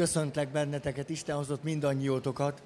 Köszöntlek 0.00 0.52
benneteket, 0.52 1.08
Isten 1.08 1.36
hozott 1.36 1.62
mindannyiótokat. 1.62 2.62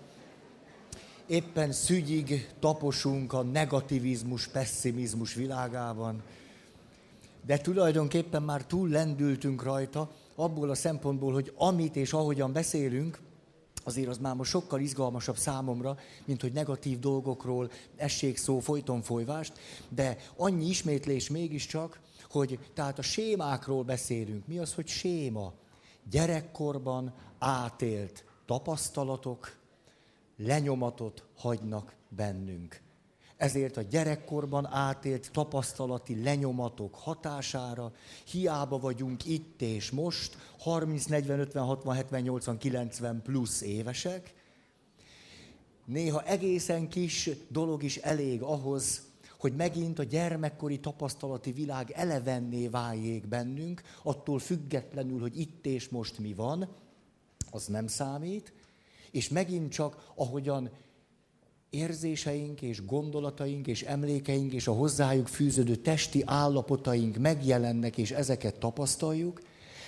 Éppen 1.26 1.72
szügyig 1.72 2.48
taposunk 2.60 3.32
a 3.32 3.42
negativizmus, 3.42 4.48
pessimizmus 4.48 5.34
világában, 5.34 6.22
de 7.46 7.58
tulajdonképpen 7.58 8.42
már 8.42 8.64
túl 8.64 8.88
lendültünk 8.88 9.62
rajta, 9.62 10.10
abból 10.34 10.70
a 10.70 10.74
szempontból, 10.74 11.32
hogy 11.32 11.52
amit 11.56 11.96
és 11.96 12.12
ahogyan 12.12 12.52
beszélünk, 12.52 13.18
azért 13.84 14.08
az 14.08 14.18
már 14.18 14.34
most 14.34 14.50
sokkal 14.50 14.80
izgalmasabb 14.80 15.36
számomra, 15.36 15.98
mint 16.24 16.40
hogy 16.40 16.52
negatív 16.52 16.98
dolgokról 16.98 17.70
essék 17.96 18.36
szó 18.36 18.58
folyton 18.58 19.02
folyvást, 19.02 19.52
de 19.88 20.16
annyi 20.36 20.68
ismétlés 20.68 21.28
mégiscsak, 21.28 22.00
hogy 22.30 22.58
tehát 22.74 22.98
a 22.98 23.02
sémákról 23.02 23.82
beszélünk. 23.82 24.46
Mi 24.46 24.58
az, 24.58 24.74
hogy 24.74 24.86
séma? 24.86 25.52
Gyerekkorban 26.10 27.14
átélt 27.38 28.24
tapasztalatok 28.46 29.56
lenyomatot 30.36 31.24
hagynak 31.36 31.94
bennünk. 32.08 32.82
Ezért 33.36 33.76
a 33.76 33.82
gyerekkorban 33.82 34.66
átélt 34.66 35.30
tapasztalati 35.32 36.22
lenyomatok 36.22 36.94
hatására 36.94 37.92
hiába 38.24 38.78
vagyunk 38.78 39.24
itt 39.24 39.62
és 39.62 39.90
most, 39.90 40.36
30, 40.58 41.04
40, 41.04 41.40
50, 41.40 41.64
60, 41.64 41.94
70, 41.94 42.20
80, 42.20 42.58
90 42.58 43.22
plusz 43.22 43.60
évesek, 43.60 44.34
néha 45.84 46.22
egészen 46.22 46.88
kis 46.88 47.30
dolog 47.48 47.82
is 47.82 47.96
elég 47.96 48.42
ahhoz, 48.42 49.02
hogy 49.44 49.54
megint 49.56 49.98
a 49.98 50.02
gyermekkori 50.02 50.80
tapasztalati 50.80 51.52
világ 51.52 51.90
elevenné 51.90 52.68
váljék 52.68 53.28
bennünk, 53.28 53.82
attól 54.02 54.38
függetlenül, 54.38 55.20
hogy 55.20 55.38
itt 55.38 55.66
és 55.66 55.88
most 55.88 56.18
mi 56.18 56.34
van, 56.34 56.68
az 57.50 57.66
nem 57.66 57.86
számít, 57.86 58.52
és 59.10 59.28
megint 59.28 59.72
csak 59.72 60.12
ahogyan 60.14 60.70
érzéseink 61.70 62.62
és 62.62 62.84
gondolataink 62.84 63.66
és 63.66 63.82
emlékeink 63.82 64.52
és 64.52 64.66
a 64.66 64.72
hozzájuk 64.72 65.26
fűződő 65.26 65.76
testi 65.76 66.22
állapotaink 66.26 67.16
megjelennek, 67.16 67.98
és 67.98 68.10
ezeket 68.10 68.58
tapasztaljuk, 68.58 69.40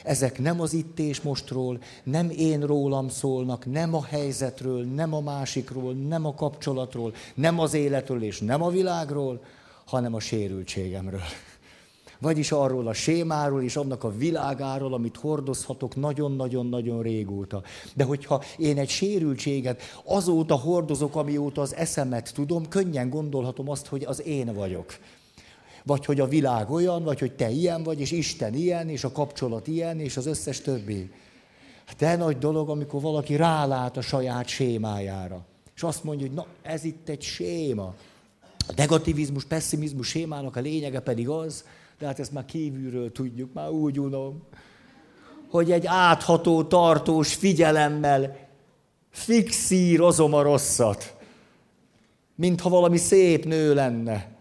ezek 0.04 0.38
nem 0.38 0.60
az 0.60 0.72
itt 0.72 0.98
és 0.98 1.20
mostról, 1.20 1.78
nem 2.04 2.30
én 2.30 2.60
rólam 2.60 3.08
szólnak, 3.08 3.66
nem 3.66 3.94
a 3.94 4.04
helyzetről, 4.04 4.84
nem 4.84 5.14
a 5.14 5.20
másikról, 5.20 5.92
nem 5.92 6.26
a 6.26 6.34
kapcsolatról, 6.34 7.14
nem 7.34 7.58
az 7.58 7.74
életről 7.74 8.22
és 8.22 8.40
nem 8.40 8.62
a 8.62 8.70
világról, 8.70 9.40
hanem 9.84 10.14
a 10.14 10.20
sérültségemről. 10.20 11.20
Vagyis 12.18 12.52
arról 12.52 12.86
a 12.86 12.92
sémáról 12.92 13.62
és 13.62 13.76
annak 13.76 14.04
a 14.04 14.16
világáról, 14.16 14.94
amit 14.94 15.16
hordozhatok 15.16 15.96
nagyon-nagyon-nagyon 15.96 17.02
régóta. 17.02 17.62
De 17.94 18.04
hogyha 18.04 18.42
én 18.56 18.78
egy 18.78 18.88
sérültséget 18.88 19.82
azóta 20.04 20.54
hordozok, 20.54 21.16
amióta 21.16 21.60
az 21.60 21.74
eszemet 21.74 22.34
tudom, 22.34 22.68
könnyen 22.68 23.10
gondolhatom 23.10 23.68
azt, 23.68 23.86
hogy 23.86 24.04
az 24.04 24.26
én 24.26 24.54
vagyok. 24.54 24.98
Vagy 25.86 26.04
hogy 26.04 26.20
a 26.20 26.26
világ 26.26 26.70
olyan, 26.70 27.02
vagy 27.02 27.18
hogy 27.18 27.32
te 27.32 27.50
ilyen 27.50 27.82
vagy, 27.82 28.00
és 28.00 28.10
Isten 28.10 28.54
ilyen, 28.54 28.88
és 28.88 29.04
a 29.04 29.12
kapcsolat 29.12 29.66
ilyen, 29.66 30.00
és 30.00 30.16
az 30.16 30.26
összes 30.26 30.60
többi. 30.60 31.10
De 31.98 32.06
hát 32.06 32.18
nagy 32.18 32.38
dolog, 32.38 32.68
amikor 32.68 33.00
valaki 33.00 33.36
rálát 33.36 33.96
a 33.96 34.00
saját 34.00 34.46
sémájára. 34.46 35.44
És 35.74 35.82
azt 35.82 36.04
mondja, 36.04 36.26
hogy 36.26 36.34
na, 36.34 36.46
ez 36.62 36.84
itt 36.84 37.08
egy 37.08 37.22
séma. 37.22 37.94
A 38.68 38.72
negativizmus, 38.76 39.44
pessimizmus 39.44 40.08
sémának 40.08 40.56
a 40.56 40.60
lényege 40.60 41.00
pedig 41.00 41.28
az, 41.28 41.64
de 41.98 42.06
hát 42.06 42.18
ezt 42.18 42.32
már 42.32 42.44
kívülről 42.44 43.12
tudjuk, 43.12 43.52
már 43.52 43.70
úgy 43.70 44.00
unom, 44.00 44.42
hogy 45.50 45.72
egy 45.72 45.86
átható, 45.86 46.64
tartós 46.64 47.34
figyelemmel 47.34 48.36
fixírozom 49.10 50.34
a 50.34 50.42
rosszat, 50.42 51.16
mintha 52.34 52.68
valami 52.68 52.96
szép 52.96 53.44
nő 53.44 53.74
lenne. 53.74 54.35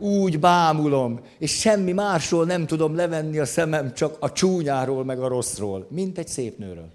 Úgy 0.00 0.38
bámulom, 0.38 1.20
és 1.38 1.60
semmi 1.60 1.92
másról 1.92 2.44
nem 2.44 2.66
tudom 2.66 2.94
levenni 2.94 3.38
a 3.38 3.44
szemem, 3.44 3.94
csak 3.94 4.16
a 4.20 4.32
csúnyáról, 4.32 5.04
meg 5.04 5.20
a 5.20 5.28
rosszról, 5.28 5.86
mint 5.90 6.18
egy 6.18 6.28
szép 6.28 6.58
nőről. 6.58 6.88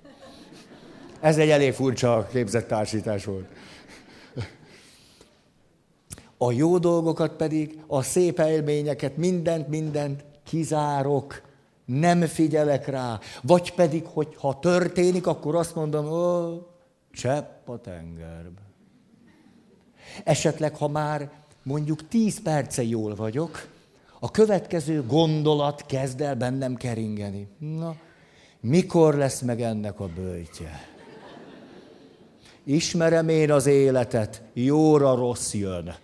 Ez 1.20 1.38
egy 1.38 1.50
elég 1.50 1.74
furcsa 1.74 2.28
képzett 2.32 2.68
társítás 2.68 3.26
volt. 3.26 3.46
A 6.38 6.52
jó 6.52 6.78
dolgokat 6.78 7.32
pedig, 7.32 7.80
a 7.88 8.02
szép 8.02 8.40
élményeket, 8.40 9.18
mindent, 9.18 9.68
mindent 9.68 10.26
kizárok, 10.44 11.42
nem 11.86 12.22
figyelek 12.22 12.88
rá. 12.88 13.20
Vagy 13.42 13.74
pedig, 13.74 14.06
hogy 14.06 14.36
ha 14.40 14.60
történik, 14.60 15.28
akkor 15.28 15.56
azt 15.56 15.76
mondom, 15.76 16.06
ó, 16.06 16.62
csepp 17.12 17.70
a 17.70 17.82
tengerbe. 17.82 18.62
Esetleg, 20.24 20.76
ha 20.76 20.88
már 20.88 21.32
mondjuk 21.66 22.08
tíz 22.08 22.42
perce 22.42 22.84
jól 22.84 23.16
vagyok, 23.16 23.68
a 24.20 24.32
következő 24.32 25.04
gondolat 25.06 25.86
kezd 25.86 26.22
el 26.22 26.36
bennem 26.36 26.76
keringeni. 26.76 27.48
Na, 27.58 27.96
mikor 28.60 29.16
lesz 29.16 29.42
meg 29.42 29.62
ennek 29.62 30.00
a 30.00 30.10
bőjtje? 30.16 30.88
Ismerem 32.64 33.30
én 33.30 33.52
az 33.52 33.66
életet, 33.66 34.42
jóra 34.54 35.16
rossz 35.16 35.54
jön 35.54 35.96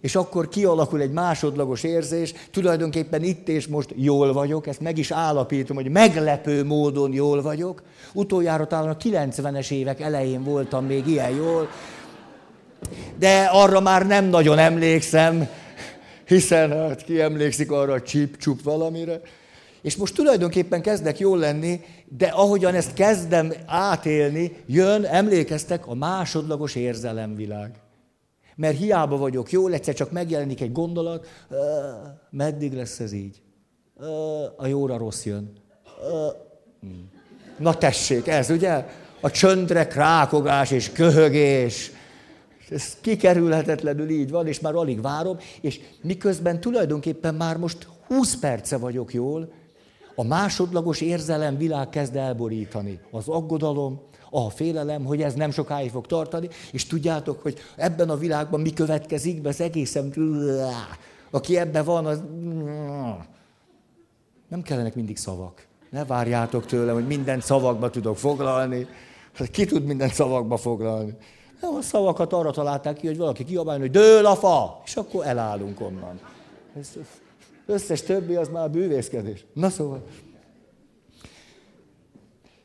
és 0.00 0.16
akkor 0.16 0.48
kialakul 0.48 1.00
egy 1.00 1.12
másodlagos 1.12 1.82
érzés, 1.82 2.34
tulajdonképpen 2.50 3.22
itt 3.22 3.48
és 3.48 3.66
most 3.66 3.92
jól 3.96 4.32
vagyok, 4.32 4.66
ezt 4.66 4.80
meg 4.80 4.98
is 4.98 5.10
állapítom, 5.10 5.76
hogy 5.76 5.90
meglepő 5.90 6.64
módon 6.64 7.12
jól 7.12 7.42
vagyok. 7.42 7.82
Utoljára 8.12 8.66
talán 8.66 8.88
a 8.88 8.96
90-es 8.96 9.70
évek 9.70 10.00
elején 10.00 10.44
voltam 10.44 10.84
még 10.84 11.06
ilyen 11.06 11.30
jól, 11.30 11.68
de 13.18 13.48
arra 13.52 13.80
már 13.80 14.06
nem 14.06 14.24
nagyon 14.24 14.58
emlékszem, 14.58 15.48
hiszen 16.26 16.70
hát 16.70 17.04
ki 17.04 17.20
emlékszik 17.20 17.70
arra 17.70 17.92
a 17.92 18.02
csip-csup 18.02 18.62
valamire. 18.62 19.20
És 19.82 19.96
most 19.96 20.14
tulajdonképpen 20.14 20.82
kezdek 20.82 21.18
jól 21.18 21.38
lenni, 21.38 21.80
de 22.08 22.26
ahogyan 22.26 22.74
ezt 22.74 22.94
kezdem 22.94 23.52
átélni, 23.66 24.56
jön, 24.66 25.04
emlékeztek, 25.04 25.86
a 25.86 25.94
másodlagos 25.94 26.74
érzelemvilág 26.74 27.70
mert 28.58 28.78
hiába 28.78 29.16
vagyok 29.16 29.50
jó, 29.50 29.68
egyszer 29.68 29.94
csak 29.94 30.10
megjelenik 30.10 30.60
egy 30.60 30.72
gondolat, 30.72 31.26
meddig 32.30 32.72
lesz 32.72 33.00
ez 33.00 33.12
így? 33.12 33.42
A 34.56 34.66
jóra 34.66 34.96
rossz 34.96 35.24
jön. 35.24 35.52
Hmm. 36.80 37.10
Na 37.58 37.74
tessék, 37.74 38.26
ez 38.26 38.50
ugye? 38.50 38.84
A 39.20 39.30
csöndre 39.30 39.86
krákogás 39.86 40.70
és 40.70 40.92
köhögés. 40.92 41.90
Ez 42.70 42.96
kikerülhetetlenül 43.00 44.08
így 44.08 44.30
van, 44.30 44.46
és 44.46 44.60
már 44.60 44.74
alig 44.74 45.00
várom, 45.00 45.36
és 45.60 45.80
miközben 46.02 46.60
tulajdonképpen 46.60 47.34
már 47.34 47.56
most 47.56 47.88
20 48.06 48.36
perce 48.36 48.76
vagyok 48.76 49.12
jól, 49.14 49.52
a 50.14 50.24
másodlagos 50.24 51.00
érzelem 51.00 51.56
világ 51.56 51.88
kezd 51.88 52.16
elborítani. 52.16 53.00
Az 53.10 53.28
aggodalom, 53.28 54.00
a 54.30 54.50
félelem, 54.50 55.04
hogy 55.04 55.22
ez 55.22 55.34
nem 55.34 55.50
sokáig 55.50 55.90
fog 55.90 56.06
tartani, 56.06 56.48
és 56.72 56.86
tudjátok, 56.86 57.42
hogy 57.42 57.58
ebben 57.76 58.10
a 58.10 58.16
világban 58.16 58.60
mi 58.60 58.72
következik 58.72 59.42
be, 59.42 59.48
az 59.48 59.60
egészen... 59.60 60.12
Aki 61.30 61.56
ebben 61.58 61.84
van, 61.84 62.06
az... 62.06 62.22
Nem 64.48 64.62
kellenek 64.62 64.94
mindig 64.94 65.16
szavak. 65.16 65.66
Ne 65.90 66.04
várjátok 66.04 66.66
tőlem, 66.66 66.94
hogy 66.94 67.06
minden 67.06 67.40
szavakba 67.40 67.90
tudok 67.90 68.16
foglalni. 68.16 68.86
Ki 69.50 69.64
tud 69.64 69.84
minden 69.84 70.08
szavakba 70.08 70.56
foglalni? 70.56 71.16
Nem, 71.60 71.74
a 71.74 71.80
szavakat 71.80 72.32
arra 72.32 72.50
találták 72.50 72.96
ki, 72.96 73.06
hogy 73.06 73.16
valaki 73.16 73.44
kiabálni, 73.44 73.80
hogy 73.80 73.90
dől 73.90 74.26
a 74.26 74.34
fa, 74.34 74.82
és 74.84 74.96
akkor 74.96 75.26
elállunk 75.26 75.80
onnan. 75.80 76.20
Ez 76.78 76.92
összes 77.66 78.02
többi 78.02 78.34
az 78.34 78.48
már 78.48 78.70
bűvészkedés. 78.70 79.44
Na 79.52 79.70
szóval, 79.70 80.02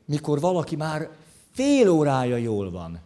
mikor 0.06 0.40
valaki 0.40 0.76
már 0.76 1.10
Fél 1.52 1.90
órája 1.90 2.38
jól 2.38 2.72
van. 2.72 3.00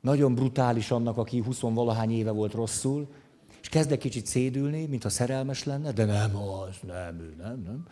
Nagyon 0.00 0.34
brutális 0.34 0.90
annak, 0.90 1.16
aki 1.16 1.38
20 1.38 1.60
valahány 1.60 2.10
éve 2.10 2.30
volt 2.30 2.52
rosszul, 2.52 3.06
és 3.62 3.68
kezd 3.68 3.92
egy 3.92 3.98
kicsit 3.98 4.26
szédülni, 4.26 4.86
mintha 4.86 5.08
szerelmes 5.08 5.64
lenne, 5.64 5.92
de 5.92 6.04
nem 6.04 6.36
az, 6.36 6.76
nem, 6.86 7.20
ő, 7.20 7.34
nem, 7.38 7.62
nem. 7.66 7.86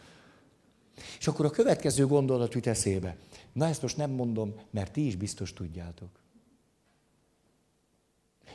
És 1.19 1.27
akkor 1.27 1.45
a 1.45 1.51
következő 1.51 2.07
gondolat 2.07 2.55
jut 2.55 2.67
eszébe. 2.67 3.17
Na 3.53 3.67
ezt 3.67 3.83
most 3.83 3.97
nem 3.97 4.11
mondom, 4.11 4.55
mert 4.71 4.93
ti 4.93 5.07
is 5.07 5.17
biztos 5.17 5.53
tudjátok. 5.53 6.09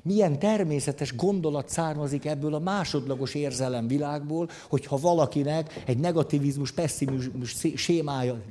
Milyen 0.04 0.40
természetes 0.40 1.16
gondolat 1.16 1.70
származik 1.70 2.26
ebből 2.26 2.54
a 2.54 2.60
másodlagos 2.60 3.34
érzelemvilágból, 3.34 4.50
hogyha 4.70 4.98
valakinek 4.98 5.84
egy 5.86 5.98
negativizmus, 5.98 6.72
pessimizmus 6.72 7.56
sémája, 7.76 8.42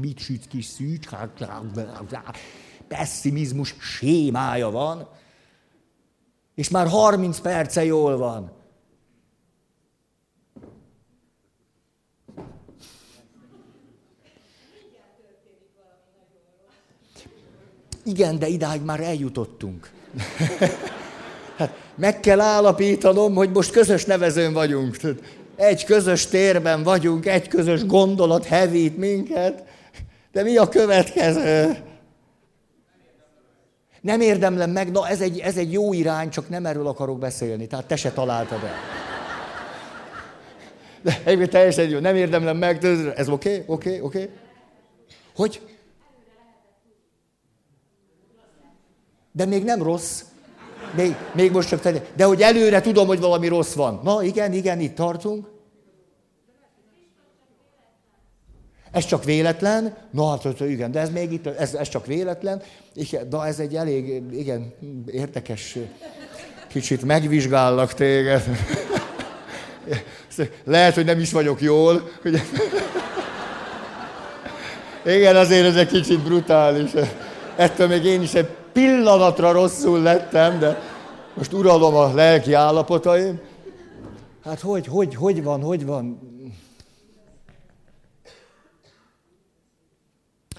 mit 0.00 0.18
süt 0.18 0.48
kis 0.48 0.64
szűcs, 0.64 1.08
pessimizmus 2.88 3.74
sémája 3.78 4.70
van, 4.70 5.08
és 6.54 6.68
már 6.68 6.86
30 6.88 7.40
perce 7.40 7.84
jól 7.84 8.16
van. 8.16 8.56
Igen, 18.04 18.38
de 18.38 18.46
idáig 18.46 18.82
már 18.82 19.00
eljutottunk. 19.00 19.97
hát 21.58 21.72
meg 21.94 22.20
kell 22.20 22.40
állapítanom, 22.40 23.34
hogy 23.34 23.50
most 23.50 23.70
közös 23.70 24.04
nevezőn 24.04 24.52
vagyunk. 24.52 24.96
Egy 25.56 25.84
közös 25.84 26.26
térben 26.26 26.82
vagyunk, 26.82 27.26
egy 27.26 27.48
közös 27.48 27.86
gondolat 27.86 28.44
hevít 28.44 28.96
minket. 28.96 29.64
De 30.32 30.42
mi 30.42 30.56
a 30.56 30.68
következő? 30.68 31.76
Nem 34.00 34.20
érdemlem 34.20 34.70
meg, 34.70 34.90
na 34.90 35.08
ez 35.08 35.20
egy, 35.20 35.38
ez 35.38 35.56
egy 35.56 35.72
jó 35.72 35.92
irány, 35.92 36.30
csak 36.30 36.48
nem 36.48 36.66
erről 36.66 36.86
akarok 36.86 37.18
beszélni. 37.18 37.66
Tehát 37.66 37.86
te 37.86 37.96
se 37.96 38.12
találtad 38.12 38.64
el. 38.64 38.74
De 41.02 41.20
egyébként 41.24 41.50
teljesen 41.50 41.88
jó, 41.88 41.98
nem 41.98 42.16
érdemlem 42.16 42.56
meg, 42.56 42.84
ez 42.84 43.28
oké, 43.28 43.50
okay, 43.50 43.62
oké, 43.66 43.88
okay, 43.88 44.00
oké. 44.00 44.00
Okay. 44.00 44.30
Hogy? 45.36 45.60
De 49.38 49.44
még 49.44 49.64
nem 49.64 49.82
rossz. 49.82 50.22
Még, 50.94 51.14
még 51.32 51.52
most 51.52 51.68
csak 51.68 51.80
tenni. 51.80 52.00
De 52.16 52.24
hogy 52.24 52.42
előre 52.42 52.80
tudom, 52.80 53.06
hogy 53.06 53.20
valami 53.20 53.48
rossz 53.48 53.72
van. 53.72 54.00
Na 54.02 54.22
igen, 54.22 54.52
igen, 54.52 54.80
itt 54.80 54.94
tartunk. 54.94 55.46
Ez 58.90 59.04
csak 59.04 59.24
véletlen? 59.24 59.96
Na 60.10 60.28
hát, 60.28 60.60
igen, 60.60 60.90
de 60.90 61.00
ez 61.00 61.10
még 61.10 61.32
itt, 61.32 61.46
ez, 61.46 61.74
ez 61.74 61.88
csak 61.88 62.06
véletlen. 62.06 62.62
Igen, 62.94 63.28
de 63.28 63.38
ez 63.38 63.58
egy 63.58 63.76
elég, 63.76 64.22
igen, 64.32 64.74
érdekes, 65.06 65.76
kicsit 66.68 67.02
megvizsgállak 67.02 67.94
téged. 67.94 68.44
Lehet, 70.64 70.94
hogy 70.94 71.04
nem 71.04 71.20
is 71.20 71.32
vagyok 71.32 71.60
jól. 71.60 72.10
Hogy... 72.22 72.42
Igen, 75.16 75.36
azért 75.36 75.66
ez 75.66 75.76
egy 75.76 75.88
kicsit 75.88 76.22
brutális. 76.22 76.90
Ettől 77.56 77.86
még 77.86 78.04
én 78.04 78.22
is 78.22 78.34
egy 78.34 78.57
pillanatra 78.78 79.52
rosszul 79.52 80.02
lettem, 80.02 80.58
de 80.58 80.80
most 81.34 81.52
uralom 81.52 81.94
a 81.94 82.14
lelki 82.14 82.52
állapotaim. 82.52 83.40
Hát 84.44 84.60
hogy, 84.60 84.86
hogy, 84.86 85.14
hogy 85.14 85.42
van, 85.42 85.62
hogy 85.62 85.86
van? 85.86 86.18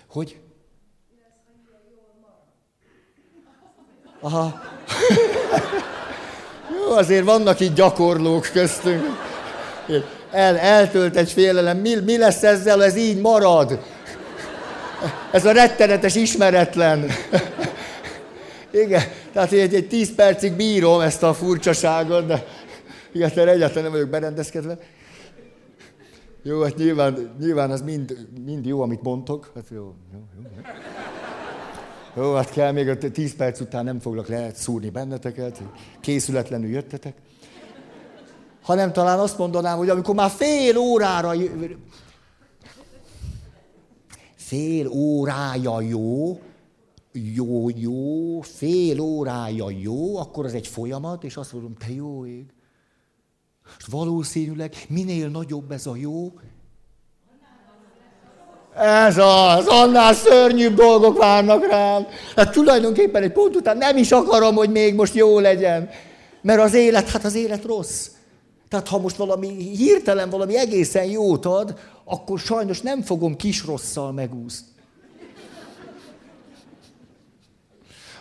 Hogy? 0.09 0.39
Aha. 4.21 4.61
Jó, 6.75 6.95
azért 6.95 7.25
vannak 7.25 7.59
itt 7.59 7.75
gyakorlók 7.75 8.49
köztünk. 8.53 9.03
El, 10.31 10.57
eltölt 10.57 11.15
egy 11.15 11.31
félelem. 11.31 11.77
Mi, 11.77 11.95
mi 11.95 12.17
lesz 12.17 12.43
ezzel, 12.43 12.83
ez 12.83 12.95
így 12.95 13.21
marad? 13.21 13.79
Ez 15.31 15.45
a 15.45 15.51
rettenetes 15.51 16.15
ismeretlen. 16.15 17.11
Igen, 18.71 19.01
tehát 19.31 19.51
egy, 19.51 19.75
egy 19.75 19.87
tíz 19.87 20.15
percig 20.15 20.53
bírom 20.53 21.01
ezt 21.01 21.23
a 21.23 21.33
furcsaságot, 21.33 22.25
de 22.25 22.45
igen, 23.11 23.29
egyáltalán 23.47 23.83
nem 23.83 23.91
vagyok 23.91 24.09
berendezkedve. 24.09 24.77
Jó, 26.43 26.61
hát 26.61 26.75
nyilván, 26.75 27.35
nyilván 27.39 27.71
az 27.71 27.81
mind, 27.81 28.27
mind 28.45 28.65
jó, 28.65 28.81
amit 28.81 29.01
mondtok. 29.01 29.51
Hát 29.55 29.65
jó, 29.69 29.93
jó, 30.13 30.19
jó. 30.43 30.49
Jó, 32.15 32.33
hát 32.33 32.51
kell 32.51 32.71
még 32.71 32.89
a 32.89 32.97
tíz 32.97 33.35
perc 33.35 33.59
után 33.59 33.83
nem 33.83 33.99
foglak 33.99 34.27
lehet 34.27 34.55
szúrni 34.55 34.89
benneteket, 34.89 35.61
készületlenül 36.01 36.69
jöttetek. 36.69 37.13
Hanem 38.61 38.93
talán 38.93 39.19
azt 39.19 39.37
mondanám, 39.37 39.77
hogy 39.77 39.89
amikor 39.89 40.15
már 40.15 40.29
fél 40.29 40.77
órára 40.77 41.33
fél 44.35 44.87
órája 44.87 45.81
jó, 45.81 46.39
jó, 47.11 47.69
jó, 47.75 48.41
fél 48.41 48.99
órája 48.99 49.69
jó, 49.69 50.17
akkor 50.17 50.45
az 50.45 50.53
egy 50.53 50.67
folyamat, 50.67 51.23
és 51.23 51.37
azt 51.37 51.53
mondom, 51.53 51.75
te 51.75 51.93
jó 51.93 52.25
ég. 52.25 52.45
És 53.77 53.85
valószínűleg 53.85 54.75
minél 54.87 55.29
nagyobb 55.29 55.71
ez 55.71 55.85
a 55.85 55.95
jó, 55.95 56.33
ez 58.79 59.17
az, 59.17 59.67
annál 59.67 60.13
szörnyűbb 60.13 60.75
dolgok 60.75 61.17
várnak 61.17 61.67
rám. 61.67 62.07
Hát 62.35 62.51
tulajdonképpen 62.51 63.23
egy 63.23 63.31
pont 63.31 63.55
után 63.55 63.77
nem 63.77 63.97
is 63.97 64.11
akarom, 64.11 64.55
hogy 64.55 64.69
még 64.69 64.95
most 64.95 65.15
jó 65.15 65.39
legyen. 65.39 65.89
Mert 66.41 66.61
az 66.61 66.73
élet, 66.73 67.09
hát 67.09 67.25
az 67.25 67.35
élet 67.35 67.65
rossz. 67.65 68.07
Tehát 68.69 68.87
ha 68.87 68.99
most 68.99 69.15
valami 69.15 69.47
hirtelen 69.75 70.29
valami 70.29 70.57
egészen 70.57 71.05
jót 71.05 71.45
ad, 71.45 71.73
akkor 72.03 72.39
sajnos 72.39 72.81
nem 72.81 73.01
fogom 73.01 73.35
kis 73.35 73.65
rosszal 73.65 74.11
megúszni. 74.11 74.67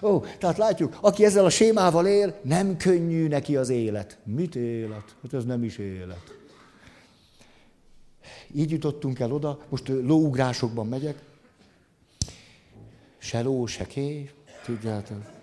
Ó, 0.02 0.24
tehát 0.38 0.56
látjuk, 0.56 0.98
aki 1.00 1.24
ezzel 1.24 1.44
a 1.44 1.50
sémával 1.50 2.06
él, 2.06 2.34
nem 2.42 2.76
könnyű 2.76 3.28
neki 3.28 3.56
az 3.56 3.68
élet. 3.68 4.18
Mit 4.24 4.56
élet? 4.56 5.14
Hát 5.22 5.32
ez 5.32 5.44
nem 5.44 5.64
is 5.64 5.78
élet. 5.78 6.36
Így 8.54 8.70
jutottunk 8.70 9.18
el 9.18 9.32
oda, 9.32 9.58
most 9.68 9.88
lóugrásokban 9.88 10.86
megyek. 10.86 11.18
Se 13.18 13.42
ló, 13.42 13.66
se 13.66 13.86
ké, 13.86 14.30
tudjátok. 14.64 15.36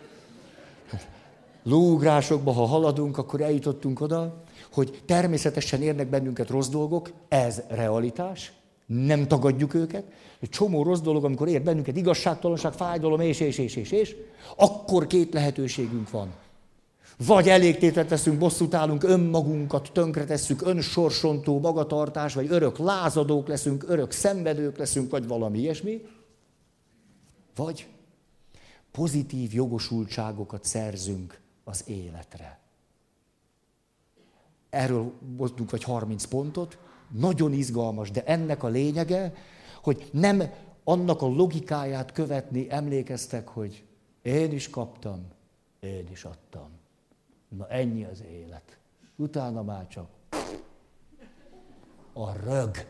Lóugrásokban, 1.64 2.54
ha 2.54 2.66
haladunk, 2.66 3.18
akkor 3.18 3.42
eljutottunk 3.42 4.02
oda, 4.02 4.44
hogy 4.72 5.02
természetesen 5.06 5.82
érnek 5.82 6.08
bennünket 6.08 6.50
rossz 6.50 6.68
dolgok, 6.68 7.12
ez 7.28 7.62
realitás, 7.68 8.54
nem 8.86 9.28
tagadjuk 9.28 9.74
őket. 9.74 10.04
Egy 10.40 10.50
csomó 10.50 10.84
rossz 10.84 11.00
dolog, 11.00 11.26
amikor 11.26 11.48
ér 11.48 11.64
bennünket 11.64 11.98
igazságtalanság, 11.98 12.74
fájdalom, 12.74 13.20
és, 13.20 13.40
és, 13.40 13.58
és, 13.58 13.76
és, 13.76 13.92
és, 13.92 14.16
akkor 14.56 15.08
két 15.08 15.34
lehetőségünk 15.34 16.10
van. 16.10 16.34
Vagy 17.18 17.50
elégtétet 17.50 18.08
teszünk, 18.08 18.38
bosszút 18.38 18.74
állunk, 18.74 19.04
önmagunkat 19.04 19.90
tönkretesszük, 19.94 20.62
önsorsontó 20.62 21.60
magatartás, 21.60 22.34
vagy 22.34 22.48
örök 22.50 22.78
lázadók 22.78 23.48
leszünk, 23.48 23.86
örök 23.88 24.12
szenvedők 24.12 24.78
leszünk, 24.78 25.12
vagy 25.12 25.28
valami 25.28 25.60
ilyesmi. 25.60 26.02
Vagy 27.56 27.88
pozitív 28.92 29.54
jogosultságokat 29.54 30.66
szerzünk 30.66 31.40
az 31.64 31.84
életre. 31.88 32.60
Erről 34.70 35.12
voltunk 35.36 35.72
vagy 35.72 35.84
30 35.84 36.26
pontot, 36.26 36.78
nagyon 37.18 37.54
izgalmas, 37.54 38.12
de 38.12 38.24
ennek 38.24 38.64
a 38.64 38.68
lényege, 38.68 39.34
hogy 39.82 40.10
nem 40.12 40.44
annak 40.84 41.22
a 41.22 41.28
logikáját 41.28 42.12
követni, 42.12 42.68
emlékeztek, 42.70 43.48
hogy 43.48 43.84
én 44.22 44.52
is 44.52 44.70
kaptam, 44.70 45.28
én 45.80 46.08
is 46.12 46.24
adtam. 46.24 46.70
Na 47.48 47.68
ennyi 47.68 48.04
az 48.04 48.24
élet. 48.32 48.78
Utána 49.16 49.64
már 49.64 49.88
csak 49.88 50.08
a 52.14 52.32
rög, 52.32 52.88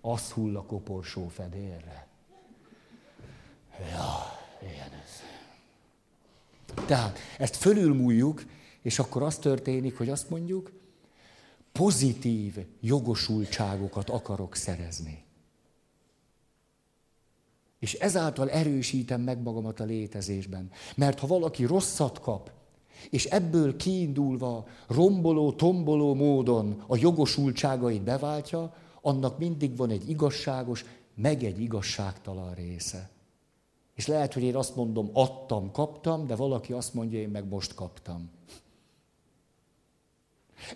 az 0.00 0.30
hull 0.30 0.56
a 0.56 0.62
koporsó 0.62 1.28
fedélre. 1.28 2.06
Ja, 3.78 4.14
ilyen 4.62 4.90
ez. 5.04 5.22
Tehát 6.86 7.18
ezt 7.38 7.56
fölülmúljuk, 7.56 8.44
és 8.82 8.98
akkor 8.98 9.22
az 9.22 9.38
történik, 9.38 9.96
hogy 9.96 10.08
azt 10.08 10.30
mondjuk, 10.30 10.72
pozitív 11.76 12.56
jogosultságokat 12.80 14.10
akarok 14.10 14.54
szerezni. 14.54 15.24
És 17.78 17.94
ezáltal 17.94 18.50
erősítem 18.50 19.20
meg 19.20 19.42
magamat 19.42 19.80
a 19.80 19.84
létezésben. 19.84 20.70
Mert 20.96 21.18
ha 21.18 21.26
valaki 21.26 21.64
rosszat 21.64 22.20
kap, 22.20 22.50
és 23.10 23.24
ebből 23.24 23.76
kiindulva 23.76 24.66
romboló, 24.86 25.52
tomboló 25.52 26.14
módon 26.14 26.84
a 26.86 26.96
jogosultságait 26.96 28.02
beváltja, 28.02 28.74
annak 29.00 29.38
mindig 29.38 29.76
van 29.76 29.90
egy 29.90 30.08
igazságos, 30.08 30.84
meg 31.14 31.44
egy 31.44 31.60
igazságtalan 31.60 32.54
része. 32.54 33.10
És 33.94 34.06
lehet, 34.06 34.32
hogy 34.32 34.42
én 34.42 34.56
azt 34.56 34.76
mondom, 34.76 35.10
adtam, 35.12 35.70
kaptam, 35.70 36.26
de 36.26 36.34
valaki 36.36 36.72
azt 36.72 36.94
mondja, 36.94 37.18
én 37.18 37.28
meg 37.28 37.48
most 37.48 37.74
kaptam. 37.74 38.30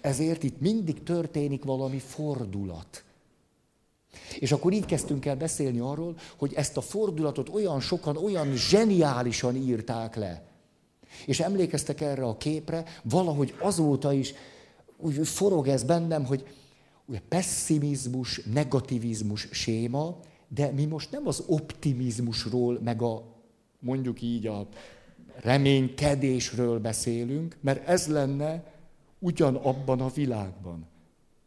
Ezért 0.01 0.43
itt 0.43 0.61
mindig 0.61 1.03
történik 1.03 1.65
valami 1.65 1.99
fordulat. 1.99 3.05
És 4.39 4.53
akkor 4.53 4.73
így 4.73 4.85
kezdtünk 4.85 5.27
el 5.27 5.37
beszélni 5.37 5.79
arról, 5.79 6.17
hogy 6.37 6.53
ezt 6.55 6.77
a 6.77 6.81
fordulatot 6.81 7.49
olyan 7.49 7.81
sokan, 7.81 8.17
olyan 8.17 8.57
zseniálisan 8.57 9.57
írták 9.57 10.17
le. 10.17 10.43
És 11.27 11.41
emlékeztek 11.41 12.01
erre 12.01 12.25
a 12.25 12.37
képre, 12.37 12.85
valahogy 13.03 13.55
azóta 13.61 14.13
is 14.13 14.35
úgy 14.97 15.29
forog 15.29 15.69
ez 15.69 15.83
bennem, 15.83 16.25
hogy 16.25 16.45
pessimizmus, 17.29 18.41
negativizmus 18.53 19.49
séma, 19.51 20.21
de 20.49 20.71
mi 20.71 20.85
most 20.85 21.11
nem 21.11 21.27
az 21.27 21.43
optimizmusról, 21.47 22.81
meg 22.83 23.03
a 23.03 23.23
mondjuk 23.79 24.23
így 24.23 24.47
a 24.47 24.69
reménykedésről 25.43 26.79
beszélünk, 26.79 27.57
mert 27.61 27.89
ez 27.89 28.07
lenne 28.07 28.70
ugyanabban 29.21 30.01
a 30.01 30.09
világban. 30.09 30.87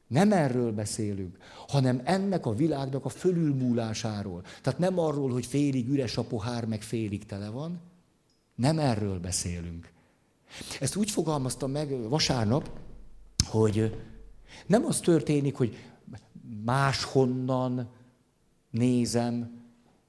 Nem 0.07 0.31
erről 0.31 0.71
beszélünk, 0.71 1.37
hanem 1.67 2.01
ennek 2.03 2.45
a 2.45 2.53
világnak 2.53 3.05
a 3.05 3.09
fölülmúlásáról. 3.09 4.41
Tehát 4.61 4.79
nem 4.79 4.99
arról, 4.99 5.31
hogy 5.31 5.45
félig 5.45 5.89
üres 5.89 6.17
a 6.17 6.23
pohár, 6.23 6.65
meg 6.65 6.81
félig 6.81 7.25
tele 7.25 7.49
van, 7.49 7.79
Nem 8.55 8.79
erről 8.79 9.19
beszélünk. 9.19 9.91
Ezt 10.79 10.95
úgy 10.95 11.11
fogalmaztam 11.11 11.71
meg 11.71 12.09
vasárnap, 12.09 12.69
hogy 13.45 14.05
nem 14.67 14.85
az 14.85 14.99
történik, 14.99 15.55
hogy 15.55 15.77
máshonnan 16.65 17.89
nézem, 18.69 19.61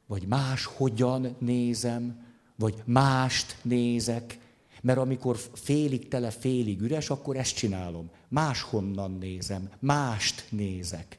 vagy 0.06 0.26
máshogyan 0.26 1.36
nézem, 1.38 2.24
vagy 2.56 2.82
mást 2.84 3.56
nézek, 3.62 4.38
mert 4.84 4.98
amikor 4.98 5.36
félig 5.52 6.08
tele, 6.08 6.30
félig 6.30 6.80
üres, 6.80 7.10
akkor 7.10 7.36
ezt 7.36 7.54
csinálom. 7.54 8.10
Máshonnan 8.28 9.10
nézem, 9.10 9.70
mást 9.78 10.46
nézek. 10.50 11.18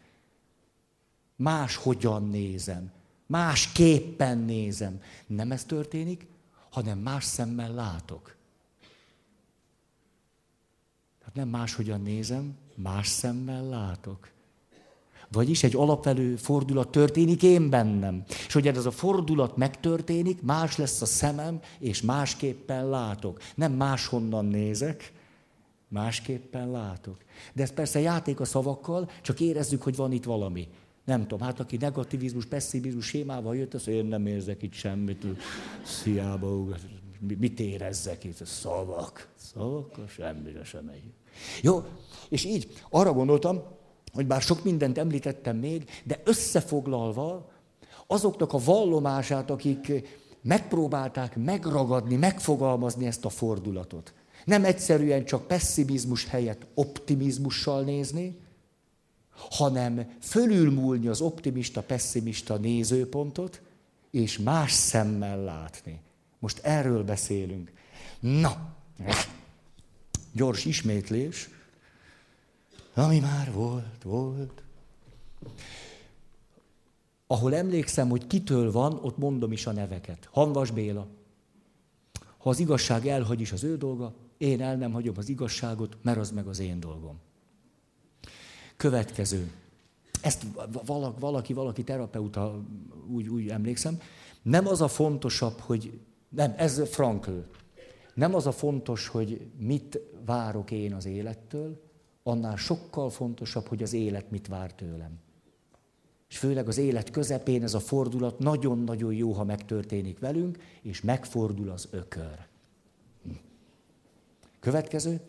Máshogyan 1.35 2.29
nézem, 2.29 2.91
másképpen 3.25 4.37
nézem. 4.37 5.01
Nem 5.27 5.51
ez 5.51 5.63
történik, 5.63 6.27
hanem 6.69 6.99
más 6.99 7.23
szemmel 7.23 7.73
látok. 7.73 8.35
Tehát 11.19 11.35
nem 11.35 11.47
máshogyan 11.47 12.01
nézem, 12.01 12.57
más 12.75 13.07
szemmel 13.07 13.63
látok. 13.63 14.31
Vagyis 15.35 15.63
egy 15.63 15.75
alapvelő 15.75 16.35
fordulat 16.35 16.89
történik 16.89 17.43
én 17.43 17.69
bennem. 17.69 18.23
És 18.47 18.53
hogy 18.53 18.67
ez 18.67 18.85
a 18.85 18.91
fordulat 18.91 19.57
megtörténik, 19.57 20.41
más 20.41 20.77
lesz 20.77 21.01
a 21.01 21.05
szemem, 21.05 21.59
és 21.79 22.01
másképpen 22.01 22.89
látok. 22.89 23.39
Nem 23.55 23.71
máshonnan 23.71 24.45
nézek, 24.45 25.13
másképpen 25.87 26.71
látok. 26.71 27.17
De 27.53 27.63
ez 27.63 27.73
persze 27.73 27.99
játék 27.99 28.39
a 28.39 28.45
szavakkal, 28.45 29.09
csak 29.21 29.39
érezzük, 29.39 29.81
hogy 29.81 29.95
van 29.95 30.11
itt 30.11 30.23
valami. 30.23 30.67
Nem 31.05 31.21
tudom, 31.21 31.39
hát 31.39 31.59
aki 31.59 31.77
negativizmus, 31.77 32.45
pessimizmus 32.45 33.05
sémával 33.05 33.55
jött, 33.55 33.73
az 33.73 33.87
én 33.87 34.05
nem 34.05 34.25
érzek 34.25 34.63
itt 34.63 34.73
semmit. 34.73 35.25
Sziába, 35.83 36.65
mit 37.39 37.59
érezzek 37.59 38.23
itt? 38.23 38.45
Szavak. 38.45 39.29
Szavak, 39.35 39.99
semmire 40.07 40.63
sem 40.63 40.83
megy. 40.85 41.03
Jó, 41.61 41.83
és 42.29 42.43
így 42.43 42.67
arra 42.89 43.13
gondoltam, 43.13 43.63
hogy 44.15 44.27
bár 44.27 44.41
sok 44.41 44.63
mindent 44.63 44.97
említettem 44.97 45.57
még, 45.57 45.89
de 46.03 46.21
összefoglalva 46.23 47.51
azoknak 48.07 48.53
a 48.53 48.57
vallomását, 48.57 49.49
akik 49.49 49.91
megpróbálták 50.41 51.35
megragadni, 51.35 52.15
megfogalmazni 52.15 53.05
ezt 53.05 53.25
a 53.25 53.29
fordulatot. 53.29 54.13
Nem 54.45 54.65
egyszerűen 54.65 55.25
csak 55.25 55.47
pessimizmus 55.47 56.25
helyett 56.25 56.65
optimizmussal 56.73 57.83
nézni, 57.83 58.39
hanem 59.49 60.17
fölülmúlni 60.21 61.07
az 61.07 61.21
optimista, 61.21 61.81
pessimista 61.81 62.57
nézőpontot, 62.57 63.61
és 64.11 64.37
más 64.37 64.71
szemmel 64.71 65.43
látni. 65.43 66.01
Most 66.39 66.59
erről 66.63 67.03
beszélünk. 67.03 67.71
Na, 68.19 68.75
gyors 70.33 70.65
ismétlés. 70.65 71.49
Ami 72.95 73.19
már 73.19 73.51
volt, 73.53 74.03
volt. 74.03 74.63
Ahol 77.27 77.55
emlékszem, 77.55 78.09
hogy 78.09 78.27
kitől 78.27 78.71
van, 78.71 78.99
ott 79.01 79.17
mondom 79.17 79.51
is 79.51 79.65
a 79.65 79.71
neveket. 79.71 80.29
Hanvas 80.31 80.71
Béla. 80.71 81.07
Ha 82.37 82.49
az 82.49 82.59
igazság 82.59 83.07
elhagy 83.07 83.41
is 83.41 83.51
az 83.51 83.63
ő 83.63 83.77
dolga, 83.77 84.13
én 84.37 84.61
el 84.61 84.75
nem 84.75 84.91
hagyom 84.91 85.13
az 85.17 85.29
igazságot, 85.29 85.97
mert 86.01 86.17
az 86.17 86.31
meg 86.31 86.47
az 86.47 86.59
én 86.59 86.79
dolgom. 86.79 87.19
Következő. 88.77 89.51
Ezt 90.21 90.45
valaki, 90.85 91.19
valaki, 91.19 91.53
valaki 91.53 91.83
terapeuta, 91.83 92.63
úgy, 93.07 93.27
úgy 93.27 93.47
emlékszem. 93.47 93.99
Nem 94.41 94.67
az 94.67 94.81
a 94.81 94.87
fontosabb, 94.87 95.59
hogy... 95.59 95.99
Nem, 96.29 96.53
ez 96.57 96.89
Frankl. 96.89 97.31
Nem 98.13 98.35
az 98.35 98.47
a 98.47 98.51
fontos, 98.51 99.07
hogy 99.07 99.47
mit 99.57 99.99
várok 100.25 100.71
én 100.71 100.93
az 100.93 101.05
élettől, 101.05 101.84
annál 102.27 102.55
sokkal 102.55 103.09
fontosabb, 103.09 103.67
hogy 103.67 103.83
az 103.83 103.93
élet 103.93 104.31
mit 104.31 104.47
vár 104.47 104.73
tőlem. 104.73 105.19
És 106.29 106.37
főleg 106.37 106.67
az 106.67 106.77
élet 106.77 107.09
közepén 107.09 107.63
ez 107.63 107.73
a 107.73 107.79
fordulat 107.79 108.39
nagyon-nagyon 108.39 109.13
jó, 109.13 109.31
ha 109.31 109.43
megtörténik 109.43 110.19
velünk, 110.19 110.57
és 110.81 111.01
megfordul 111.01 111.69
az 111.69 111.87
ökör. 111.91 112.47
Következő. 114.59 115.21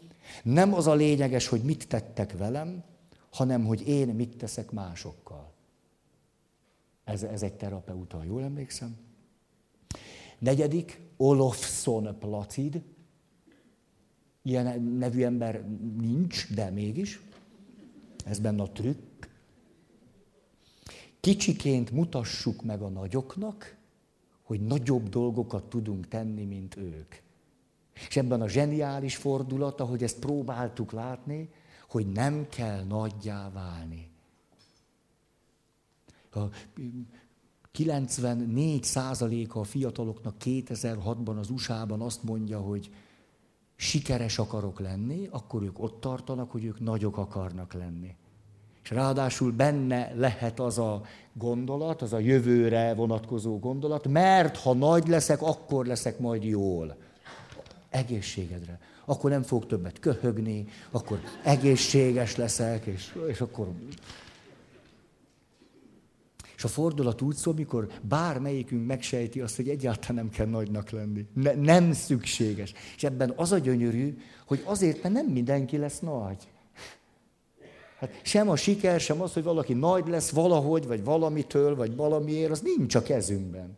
Nem 0.43 0.75
az 0.75 0.87
a 0.87 0.95
lényeges, 0.95 1.49
hogy 1.49 1.62
mit 1.62 1.88
tettek 1.88 2.37
velem, 2.37 2.85
hanem 3.31 3.65
hogy 3.65 3.88
én 3.88 4.09
mit 4.09 4.37
teszek 4.37 4.71
másokkal. 4.71 5.53
Ez, 7.05 7.23
ez 7.23 7.43
egy 7.43 7.55
terapeuta, 7.55 8.25
jól 8.25 8.43
emlékszem? 8.43 8.97
Negyedik, 10.38 11.00
Olofsson 11.17 12.19
Placid, 12.19 12.83
Ilyen 14.47 14.83
nevű 14.83 15.23
ember 15.23 15.65
nincs, 15.97 16.55
de 16.55 16.71
mégis. 16.71 17.21
Ez 18.25 18.38
benne 18.38 18.62
a 18.62 18.73
trükk. 18.73 19.29
Kicsiként 21.21 21.91
mutassuk 21.91 22.62
meg 22.62 22.83
a 22.83 22.88
nagyoknak, 22.88 23.76
hogy 24.43 24.61
nagyobb 24.61 25.09
dolgokat 25.09 25.65
tudunk 25.65 26.09
tenni, 26.09 26.45
mint 26.45 26.76
ők. 26.76 27.15
És 28.09 28.17
ebben 28.17 28.41
a 28.41 28.49
zseniális 28.49 29.17
fordulat, 29.17 29.81
ahogy 29.81 30.03
ezt 30.03 30.19
próbáltuk 30.19 30.93
látni, 30.93 31.50
hogy 31.88 32.07
nem 32.07 32.47
kell 32.49 32.85
nagyjá 32.85 33.50
válni. 33.50 34.11
A 36.31 36.41
94 37.71 38.85
százaléka 38.85 39.61
a 39.61 39.65
fiataloknak 39.65 40.35
2006-ban 40.45 41.38
az 41.38 41.50
USA-ban 41.50 42.00
azt 42.00 42.23
mondja, 42.23 42.61
hogy 42.61 42.91
sikeres 43.76 44.38
akarok 44.38 44.80
lenni, 44.80 45.28
akkor 45.30 45.62
ők 45.62 45.83
ott 45.83 46.00
tartanak, 46.00 46.50
hogy 46.50 46.64
ők 46.64 46.80
nagyok 46.80 47.16
akarnak 47.16 47.73
lenni. 47.73 48.14
És 48.83 48.90
ráadásul 48.90 49.52
benne 49.52 50.12
lehet 50.14 50.61
az 50.61 50.78
a 50.78 51.02
gondolat, 51.33 52.02
az 52.02 52.12
a 52.12 52.18
jövőre 52.18 52.95
vonatkozó 52.95 53.59
gondolat, 53.59 54.09
mert 54.09 54.56
ha 54.56 54.75
nagy 54.75 55.09
leszek, 55.09 55.42
akkor 55.42 55.87
leszek 55.87 56.18
majd 56.18 56.45
jól. 56.45 56.97
Egészségedre. 57.90 58.80
Akkor 59.04 59.30
nem 59.30 59.42
fog 59.42 59.66
többet 59.66 59.99
köhögni, 59.99 60.66
akkor 60.90 61.21
egészséges 61.45 62.37
leszek, 62.37 62.87
és, 62.87 63.18
és 63.28 63.40
akkor 63.40 63.68
a 66.66 66.68
fordulat 66.68 67.23
úgy 67.23 67.35
szól, 67.35 67.54
mikor 67.54 67.88
bármelyikünk 68.02 68.87
megsejti 68.87 69.40
azt, 69.40 69.56
hogy 69.56 69.68
egyáltalán 69.68 70.14
nem 70.14 70.30
kell 70.30 70.46
nagynak 70.46 70.90
lenni. 70.90 71.26
Ne, 71.35 71.54
nem 71.54 71.92
szükséges. 71.92 72.73
És 72.96 73.04
ebben 73.04 73.32
az 73.37 73.52
a 73.52 73.58
gyönyörű, 73.58 74.18
hogy 74.46 74.62
azért, 74.64 75.02
mert 75.02 75.14
nem 75.14 75.26
mindenki 75.26 75.76
lesz 75.76 75.99
nagy. 75.99 76.49
Hát 77.99 78.20
sem 78.23 78.49
a 78.49 78.56
siker, 78.56 79.00
sem 79.00 79.20
az, 79.20 79.32
hogy 79.32 79.42
valaki 79.42 79.73
nagy 79.73 80.08
lesz 80.08 80.30
valahogy, 80.30 80.87
vagy 80.87 81.04
valamitől, 81.04 81.76
vagy 81.76 81.96
valamiért, 81.96 82.50
az 82.50 82.61
nincs 82.61 82.94
a 82.94 83.02
kezünkben. 83.02 83.76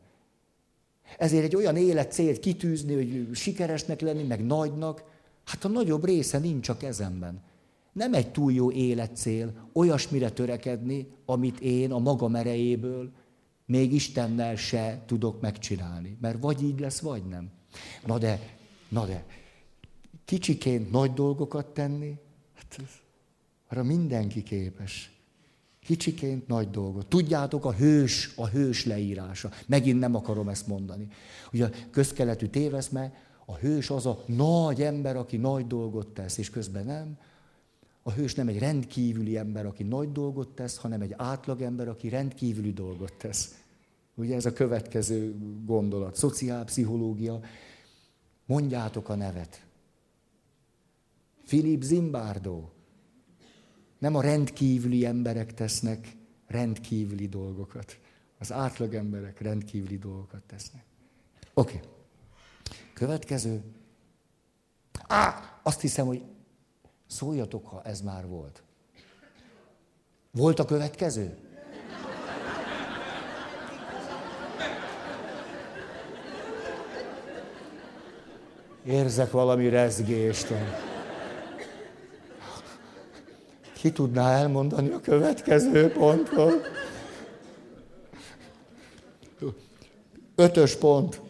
Ezért 1.18 1.44
egy 1.44 1.56
olyan 1.56 1.76
életcélt 1.76 2.40
kitűzni, 2.40 2.94
hogy 2.94 3.36
sikeresnek 3.36 4.00
lenni, 4.00 4.22
meg 4.22 4.46
nagynak, 4.46 5.04
hát 5.44 5.64
a 5.64 5.68
nagyobb 5.68 6.04
része 6.04 6.38
nincs 6.38 6.68
a 6.68 6.76
kezemben 6.76 7.42
nem 7.98 8.14
egy 8.14 8.30
túl 8.30 8.52
jó 8.52 8.70
életcél, 8.70 9.70
olyasmire 9.72 10.30
törekedni, 10.30 11.08
amit 11.24 11.60
én 11.60 11.92
a 11.92 11.98
magam 11.98 12.34
erejéből 12.34 13.10
még 13.66 13.92
Istennel 13.92 14.56
se 14.56 15.02
tudok 15.06 15.40
megcsinálni. 15.40 16.16
Mert 16.20 16.40
vagy 16.40 16.62
így 16.62 16.80
lesz, 16.80 17.00
vagy 17.00 17.24
nem. 17.24 17.50
Na 18.06 18.18
de, 18.18 18.40
na 18.88 19.06
de, 19.06 19.24
kicsiként 20.24 20.90
nagy 20.90 21.12
dolgokat 21.12 21.66
tenni, 21.66 22.18
hát 22.54 22.76
ez, 22.78 22.90
arra 23.68 23.82
mindenki 23.82 24.42
képes. 24.42 25.12
Kicsiként 25.80 26.46
nagy 26.46 26.70
dolgot. 26.70 27.06
Tudjátok, 27.06 27.64
a 27.64 27.72
hős, 27.72 28.32
a 28.36 28.46
hős 28.46 28.84
leírása. 28.84 29.50
Megint 29.66 30.00
nem 30.00 30.14
akarom 30.14 30.48
ezt 30.48 30.66
mondani. 30.66 31.08
Ugye 31.52 31.64
a 31.64 31.70
közkeletű 31.90 32.46
téveszme, 32.46 33.12
a 33.46 33.56
hős 33.56 33.90
az 33.90 34.06
a 34.06 34.22
nagy 34.26 34.82
ember, 34.82 35.16
aki 35.16 35.36
nagy 35.36 35.66
dolgot 35.66 36.08
tesz, 36.08 36.38
és 36.38 36.50
közben 36.50 36.84
nem. 36.84 37.18
A 38.08 38.12
hős 38.12 38.34
nem 38.34 38.48
egy 38.48 38.58
rendkívüli 38.58 39.36
ember, 39.36 39.66
aki 39.66 39.82
nagy 39.82 40.12
dolgot 40.12 40.48
tesz, 40.48 40.76
hanem 40.76 41.00
egy 41.00 41.14
átlag 41.16 41.62
ember, 41.62 41.88
aki 41.88 42.08
rendkívüli 42.08 42.72
dolgot 42.72 43.12
tesz. 43.12 43.62
Ugye 44.14 44.34
ez 44.34 44.46
a 44.46 44.52
következő 44.52 45.34
gondolat. 45.64 46.16
Szociálpszichológia. 46.16 47.40
Mondjátok 48.46 49.08
a 49.08 49.14
nevet. 49.14 49.66
Philip 51.46 51.82
Zimbardo. 51.82 52.68
Nem 53.98 54.14
a 54.14 54.20
rendkívüli 54.20 55.04
emberek 55.04 55.54
tesznek 55.54 56.16
rendkívüli 56.46 57.28
dolgokat. 57.28 57.98
Az 58.38 58.52
átlag 58.52 58.94
emberek 58.94 59.40
rendkívüli 59.40 59.98
dolgokat 59.98 60.42
tesznek. 60.46 60.84
Oké. 61.54 61.76
Okay. 61.76 61.88
Következő. 62.92 63.62
Á, 65.06 65.60
azt 65.62 65.80
hiszem, 65.80 66.06
hogy 66.06 66.22
Szóljatok, 67.08 67.66
ha 67.66 67.82
ez 67.82 68.00
már 68.00 68.26
volt. 68.26 68.62
Volt 70.30 70.58
a 70.58 70.64
következő? 70.64 71.36
Érzek 78.84 79.30
valami 79.30 79.68
rezgést. 79.68 80.52
Ki 83.72 83.92
tudná 83.92 84.30
elmondani 84.30 84.90
a 84.90 85.00
következő 85.00 85.92
pontot? 85.92 86.66
Ötös 90.34 90.76
pont. 90.76 91.20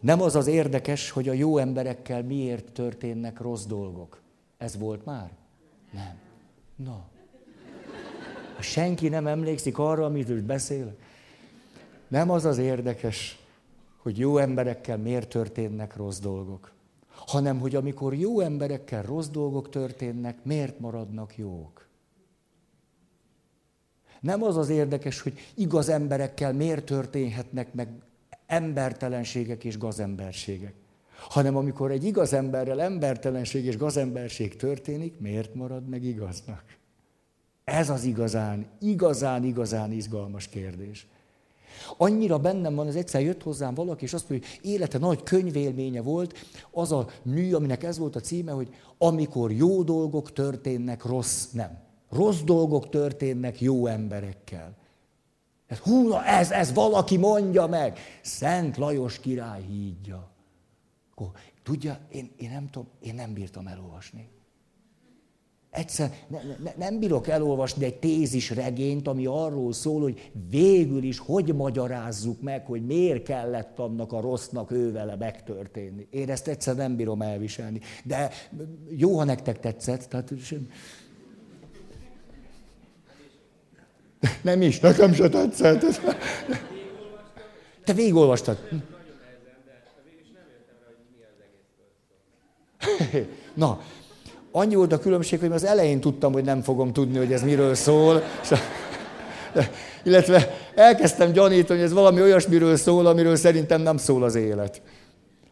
Nem 0.00 0.22
az 0.22 0.36
az 0.36 0.46
érdekes, 0.46 1.10
hogy 1.10 1.28
a 1.28 1.32
jó 1.32 1.58
emberekkel 1.58 2.22
miért 2.22 2.72
történnek 2.72 3.40
rossz 3.40 3.64
dolgok. 3.64 4.20
Ez 4.58 4.78
volt 4.78 5.04
már? 5.04 5.30
Nem. 5.92 6.18
Na. 6.76 7.04
Ha 8.56 8.62
senki 8.62 9.08
nem 9.08 9.26
emlékszik 9.26 9.78
arra, 9.78 10.04
amit 10.04 10.44
beszél, 10.44 10.96
nem 12.08 12.30
az 12.30 12.44
az 12.44 12.58
érdekes, 12.58 13.38
hogy 13.96 14.18
jó 14.18 14.38
emberekkel 14.38 14.96
miért 14.96 15.28
történnek 15.28 15.96
rossz 15.96 16.18
dolgok, 16.18 16.72
hanem 17.08 17.58
hogy 17.58 17.74
amikor 17.74 18.14
jó 18.14 18.40
emberekkel 18.40 19.02
rossz 19.02 19.28
dolgok 19.28 19.70
történnek, 19.70 20.44
miért 20.44 20.78
maradnak 20.78 21.36
jók. 21.36 21.86
Nem 24.20 24.42
az 24.42 24.56
az 24.56 24.68
érdekes, 24.68 25.20
hogy 25.20 25.38
igaz 25.54 25.88
emberekkel 25.88 26.52
miért 26.52 26.84
történhetnek 26.84 27.74
meg 27.74 27.88
embertelenségek 28.46 29.64
és 29.64 29.78
gazemberségek. 29.78 30.74
Hanem 31.18 31.56
amikor 31.56 31.90
egy 31.90 32.04
igaz 32.04 32.32
emberrel 32.32 32.80
embertelenség 32.80 33.64
és 33.64 33.76
gazemberség 33.76 34.56
történik, 34.56 35.18
miért 35.20 35.54
marad 35.54 35.88
meg 35.88 36.04
igaznak? 36.04 36.64
Ez 37.64 37.90
az 37.90 38.04
igazán, 38.04 38.66
igazán, 38.80 39.44
igazán 39.44 39.92
izgalmas 39.92 40.48
kérdés. 40.48 41.06
Annyira 41.96 42.38
bennem 42.38 42.74
van, 42.74 42.86
az 42.86 42.96
egyszer 42.96 43.20
jött 43.20 43.42
hozzám 43.42 43.74
valaki, 43.74 44.04
és 44.04 44.12
azt 44.12 44.28
mondja, 44.28 44.48
hogy 44.48 44.70
élete 44.70 44.98
nagy 44.98 45.22
könyvélménye 45.22 46.00
volt, 46.00 46.34
az 46.70 46.92
a 46.92 47.08
mű, 47.22 47.52
aminek 47.52 47.82
ez 47.82 47.98
volt 47.98 48.16
a 48.16 48.20
címe, 48.20 48.52
hogy 48.52 48.74
amikor 48.98 49.52
jó 49.52 49.82
dolgok 49.82 50.32
történnek, 50.32 51.04
rossz 51.04 51.50
nem. 51.50 51.78
Rossz 52.10 52.40
dolgok 52.40 52.88
történnek 52.88 53.60
jó 53.60 53.86
emberekkel. 53.86 54.76
Ez, 55.66 55.78
hú, 55.78 56.08
na 56.08 56.24
ez, 56.24 56.50
ez 56.50 56.72
valaki 56.72 57.16
mondja 57.16 57.66
meg. 57.66 57.98
Szent 58.22 58.76
Lajos 58.76 59.18
király 59.18 59.62
hídja. 59.62 60.28
Akkor, 61.18 61.30
tudja, 61.62 61.98
én, 62.12 62.30
én 62.36 62.50
nem 62.50 62.70
tudom, 62.70 62.88
én 63.00 63.14
nem 63.14 63.32
bírtam 63.32 63.66
elolvasni. 63.66 64.28
Egyszer 65.70 66.12
ne, 66.28 66.38
ne, 66.62 66.72
nem 66.76 66.98
bírok 66.98 67.28
elolvasni 67.28 67.84
egy 67.84 67.98
tézis 67.98 68.50
regényt, 68.50 69.08
ami 69.08 69.26
arról 69.26 69.72
szól, 69.72 70.00
hogy 70.00 70.30
végül 70.50 71.02
is 71.02 71.18
hogy 71.18 71.54
magyarázzuk 71.54 72.42
meg, 72.42 72.66
hogy 72.66 72.86
miért 72.86 73.22
kellett 73.22 73.78
annak 73.78 74.12
a 74.12 74.20
rossznak 74.20 74.70
ővele 74.70 75.16
megtörténni. 75.16 76.06
Én 76.10 76.30
ezt 76.30 76.48
egyszer 76.48 76.76
nem 76.76 76.96
bírom 76.96 77.22
elviselni. 77.22 77.80
De 78.04 78.30
jó, 78.96 79.18
ha 79.18 79.24
nektek 79.24 79.60
tetszett. 79.60 80.02
Tehát 80.02 80.32
Nem 84.42 84.62
is, 84.62 84.80
nekem 84.80 85.12
se 85.12 85.28
tetszett. 85.28 86.00
Te 87.84 87.92
végigolvastad. 87.92 88.58
Na, 93.54 93.80
annyi 94.52 94.74
volt 94.74 94.92
a 94.92 94.98
különbség, 94.98 95.40
hogy 95.40 95.52
az 95.52 95.64
elején 95.64 96.00
tudtam, 96.00 96.32
hogy 96.32 96.44
nem 96.44 96.62
fogom 96.62 96.92
tudni, 96.92 97.18
hogy 97.18 97.32
ez 97.32 97.42
miről 97.42 97.74
szól. 97.74 98.22
Illetve 100.04 100.54
elkezdtem 100.74 101.32
gyanítani, 101.32 101.78
hogy 101.78 101.88
ez 101.88 101.94
valami 101.94 102.20
olyasmiről 102.20 102.76
szól, 102.76 103.06
amiről 103.06 103.36
szerintem 103.36 103.80
nem 103.80 103.96
szól 103.96 104.22
az 104.22 104.34
élet. 104.34 104.82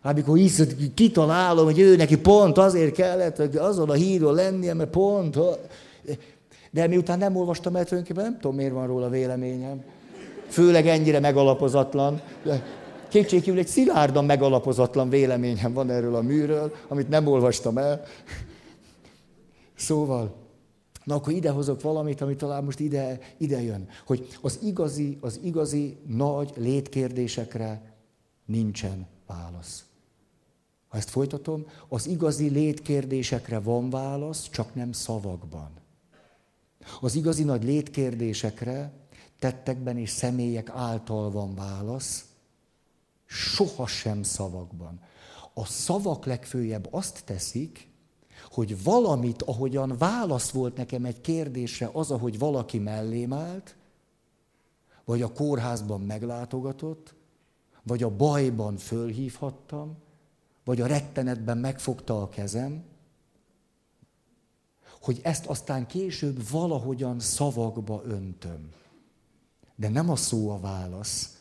Hát 0.02 0.14
mikor 0.14 0.37
így 0.37 0.95
kitalálom, 0.95 1.65
hogy 1.65 1.78
ő 1.78 1.97
neki 1.97 2.19
pont 2.19 2.58
azért 2.58 2.95
kellett 2.95 3.37
hogy 3.37 3.56
azon 3.56 3.91
a 3.91 3.93
híron 3.93 4.34
lennie, 4.34 4.75
mert 4.75 4.91
pont... 4.91 5.39
De 6.71 6.87
miután 6.87 7.19
nem 7.19 7.37
olvastam 7.37 7.76
el, 7.76 7.84
tulajdonképpen 7.84 8.30
nem 8.30 8.41
tudom, 8.41 8.56
miért 8.56 8.73
van 8.73 8.87
róla 8.87 9.08
véleményem. 9.08 9.82
Főleg 10.49 10.87
ennyire 10.87 11.21
megalapozatlan. 11.21 12.21
Kétségkívül 13.08 13.58
egy 13.58 13.66
szilárdan 13.66 14.25
megalapozatlan 14.25 15.08
véleményem 15.08 15.73
van 15.73 15.90
erről 15.90 16.14
a 16.14 16.23
műről, 16.23 16.75
amit 16.88 17.08
nem 17.08 17.26
olvastam 17.26 17.78
el. 17.78 18.04
Szóval, 19.75 20.34
na 21.04 21.14
akkor 21.14 21.32
idehozok 21.32 21.80
valamit, 21.80 22.21
ami 22.21 22.36
talán 22.36 22.64
most 22.64 22.80
ide, 22.80 23.19
ide 23.36 23.62
jön. 23.62 23.88
Hogy 24.06 24.38
az 24.40 24.58
igazi, 24.62 25.19
az 25.21 25.40
igazi 25.42 25.97
nagy 26.06 26.52
létkérdésekre 26.56 27.95
nincsen 28.45 29.06
válasz. 29.26 29.84
Ha 30.88 30.97
ezt 30.97 31.10
folytatom, 31.10 31.66
az 31.88 32.06
igazi 32.06 32.49
létkérdésekre 32.49 33.58
van 33.58 33.90
válasz, 33.90 34.49
csak 34.50 34.75
nem 34.75 34.92
szavakban. 34.92 35.71
Az 37.00 37.14
igazi 37.14 37.45
nagy 37.45 37.64
létkérdésekre 37.64 38.92
tettekben 39.38 39.99
és 39.99 40.10
személyek 40.10 40.71
által 40.75 41.30
van 41.30 41.54
válasz, 41.54 42.25
sohasem 43.26 44.23
szavakban. 44.23 45.00
A 45.54 45.65
szavak 45.65 46.25
legfőjebb 46.25 46.89
azt 46.91 47.25
teszik, 47.25 47.89
hogy 48.50 48.82
valamit, 48.82 49.43
ahogyan 49.43 49.97
válasz 49.99 50.50
volt 50.50 50.76
nekem 50.76 51.04
egy 51.04 51.21
kérdésre, 51.21 51.91
az, 51.93 52.10
ahogy 52.10 52.39
valaki 52.39 52.78
mellém 52.78 53.32
állt, 53.32 53.76
vagy 55.04 55.23
a 55.23 55.32
kórházban 55.32 56.00
meglátogatott, 56.00 57.15
vagy 57.82 58.02
a 58.02 58.17
bajban 58.17 58.76
fölhívhattam, 58.76 59.97
vagy 60.65 60.80
a 60.80 60.86
rettenetben 60.86 61.58
megfogta 61.58 62.23
a 62.23 62.28
kezem, 62.28 62.84
hogy 65.00 65.21
ezt 65.23 65.47
aztán 65.47 65.86
később 65.86 66.49
valahogyan 66.49 67.21
szavakba 67.21 68.02
öntöm. 68.04 68.71
De 69.75 69.89
nem 69.89 70.10
a 70.10 70.17
szó 70.17 70.50
a 70.50 70.60
válasz, 70.60 71.36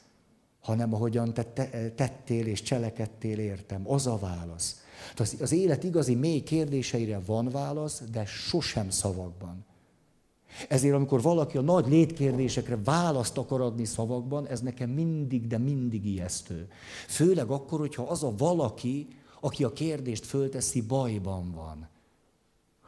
hanem 0.65 0.93
ahogyan 0.93 1.33
te 1.33 1.43
tettél 1.95 2.47
és 2.47 2.61
cselekedtél 2.61 3.39
értem, 3.39 3.91
az 3.91 4.07
a 4.07 4.17
válasz. 4.17 4.83
Az, 5.15 5.37
az 5.41 5.51
élet 5.51 5.83
igazi 5.83 6.15
mély 6.15 6.43
kérdéseire 6.43 7.19
van 7.25 7.49
válasz, 7.49 8.03
de 8.11 8.25
sosem 8.25 8.89
szavakban. 8.89 9.65
Ezért, 10.69 10.95
amikor 10.95 11.21
valaki 11.21 11.57
a 11.57 11.61
nagy 11.61 11.87
létkérdésekre 11.87 12.77
választ 12.83 13.37
akar 13.37 13.61
adni 13.61 13.85
szavakban, 13.85 14.47
ez 14.47 14.61
nekem 14.61 14.89
mindig, 14.89 15.47
de 15.47 15.57
mindig 15.57 16.05
ijesztő. 16.05 16.67
Főleg 17.07 17.49
akkor, 17.49 17.79
hogyha 17.79 18.03
az 18.03 18.23
a 18.23 18.33
valaki, 18.37 19.07
aki 19.39 19.63
a 19.63 19.73
kérdést 19.73 20.25
fölteszi, 20.25 20.81
bajban 20.81 21.51
van 21.51 21.89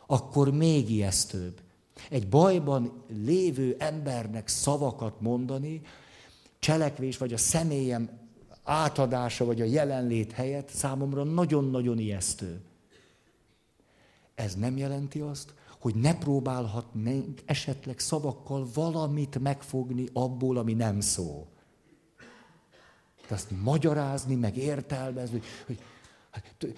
akkor 0.08 0.52
még 0.52 0.90
ijesztőbb. 0.90 1.62
Egy 2.10 2.28
bajban 2.28 3.04
lévő 3.26 3.76
embernek 3.80 4.48
szavakat 4.48 5.22
mondani, 5.22 5.82
cselekvés 6.68 7.18
vagy 7.18 7.34
a 7.34 7.38
személyem 7.38 8.10
átadása 8.64 9.46
vagy 9.46 9.62
a 9.62 9.66
jelenlét 9.66 10.32
helyett 10.32 10.70
számomra 10.70 11.24
nagyon-nagyon 11.24 12.00
ijesztő. 12.00 12.62
Ez 14.36 14.56
nem 14.56 14.78
jelenti 14.78 15.20
azt, 15.20 15.54
hogy 15.80 15.96
ne 15.96 16.18
próbálhatnénk 16.18 17.42
esetleg 17.46 18.00
szavakkal 18.00 18.68
valamit 18.74 19.40
megfogni 19.40 20.10
abból, 20.14 20.58
ami 20.58 20.74
nem 20.74 21.00
szó. 21.00 21.48
De 23.28 23.36
azt 23.36 23.52
magyarázni, 23.64 24.36
meg 24.36 24.58
értelmezni, 24.58 25.42
hogy 25.66 25.80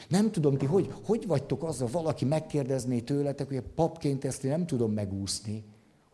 nem 0.10 0.32
tudom 0.32 0.58
ti, 0.58 0.66
hogy, 0.66 0.94
hogy 1.04 1.28
vagytok 1.28 1.64
azzal, 1.64 1.88
valaki 1.88 2.26
megkérdezné 2.26 3.00
tőletek, 3.00 3.48
hogy 3.48 3.58
a 3.58 3.72
papként 3.76 4.26
ezt 4.26 4.44
én 4.44 4.52
nem 4.52 4.66
tudom 4.66 4.92
megúszni, 4.92 5.64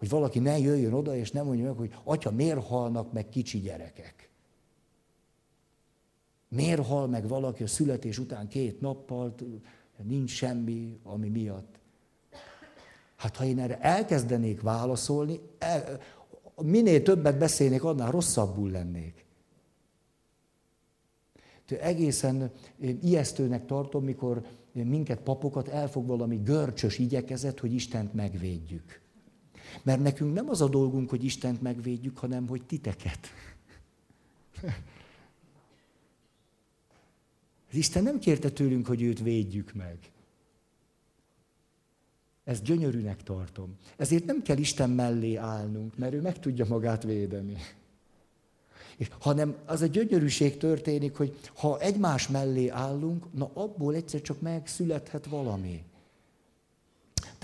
hogy 0.06 0.20
valaki 0.20 0.40
ne 0.40 0.58
jöjjön 0.58 0.94
oda, 0.94 1.16
és 1.16 1.32
nem 1.32 1.46
mondja 1.46 1.66
meg, 1.66 1.76
hogy 1.76 1.96
atya, 2.04 2.32
miért 2.32 2.66
halnak 2.66 3.12
meg 3.14 3.30
kicsi 3.30 3.60
gyerekek? 3.60 4.30
Miért 6.48 6.86
hal 6.86 7.08
meg 7.08 7.28
valaki 7.28 7.64
a 7.64 7.68
születés 7.68 8.18
után 8.18 8.48
két 8.48 8.82
nappal, 8.82 9.36
nincs 10.04 10.32
semmi, 10.32 11.00
ami 11.04 11.30
miatt? 11.30 11.80
Hát 13.16 13.36
ha 13.36 13.46
én 13.46 13.60
erre 13.60 13.80
elkezdenék 13.80 14.62
válaszolni, 14.62 15.40
el, 15.58 16.00
minél 16.62 17.02
többet 17.02 17.38
beszélnék, 17.38 17.84
annál 17.84 18.12
rosszabbul 18.12 18.72
lennék. 18.72 19.26
Egészen 21.80 22.52
ijesztőnek 23.02 23.66
tartom, 23.66 24.04
mikor 24.04 24.46
minket 24.72 25.20
papokat 25.20 25.68
elfog 25.68 26.08
valami 26.08 26.36
görcsös 26.44 27.00
igyekezet, 27.00 27.60
hogy 27.60 27.74
Istent 27.74 28.14
megvédjük. 28.14 29.04
Mert 29.84 30.02
nekünk 30.02 30.34
nem 30.34 30.50
az 30.50 30.62
a 30.62 30.68
dolgunk, 30.68 31.10
hogy 31.10 31.24
Istent 31.24 31.62
megvédjük, 31.62 32.18
hanem 32.18 32.48
hogy 32.48 32.64
titeket. 32.64 33.28
Isten 37.72 38.04
nem 38.04 38.20
kérte 38.20 38.50
tőlünk, 38.50 38.88
hogy 38.88 39.02
őt 39.02 39.20
védjük 39.20 39.74
meg. 39.74 39.98
Ezt 42.44 42.64
gyönyörűnek 42.64 43.24
tartom. 43.24 43.78
Ezért 43.98 44.26
nem 44.26 44.42
kell 44.42 44.58
Isten 44.58 44.90
mellé 44.90 45.36
állnunk, 45.36 45.98
mert 45.98 46.14
ő 46.14 46.22
meg 46.22 46.40
tudja 46.40 46.66
magát 46.66 47.04
védeni. 47.04 47.58
És, 48.98 49.10
hanem 49.20 49.56
az 49.66 49.82
a 49.82 49.86
gyönyörűség 49.86 50.58
történik, 50.58 51.16
hogy 51.16 51.40
ha 51.56 51.80
egymás 51.80 52.28
mellé 52.28 52.68
állunk, 52.68 53.34
na 53.34 53.50
abból 53.54 53.96
egyszer 53.96 54.22
csak 54.22 54.42
megszülethet 54.42 55.26
valami. 55.26 55.84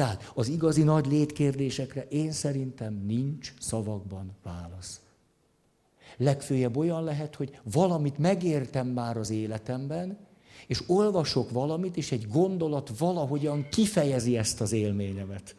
Tehát 0.02 0.32
az 0.34 0.48
igazi 0.48 0.84
nagy 0.84 1.06
létkérdésekre 1.06 2.08
én 2.10 2.32
szerintem 2.32 2.94
nincs 3.06 3.54
szavakban 3.60 4.32
válasz. 4.44 5.02
Legfőjebb 6.18 6.78
olyan 6.78 7.04
lehet, 7.04 7.36
hogy 7.36 7.60
valamit 7.64 8.18
megértem 8.18 8.88
már 8.88 9.18
az 9.18 9.30
életemben, 9.30 10.18
és 10.68 10.84
olvasok 10.88 11.52
valamit, 11.52 11.98
és 11.98 12.12
egy 12.12 12.28
gondolat 12.28 12.98
valahogyan 12.98 13.68
kifejezi 13.70 14.38
ezt 14.38 14.62
az 14.62 14.72
élményemet, 14.72 15.56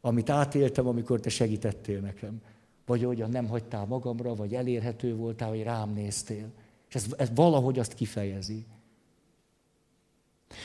amit 0.00 0.30
átéltem, 0.30 0.86
amikor 0.86 1.20
te 1.20 1.28
segítettél 1.28 2.00
nekem. 2.00 2.40
Vagy 2.86 3.04
olyan 3.04 3.30
nem 3.30 3.46
hagytál 3.46 3.84
magamra, 3.84 4.34
vagy 4.34 4.54
elérhető 4.54 5.14
voltál, 5.14 5.48
vagy 5.48 5.62
rám 5.62 5.92
néztél. 5.92 6.46
És 6.88 6.94
ez, 6.94 7.06
ez 7.16 7.30
valahogy 7.34 7.78
azt 7.78 7.94
kifejezi. 7.94 8.64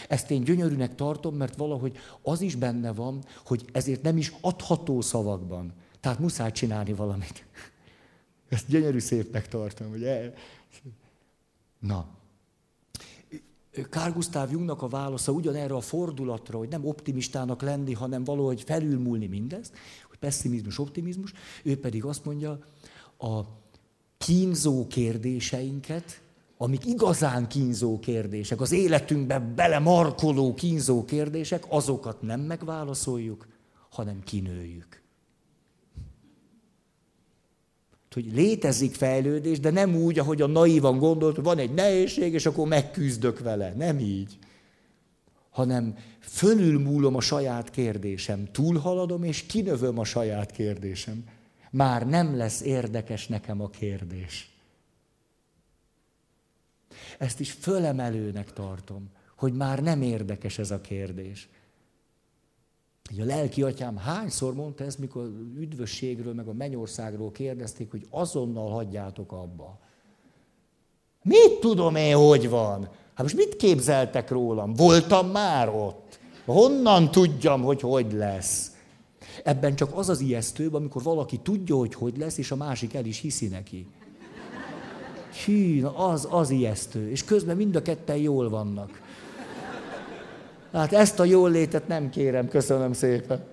Ezt 0.07 0.31
én 0.31 0.43
gyönyörűnek 0.43 0.95
tartom, 0.95 1.35
mert 1.35 1.55
valahogy 1.55 1.97
az 2.21 2.41
is 2.41 2.55
benne 2.55 2.93
van, 2.93 3.23
hogy 3.45 3.65
ezért 3.71 4.01
nem 4.01 4.17
is 4.17 4.33
adható 4.41 5.01
szavakban. 5.01 5.73
Tehát 5.99 6.19
muszáj 6.19 6.51
csinálni 6.51 6.93
valamit. 6.93 7.45
Ezt 8.49 8.67
gyönyörű 8.67 8.99
szépnek 8.99 9.47
tartom, 9.47 9.91
ugye? 9.91 10.33
Na. 11.79 12.07
Kár 13.89 14.13
Gustav 14.13 14.51
Jungnak 14.51 14.81
a 14.81 14.87
válasza 14.87 15.31
ugyanerre 15.31 15.73
a 15.73 15.81
fordulatra, 15.81 16.57
hogy 16.57 16.69
nem 16.69 16.85
optimistának 16.85 17.61
lenni, 17.61 17.93
hanem 17.93 18.23
valahogy 18.23 18.61
felülmúlni 18.61 19.27
mindezt, 19.27 19.73
hogy 20.09 20.17
pessimizmus, 20.17 20.79
optimizmus, 20.79 21.33
ő 21.63 21.79
pedig 21.79 22.05
azt 22.05 22.25
mondja, 22.25 22.59
a 23.17 23.41
kínzó 24.17 24.87
kérdéseinket, 24.87 26.21
amik 26.63 26.86
igazán 26.86 27.47
kínzó 27.47 27.99
kérdések, 27.99 28.62
az 28.62 28.71
életünkbe 28.71 29.39
belemarkoló 29.39 30.54
kínzó 30.54 31.06
kérdések, 31.06 31.63
azokat 31.69 32.21
nem 32.21 32.39
megválaszoljuk, 32.39 33.47
hanem 33.89 34.23
kinőjük. 34.23 35.02
Hogy 38.13 38.34
létezik 38.34 38.95
fejlődés, 38.95 39.60
de 39.60 39.69
nem 39.69 39.95
úgy, 39.95 40.19
ahogy 40.19 40.41
a 40.41 40.47
naívan 40.47 40.97
gondolt, 40.97 41.36
hogy 41.36 41.43
van 41.43 41.58
egy 41.58 41.73
nehézség, 41.73 42.34
és 42.34 42.45
akkor 42.45 42.67
megküzdök 42.67 43.39
vele. 43.39 43.73
Nem 43.73 43.99
így. 43.99 44.38
Hanem 45.49 45.97
fölülmúlom 46.19 47.15
a 47.15 47.21
saját 47.21 47.69
kérdésem, 47.69 48.52
túlhaladom, 48.52 49.23
és 49.23 49.43
kinövöm 49.43 49.99
a 49.99 50.04
saját 50.04 50.52
kérdésem. 50.52 51.23
Már 51.71 52.08
nem 52.08 52.38
lesz 52.38 52.62
érdekes 52.62 53.28
nekem 53.28 53.62
a 53.62 53.69
kérdés. 53.69 54.52
Ezt 57.23 57.39
is 57.39 57.51
fölemelőnek 57.51 58.53
tartom, 58.53 59.09
hogy 59.38 59.53
már 59.53 59.83
nem 59.83 60.01
érdekes 60.01 60.57
ez 60.57 60.71
a 60.71 60.81
kérdés. 60.81 61.49
A 63.19 63.23
lelki 63.23 63.62
atyám 63.62 63.97
hányszor 63.97 64.53
mondta 64.53 64.83
ezt, 64.83 64.99
mikor 64.99 65.31
üdvösségről, 65.57 66.33
meg 66.33 66.47
a 66.47 66.53
mennyországról 66.53 67.31
kérdezték, 67.31 67.91
hogy 67.91 68.05
azonnal 68.09 68.69
hagyjátok 68.69 69.31
abba. 69.31 69.79
Mit 71.21 71.59
tudom 71.59 71.95
én, 71.95 72.15
hogy 72.15 72.49
van? 72.49 72.81
Hát 73.13 73.21
most 73.21 73.36
mit 73.36 73.55
képzeltek 73.55 74.29
rólam? 74.29 74.73
Voltam 74.73 75.27
már 75.27 75.69
ott. 75.69 76.19
Honnan 76.45 77.12
tudjam, 77.12 77.62
hogy 77.62 77.81
hogy 77.81 78.13
lesz? 78.13 78.71
Ebben 79.43 79.75
csak 79.75 79.97
az 79.97 80.09
az 80.09 80.19
ijesztőbb, 80.19 80.73
amikor 80.73 81.03
valaki 81.03 81.38
tudja, 81.38 81.75
hogy 81.75 81.93
hogy 81.93 82.17
lesz, 82.17 82.38
és 82.38 82.51
a 82.51 82.55
másik 82.55 82.93
el 82.93 83.05
is 83.05 83.19
hiszi 83.19 83.47
neki. 83.47 83.88
Hű, 85.45 85.81
na 85.81 85.97
az, 85.97 86.27
az 86.29 86.49
ijesztő. 86.49 87.09
És 87.09 87.23
közben 87.23 87.55
mind 87.55 87.75
a 87.75 87.81
ketten 87.81 88.17
jól 88.17 88.49
vannak. 88.49 89.01
Hát 90.71 90.93
ezt 90.93 91.19
a 91.19 91.25
jól 91.25 91.51
létet 91.51 91.87
nem 91.87 92.09
kérem, 92.09 92.47
köszönöm 92.47 92.93
szépen. 92.93 93.45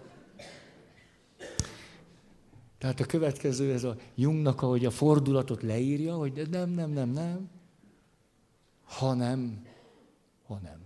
Tehát 2.78 3.00
a 3.00 3.04
következő, 3.04 3.72
ez 3.72 3.84
a 3.84 3.96
Jungnak, 4.14 4.62
ahogy 4.62 4.84
a 4.84 4.90
fordulatot 4.90 5.62
leírja, 5.62 6.14
hogy 6.14 6.48
nem, 6.50 6.70
nem, 6.70 6.90
nem, 6.90 7.08
nem, 7.08 7.50
hanem, 8.84 9.66
hanem. 10.46 10.78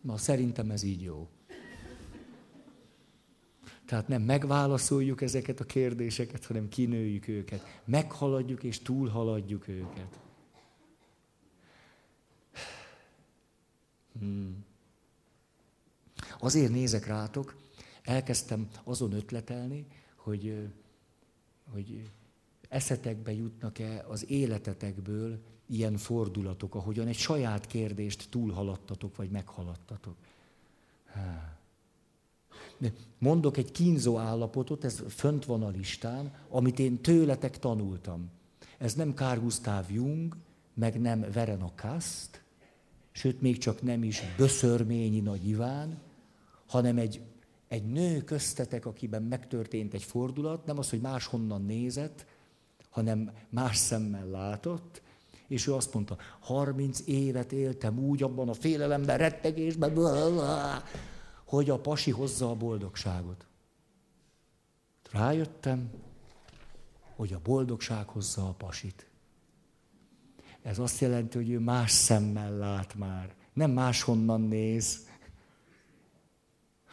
Na, 0.00 0.16
szerintem 0.16 0.70
ez 0.70 0.82
így 0.82 1.02
jó. 1.02 1.28
Tehát 3.94 4.08
nem 4.08 4.22
megválaszoljuk 4.22 5.22
ezeket 5.22 5.60
a 5.60 5.64
kérdéseket, 5.64 6.44
hanem 6.44 6.68
kinőjük 6.68 7.28
őket. 7.28 7.80
Meghaladjuk 7.84 8.62
és 8.62 8.78
túlhaladjuk 8.78 9.68
őket. 9.68 10.18
Hmm. 14.18 14.64
Azért 16.38 16.72
nézek 16.72 17.06
rátok, 17.06 17.56
elkezdtem 18.02 18.68
azon 18.84 19.12
ötletelni, 19.12 19.86
hogy, 20.16 20.68
hogy 21.72 22.10
eszetekbe 22.68 23.32
jutnak-e 23.32 24.04
az 24.08 24.30
életetekből 24.30 25.42
ilyen 25.66 25.96
fordulatok, 25.96 26.74
ahogyan 26.74 27.06
egy 27.06 27.16
saját 27.16 27.66
kérdést 27.66 28.30
túlhaladtatok, 28.30 29.16
vagy 29.16 29.30
meghaladtatok. 29.30 30.16
Hát. 31.04 31.53
Mondok 33.18 33.56
egy 33.56 33.72
kínzó 33.72 34.18
állapotot, 34.18 34.84
ez 34.84 35.02
fönt 35.08 35.44
van 35.44 35.62
a 35.62 35.68
listán, 35.68 36.32
amit 36.48 36.78
én 36.78 37.00
tőletek 37.00 37.58
tanultam. 37.58 38.30
Ez 38.78 38.94
nem 38.94 39.12
Carl 39.14 39.40
Gustav 39.40 39.90
Jung, 39.90 40.36
meg 40.74 41.00
nem 41.00 41.26
Verena 41.32 41.72
Kast, 41.76 42.42
sőt, 43.12 43.40
még 43.40 43.58
csak 43.58 43.82
nem 43.82 44.02
is 44.02 44.22
Böszörményi 44.36 45.20
Nagy 45.20 45.48
Iván, 45.48 45.98
hanem 46.66 46.98
egy, 46.98 47.20
egy 47.68 47.84
nő 47.84 48.22
köztetek, 48.22 48.86
akiben 48.86 49.22
megtörtént 49.22 49.94
egy 49.94 50.02
fordulat, 50.02 50.66
nem 50.66 50.78
az, 50.78 50.90
hogy 50.90 51.00
máshonnan 51.00 51.64
nézett, 51.64 52.26
hanem 52.90 53.30
más 53.48 53.76
szemmel 53.76 54.26
látott, 54.26 55.02
és 55.48 55.66
ő 55.66 55.74
azt 55.74 55.94
mondta, 55.94 56.16
30 56.40 57.02
évet 57.04 57.52
éltem 57.52 57.98
úgy 57.98 58.22
abban 58.22 58.48
a 58.48 58.54
félelemben, 58.54 59.18
rettegésben, 59.18 59.94
hogy 61.54 61.70
a 61.70 61.78
pasi 61.78 62.10
hozza 62.10 62.50
a 62.50 62.54
boldogságot. 62.54 63.46
Rájöttem, 65.10 65.90
hogy 67.16 67.32
a 67.32 67.40
boldogság 67.42 68.08
hozza 68.08 68.48
a 68.48 68.52
pasit. 68.52 69.06
Ez 70.62 70.78
azt 70.78 71.00
jelenti, 71.00 71.36
hogy 71.36 71.50
ő 71.50 71.58
más 71.58 71.90
szemmel 71.90 72.56
lát 72.56 72.94
már. 72.94 73.34
Nem 73.52 73.70
máshonnan 73.70 74.40
néz. 74.40 75.08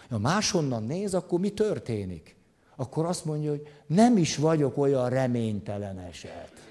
Ha 0.10 0.18
máshonnan 0.18 0.84
néz, 0.84 1.14
akkor 1.14 1.40
mi 1.40 1.50
történik? 1.50 2.36
Akkor 2.76 3.06
azt 3.06 3.26
mondja, 3.26 3.50
hogy 3.50 3.68
nem 3.88 4.18
is 4.18 4.38
vagyok 4.38 4.78
olyan 4.78 5.10
reménytelen 5.10 6.00
eset. 6.00 6.71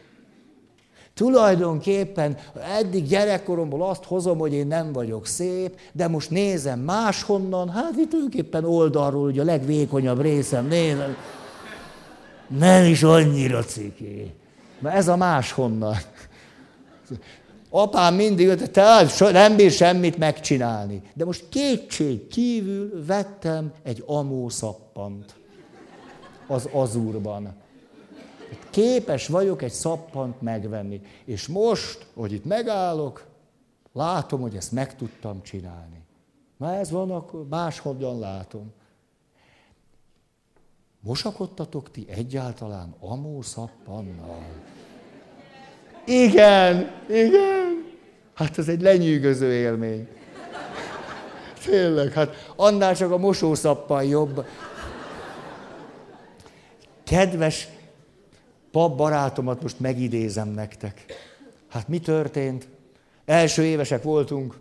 Tulajdonképpen 1.21 2.37
eddig 2.79 3.07
gyerekkoromból 3.07 3.89
azt 3.89 4.05
hozom, 4.05 4.39
hogy 4.39 4.53
én 4.53 4.67
nem 4.67 4.93
vagyok 4.93 5.27
szép, 5.27 5.79
de 5.93 6.09
most 6.09 6.31
nézem 6.31 6.79
máshonnan, 6.79 7.71
hát 7.71 7.97
itt 7.97 8.09
tulajdonképpen 8.09 8.65
oldalról, 8.65 9.27
ugye 9.27 9.41
a 9.41 9.45
legvékonyabb 9.45 10.21
részem 10.21 10.67
nézem, 10.67 11.17
nem 12.47 12.85
is 12.85 13.03
annyira 13.03 13.65
ciki. 13.65 14.33
Mert 14.79 14.97
ez 14.97 15.09
a 15.09 15.17
máshonnan. 15.17 15.97
Apám 17.71 18.15
mindig 18.15 18.55
te 18.55 19.07
nem 19.33 19.57
bír 19.57 19.71
semmit 19.71 20.19
megcsinálni. 20.19 21.03
De 21.15 21.25
most 21.25 21.45
kétség 21.49 22.29
kívül 22.29 23.05
vettem 23.07 23.73
egy 23.83 24.03
amó 24.07 24.49
szappant 24.49 25.35
az 26.47 26.69
azurban. 26.73 27.60
Képes 28.71 29.27
vagyok 29.27 29.63
egy 29.63 29.73
szappant 29.73 30.43
megvenni. 30.43 31.01
És 31.25 31.47
most, 31.47 32.07
hogy 32.15 32.33
itt 32.33 32.45
megállok, 32.45 33.27
látom, 33.93 34.41
hogy 34.41 34.57
ezt 34.57 34.73
meg 34.73 34.97
tudtam 34.97 35.43
csinálni. 35.43 36.05
Na 36.57 36.75
ez 36.75 36.91
van, 36.91 37.11
akkor 37.11 37.47
máshogyan 37.49 38.19
látom. 38.19 38.73
Mosakodtatok 41.01 41.91
ti 41.91 42.07
egyáltalán 42.09 42.95
amó 43.01 43.43
szappannal? 43.43 44.43
Igen, 46.07 46.91
igen. 47.09 47.89
Hát 48.35 48.59
ez 48.59 48.69
egy 48.69 48.81
lenyűgöző 48.81 49.53
élmény. 49.53 50.09
Tényleg, 51.65 52.13
hát 52.13 52.53
annál 52.57 52.97
csak 52.97 53.11
a 53.11 53.19
mosószappan 53.19 54.05
jobb. 54.05 54.45
Kedves 57.05 57.69
pap 58.71 58.97
barátomat 58.97 59.63
most 59.63 59.81
megidézem 59.81 60.49
nektek. 60.49 61.05
Hát 61.69 61.89
mi 61.89 61.99
történt? 61.99 62.69
Első 63.25 63.65
évesek 63.65 64.03
voltunk, 64.03 64.59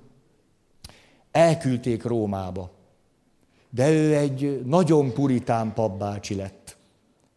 elküldték 1.31 2.03
Rómába. 2.03 2.71
De 3.69 3.91
ő 3.91 4.15
egy 4.15 4.61
nagyon 4.65 5.13
puritán 5.13 5.73
papbácsi 5.73 6.35
lett. 6.35 6.77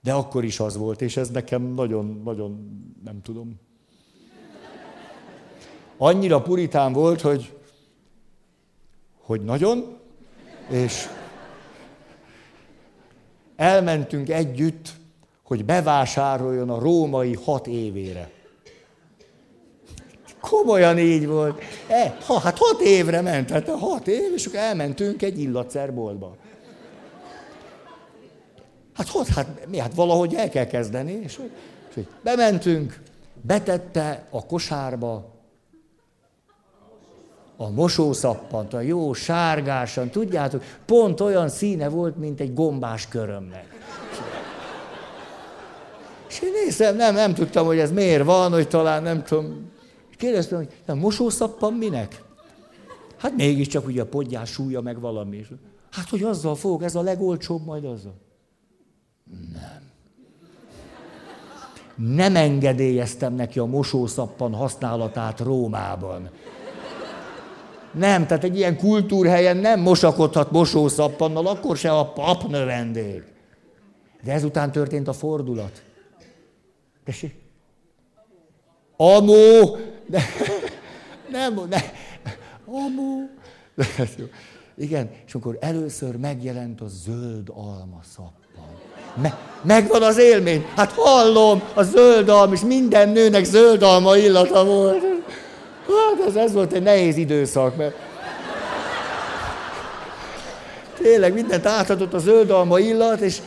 De 0.03 0.13
akkor 0.13 0.45
is 0.45 0.61
az 0.61 0.77
volt, 0.77 1.01
és 1.01 1.17
ez 1.17 1.31
nekem 1.31 1.63
nagyon, 1.63 2.21
nagyon, 2.25 2.81
nem 3.05 3.23
tudom. 3.23 3.61
Annyira 5.97 6.43
puritán 6.43 6.93
volt, 6.93 7.21
hogy, 7.21 7.59
hogy 9.21 9.41
nagyon, 9.41 9.99
és 10.71 11.09
elmentünk 13.57 14.29
együtt, 14.29 15.01
hogy 15.53 15.65
bevásároljon 15.65 16.71
a 16.71 16.79
római 16.79 17.39
hat 17.45 17.67
évére. 17.67 18.31
Komolyan 20.41 20.99
így 20.99 21.27
volt. 21.27 21.63
E, 21.89 22.17
ha, 22.27 22.39
hát 22.39 22.59
hat 22.59 22.81
évre 22.81 23.21
ment, 23.21 23.51
hát 23.51 23.69
hat 23.69 24.09
év, 24.09 24.33
és 24.35 24.47
akkor 24.47 24.59
elmentünk 24.59 25.23
egy 25.23 25.41
illatszerboltba. 25.41 26.37
Hát 28.95 29.09
hogy, 29.09 29.29
hát 29.35 29.67
mi, 29.69 29.79
hát 29.79 29.95
valahogy 29.95 30.35
el 30.35 30.49
kell 30.49 30.67
kezdeni. 30.67 31.13
És, 31.13 31.41
és 31.95 32.03
bementünk, 32.23 33.03
betette 33.43 34.27
a 34.31 34.47
kosárba 34.47 35.31
a 37.57 37.71
mosószappant, 37.71 38.75
a 38.75 38.81
jó 38.81 39.13
sárgásan, 39.13 40.11
tudjátok, 40.11 40.63
pont 40.85 41.21
olyan 41.21 41.49
színe 41.49 41.89
volt, 41.89 42.17
mint 42.17 42.41
egy 42.41 42.55
gombás 42.55 43.09
körömnek. 43.09 43.72
És 46.33 46.41
én 46.41 46.53
nézem, 46.65 46.97
nem, 46.97 47.15
nem 47.15 47.35
tudtam, 47.35 47.67
hogy 47.67 47.79
ez 47.79 47.91
miért 47.91 48.25
van, 48.25 48.53
hogy 48.53 48.69
talán 48.69 49.03
nem 49.03 49.25
tudom. 49.25 49.71
Kérdeztem, 50.17 50.59
hogy 50.59 50.69
a 50.87 50.95
mosószappan 50.95 51.73
minek? 51.73 52.23
Hát 53.17 53.37
mégiscsak 53.37 53.87
ugye 53.87 54.03
a 54.03 54.07
podgyás 54.07 54.51
súlya 54.51 54.81
meg 54.81 55.01
valami. 55.01 55.47
Hát, 55.91 56.09
hogy 56.09 56.23
azzal 56.23 56.55
fog, 56.55 56.83
ez 56.83 56.95
a 56.95 57.03
legolcsóbb 57.03 57.65
majd 57.65 57.85
azzal. 57.85 58.15
Nem. 59.53 59.91
Nem 61.97 62.37
engedélyeztem 62.37 63.35
neki 63.35 63.59
a 63.59 63.65
mosószappan 63.65 64.55
használatát 64.55 65.41
Rómában. 65.41 66.31
Nem, 67.93 68.27
tehát 68.27 68.45
egy 68.45 68.57
ilyen 68.57 68.77
kultúrhelyen 68.77 69.57
nem 69.57 69.81
mosakodhat 69.81 70.51
mosószappannal, 70.51 71.47
akkor 71.47 71.77
se 71.77 71.91
a 71.91 72.13
pap 72.13 72.49
növendék. 72.49 73.25
De 74.25 74.33
ezután 74.33 74.73
történt 74.73 75.09
a 75.09 75.13
fordulat. 75.13 75.83
Tessék? 77.05 77.35
Amó! 78.97 79.77
De, 80.07 80.23
nem, 81.31 81.55
nem. 81.55 81.83
Amó! 82.67 83.29
De, 83.75 83.87
jó. 84.19 84.25
Igen, 84.77 85.11
és 85.27 85.35
akkor 85.35 85.57
először 85.61 86.17
megjelent 86.17 86.81
a 86.81 86.87
zöld 86.89 87.49
alma 87.55 88.01
szap. 88.15 88.33
Me- 89.15 89.39
megvan 89.63 90.03
az 90.03 90.19
élmény. 90.19 90.67
Hát 90.77 90.93
hallom, 90.93 91.63
a 91.75 91.83
zöld 91.83 92.29
alma, 92.29 92.55
és 92.55 92.61
minden 92.61 93.09
nőnek 93.09 93.45
zöld 93.45 93.83
alma 93.83 94.17
illata 94.17 94.65
volt. 94.65 95.03
Hát 95.87 96.27
ez, 96.27 96.37
ez 96.37 96.53
volt 96.53 96.73
egy 96.73 96.83
nehéz 96.83 97.17
időszak, 97.17 97.77
mert 97.77 97.95
tényleg 101.03 101.33
mindent 101.33 101.67
átadott 101.67 102.13
a 102.13 102.19
zöld 102.19 102.51
alma 102.51 102.79
illat, 102.79 103.21
és 103.21 103.39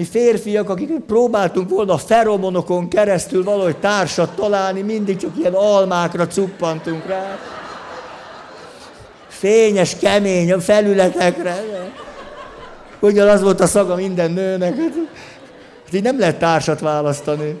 mi 0.00 0.06
férfiak, 0.06 0.68
akik 0.68 0.90
próbáltunk 1.06 1.68
volna 1.68 1.92
a 1.92 1.98
feromonokon 1.98 2.88
keresztül 2.88 3.44
valahogy 3.44 3.76
társat 3.76 4.34
találni, 4.34 4.80
mindig 4.80 5.16
csak 5.16 5.30
ilyen 5.38 5.52
almákra 5.52 6.26
cuppantunk 6.26 7.06
rá. 7.06 7.38
Fényes, 9.28 9.96
kemény 9.96 10.58
felületekre. 10.58 11.64
Ugyanaz 13.00 13.42
volt 13.42 13.60
a 13.60 13.66
szaga 13.66 13.94
minden 13.94 14.30
nőnek. 14.30 14.76
Hát, 14.76 14.92
hát 15.84 15.94
így 15.94 16.02
nem 16.02 16.18
lehet 16.18 16.38
társat 16.38 16.80
választani. 16.80 17.60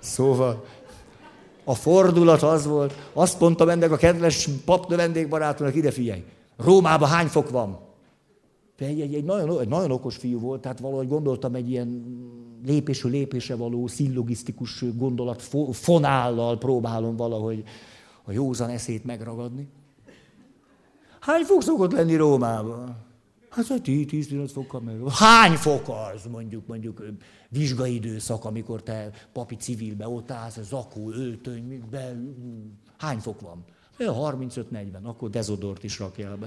Szóval 0.00 0.64
a 1.64 1.74
fordulat 1.74 2.42
az 2.42 2.66
volt, 2.66 2.94
azt 3.12 3.40
mondtam 3.40 3.68
ennek 3.68 3.90
a 3.90 3.96
kedves 3.96 4.48
papnő 4.64 4.96
vendégbarátomnak, 4.96 5.74
ide 5.74 5.90
figyelj, 5.90 6.24
Rómában 6.56 7.08
hány 7.08 7.26
fok 7.26 7.50
van? 7.50 7.78
Egy, 8.76 9.00
egy, 9.00 9.14
egy, 9.14 9.24
nagyon, 9.24 9.60
egy 9.60 9.68
nagyon 9.68 9.90
okos 9.90 10.16
fiú 10.16 10.38
volt, 10.38 10.60
tehát 10.60 10.80
valahogy 10.80 11.08
gondoltam 11.08 11.54
egy 11.54 11.70
ilyen 11.70 12.04
lépésről 12.64 13.12
lépésre 13.12 13.54
való 13.54 13.86
szillogisztikus 13.86 14.84
gondolat 14.96 15.42
fonállal 15.72 16.58
próbálom 16.58 17.16
valahogy 17.16 17.64
a 18.24 18.32
józan 18.32 18.68
eszét 18.68 19.04
megragadni. 19.04 19.68
Hány 21.20 21.44
fok 21.44 21.62
szokott 21.62 21.92
lenni 21.92 22.16
Rómában? 22.16 22.96
Hát 23.48 23.66
10-15 23.68 24.50
fokkal 24.52 24.80
meg. 24.80 25.08
Hány 25.08 25.56
fok 25.56 25.88
az, 25.88 26.26
mondjuk, 26.30 26.66
mondjuk 26.66 27.02
vizsgai 27.48 27.94
időszak, 27.94 28.44
amikor 28.44 28.82
te 28.82 29.10
papi 29.32 29.56
civilbe 29.56 30.08
ott 30.08 30.30
állsz, 30.30 30.58
zakó, 30.62 31.10
öltöny, 31.10 31.82
be, 31.90 32.16
hány 32.98 33.18
fok 33.18 33.40
van? 33.40 33.64
35-40, 33.98 35.02
akkor 35.02 35.30
dezodort 35.30 35.84
is 35.84 35.98
rakjál 35.98 36.36
be. 36.36 36.46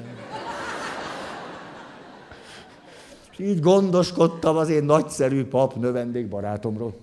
És 3.31 3.39
így 3.39 3.59
gondoskodtam 3.59 4.57
az 4.57 4.69
én 4.69 4.83
nagyszerű 4.83 5.45
pap 5.45 5.75
növendék 5.75 6.27
barátomról. 6.27 6.93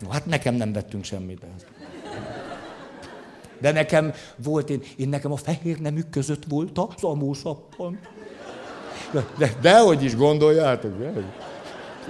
No, 0.00 0.08
hát 0.08 0.26
nekem 0.26 0.54
nem 0.54 0.72
vettünk 0.72 1.04
semmit. 1.04 1.44
De 3.60 3.72
nekem 3.72 4.12
volt, 4.36 4.70
én, 4.70 4.82
én 4.96 5.08
nekem 5.08 5.32
a 5.32 5.36
fehér 5.36 5.78
nemük 5.78 6.10
között 6.10 6.44
volt 6.48 6.78
az 6.78 7.04
amósappan. 7.04 7.98
De, 9.12 9.24
de, 9.38 9.54
dehogy 9.60 10.04
is 10.04 10.16
gondoljátok. 10.16 10.98
De? 10.98 11.12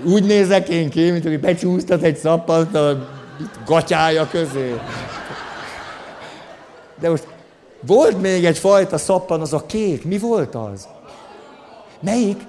Úgy 0.05 0.25
nézek 0.25 0.69
én 0.69 0.91
ki, 0.91 1.11
mint 1.11 1.23
hogy 1.23 1.41
becsúsztat 1.41 2.03
egy 2.03 2.17
szappant 2.17 2.75
a 2.75 3.09
gatyája 3.67 4.29
közé. 4.29 4.75
De 7.01 7.11
most 7.11 7.27
volt 7.81 8.21
még 8.21 8.45
egy 8.45 8.59
fajta 8.59 8.99
szappan, 8.99 9.41
az 9.41 9.53
a 9.53 9.67
kék. 9.67 10.05
Mi 10.05 10.19
volt 10.19 10.55
az? 10.55 10.89
Melyik? 12.01 12.41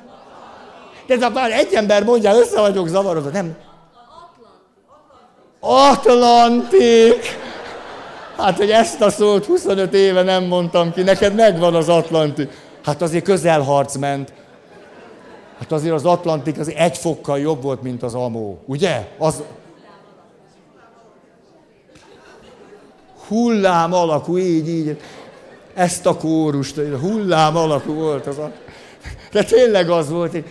De 1.08 1.14
ez 1.14 1.34
már 1.34 1.52
egy 1.52 1.74
ember 1.74 2.04
mondja, 2.04 2.36
össze 2.36 2.60
vagyok 2.60 2.88
zavarodva. 2.88 3.30
Nem. 3.30 3.56
Atlantik! 5.60 7.40
Hát, 8.38 8.58
hogy 8.58 8.72
ezt 8.72 9.02
a 9.02 9.10
szót 9.10 9.46
25 9.46 9.94
éve 9.94 10.22
nem 10.22 10.44
mondtam 10.44 10.94
ki, 10.94 11.02
neked 11.02 11.36
megvan 11.36 11.76
az 11.76 11.90
Atlanti. 11.90 12.48
Hát 12.84 13.02
azért 13.02 13.24
közelharc 13.24 13.96
ment. 13.96 14.34
Hát 15.60 15.72
azért 15.72 15.94
az 15.94 16.06
Atlantik 16.06 16.60
az 16.60 16.74
egy 16.76 16.98
fokkal 16.98 17.40
jobb 17.40 17.62
volt, 17.62 17.82
mint 17.82 18.04
az 18.04 18.14
Amó. 18.14 18.60
Ugye? 18.66 19.08
Az... 19.18 19.44
Hullám 23.28 23.94
alakú, 23.94 24.38
így, 24.38 24.70
így. 24.70 24.98
Ezt 25.74 26.06
a 26.06 26.18
kórust, 26.18 26.76
hullám 26.76 27.56
alakú 27.56 27.94
volt 27.94 28.28
az 28.28 28.38
a... 28.38 28.52
De 29.32 29.44
tényleg 29.44 29.90
az 29.90 30.10
volt, 30.10 30.32
hogy 30.32 30.46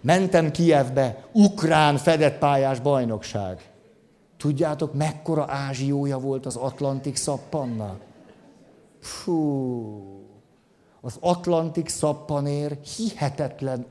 mentem 0.00 0.50
Kievbe, 0.50 1.24
ukrán 1.32 1.96
fedett 1.96 2.38
pályás 2.38 2.80
bajnokság. 2.80 3.70
Tudjátok, 4.36 4.94
mekkora 4.94 5.44
ázsiója 5.48 6.18
volt 6.18 6.46
az 6.46 6.56
Atlantik 6.56 7.16
szappannak? 7.16 8.00
Fú, 9.00 10.24
az 11.00 11.16
Atlantik 11.20 11.88
szappanér 11.88 12.78
hihetetlen 12.96 13.86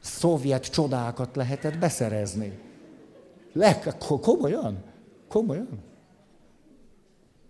szovjet 0.00 0.70
csodákat 0.70 1.36
lehetett 1.36 1.78
beszerezni. 1.78 2.58
Le, 3.52 3.82
komolyan? 4.20 4.82
Komolyan? 5.28 5.91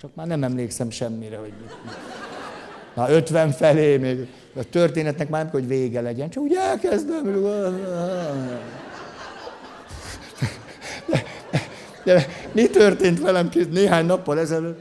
Csak 0.03 0.15
már 0.15 0.27
nem 0.27 0.43
emlékszem 0.43 0.91
semmire, 0.91 1.37
hogy 1.37 1.53
Na, 2.95 3.11
50 3.11 3.51
felé 3.51 3.97
még. 3.97 4.29
A 4.57 4.65
történetnek 4.71 5.29
már 5.29 5.43
nem 5.43 5.53
hogy 5.53 5.67
vége 5.67 6.01
legyen, 6.01 6.31
csak 6.31 6.43
úgy 6.43 6.55
elkezdem. 6.55 7.45
De 12.05 12.27
mi 12.53 12.67
történt 12.67 13.21
velem 13.21 13.51
néhány 13.71 14.07
nappal 14.07 14.39
ezelőtt? 14.39 14.81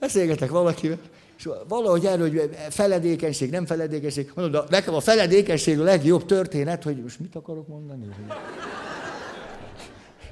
Beszélgetek 0.00 0.50
valakivel, 0.50 0.98
és 1.38 1.48
valahogy 1.68 2.04
erről, 2.04 2.28
hogy 2.28 2.50
feledékenység, 2.70 3.50
nem 3.50 3.66
feledékenység. 3.66 4.32
Mondom, 4.34 4.52
de 4.52 4.66
nekem 4.70 4.94
a 4.94 5.00
feledékenység 5.00 5.80
a 5.80 5.84
legjobb 5.84 6.24
történet, 6.24 6.82
hogy 6.82 7.02
most 7.02 7.20
mit 7.20 7.34
akarok 7.34 7.68
mondani? 7.68 8.08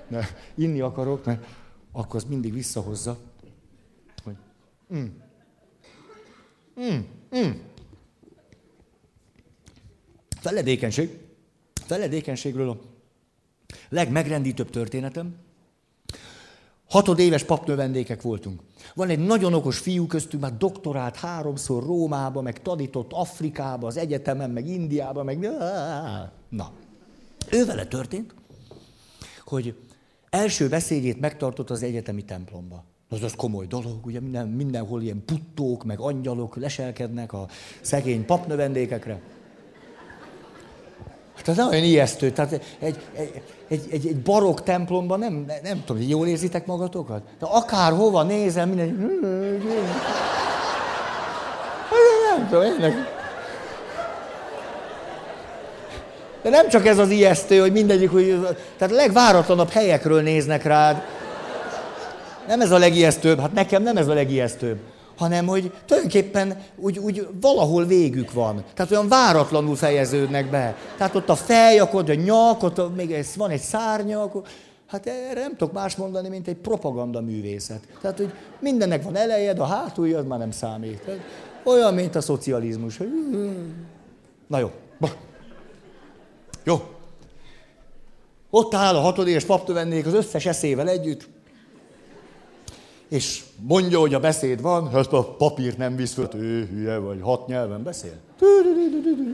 Ne, 0.09 0.21
inni 0.55 0.81
akarok, 0.81 1.25
mert 1.25 1.45
akkor 1.97 2.17
az 2.17 2.25
mindig 2.25 2.53
visszahozza. 2.53 3.19
Hogy, 4.25 4.37
mm, 4.95 5.07
mm, 6.81 6.99
mm. 7.37 7.51
Feledékenység. 10.41 11.19
Feledékenységről 11.87 12.71
a 12.71 12.81
legmegrendítőbb 13.89 14.71
történetem, 14.71 15.35
Hatodéves 16.89 17.45
papnövendékek 17.45 18.23
voltunk. 18.23 18.61
Van 18.95 19.09
egy 19.09 19.19
nagyon 19.19 19.55
okos 19.55 19.79
fiú 19.79 20.07
köztünk, 20.07 20.43
már 20.43 20.57
doktorált 20.57 21.17
háromszor 21.17 21.83
Rómába, 21.83 22.41
meg 22.41 22.63
tanított 22.63 23.13
Afrikába, 23.13 23.87
az 23.87 23.97
egyetemen, 23.97 24.51
meg 24.51 24.69
Indiába, 24.69 25.23
meg... 25.23 25.39
Na, 26.49 26.73
ő 27.51 27.65
történt, 27.89 28.35
hogy 29.45 29.75
első 30.37 30.69
beszédét 30.69 31.21
megtartott 31.21 31.71
az 31.71 31.83
egyetemi 31.83 32.25
templomba. 32.25 32.85
Az 33.09 33.23
az 33.23 33.33
komoly 33.37 33.67
dolog, 33.67 34.07
ugye 34.07 34.21
minden, 34.21 34.49
mindenhol 34.49 35.03
ilyen 35.03 35.23
puttók, 35.25 35.85
meg 35.85 36.01
angyalok 36.01 36.57
leselkednek 36.57 37.33
a 37.33 37.47
szegény 37.81 38.25
papnövendékekre. 38.25 39.21
Hát 41.37 41.49
ez 41.49 41.57
nagyon 41.57 41.85
ijesztő. 41.85 42.31
Tehát 42.31 42.53
egy, 42.53 42.63
egy, 42.79 42.99
egy, 43.69 43.89
egy, 43.91 44.17
barokk 44.17 44.61
templomban 44.61 45.19
nem, 45.19 45.33
nem, 45.47 45.59
nem 45.63 45.83
tudom, 45.85 46.03
jól 46.03 46.27
érzitek 46.27 46.67
magatokat? 46.67 47.23
De 47.39 47.47
akárhova 47.47 48.23
nézem, 48.23 48.69
minden... 48.69 48.89
Nem 52.37 52.49
tudom, 52.49 52.63
ennek... 52.63 53.16
De 56.47 56.53
nem 56.53 56.69
csak 56.69 56.87
ez 56.87 56.99
az 56.99 57.11
ijesztő, 57.11 57.59
hogy 57.59 57.73
mindegyik, 57.73 58.11
hogy... 58.11 58.41
Tehát 58.79 58.95
a 58.95 58.97
legváratlanabb 58.97 59.69
helyekről 59.69 60.23
néznek 60.23 60.63
rád. 60.63 61.03
Nem 62.49 62.61
ez 62.61 62.71
a 62.71 62.79
legijesztőbb, 62.79 63.41
hát 63.41 63.53
nekem 63.53 63.83
nem 63.83 63.97
ez 63.97 64.09
a 64.09 64.15
legijesztőbb 64.15 64.79
hanem 65.17 65.47
hogy 65.47 65.73
tulajdonképpen 65.87 66.63
úgy, 66.77 66.99
úgy 66.99 67.29
valahol 67.41 67.85
végük 67.85 68.33
van. 68.33 68.65
Tehát 68.75 68.93
olyan 68.93 69.09
váratlanul 69.09 69.77
fejeződnek 69.77 70.51
be. 70.51 70.77
Tehát 70.97 71.15
ott 71.15 71.29
a 71.29 71.35
fej, 71.35 71.79
akkor 71.79 72.11
a 72.11 72.15
nyak, 72.15 72.63
ott 72.63 72.97
még 72.97 73.13
ez, 73.13 73.37
van 73.37 73.51
egy 73.51 73.61
szárnya, 73.61 74.23
akkor, 74.23 74.43
hát 74.87 75.07
erre 75.07 75.41
nem 75.41 75.57
tudok 75.57 75.73
más 75.73 75.97
mondani, 75.97 76.29
mint 76.29 76.49
egy 76.49 76.57
propaganda 76.57 77.21
művészet. 77.21 77.81
Tehát, 78.01 78.17
hogy 78.17 78.33
mindennek 78.59 79.03
van 79.03 79.17
elejed, 79.17 79.59
a 79.59 79.65
hátulja, 79.65 80.19
az 80.19 80.25
már 80.27 80.39
nem 80.39 80.51
számít. 80.51 81.03
Olyan, 81.65 81.95
mint 81.95 82.15
a 82.15 82.21
szocializmus. 82.21 83.01
Na 84.47 84.59
jó. 84.59 84.71
Jó. 86.67 86.83
Ott 88.51 88.75
áll 88.75 88.95
a 88.95 89.01
hatodéves 89.01 89.45
paptövennék 89.45 90.07
az 90.07 90.15
összes 90.15 90.47
eszével 90.47 90.89
együtt, 90.89 91.29
és 93.09 93.43
mondja, 93.61 93.99
hogy 93.99 94.15
a 94.15 94.21
beszéd 94.21 94.61
van, 94.61 94.97
ezt 94.97 95.13
a 95.13 95.25
papírt 95.25 95.77
nem 95.77 95.97
visz 95.97 96.13
föl, 96.13 96.29
ő 96.35 96.67
hülye 96.67 96.97
vagy, 96.97 97.19
hat 97.23 97.47
nyelven 97.47 97.83
beszél. 97.83 98.13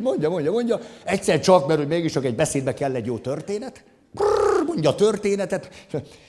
Mondja, 0.01 0.31
mondja, 0.31 0.51
mondja. 0.51 0.81
Egyszer 1.05 1.41
csak, 1.41 1.67
mert 1.67 1.79
hogy 1.79 1.89
mégis 1.89 2.13
csak 2.13 2.25
egy 2.25 2.35
beszédbe 2.35 2.75
kell 2.75 2.95
egy 2.95 3.07
jó 3.07 3.19
történet. 3.19 3.85
Mondja 4.67 4.91
a 4.91 4.95
történetet. 4.95 5.71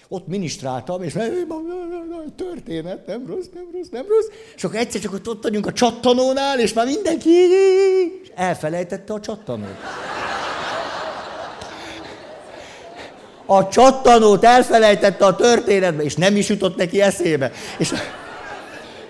Ott 0.08 0.28
ministráltam, 0.28 1.04
és 1.04 1.14
történet, 2.36 3.08
nem 3.08 3.28
rossz, 3.28 3.48
nem 3.54 3.68
rossz, 3.74 3.90
nem 3.92 4.06
rossz. 4.08 4.28
És 4.56 4.64
akkor 4.64 4.78
egyszer 4.78 5.02
csak 5.02 5.14
ott 5.14 5.44
vagyunk 5.44 5.66
a 5.66 5.74
csattanónál, 5.74 6.60
és 6.60 6.74
már 6.74 6.86
mindenki 6.86 7.32
elfelejtette 8.36 9.14
a 9.14 9.20
csattanót. 9.20 9.78
A 13.46 13.68
csattanót 13.68 14.44
elfelejtette 14.44 15.26
a 15.26 15.36
történetbe, 15.36 16.04
és 16.04 16.16
nem 16.16 16.36
is 16.36 16.50
jutott 16.50 16.76
neki 16.76 17.02
eszébe. 17.02 17.52
És, 17.78 17.94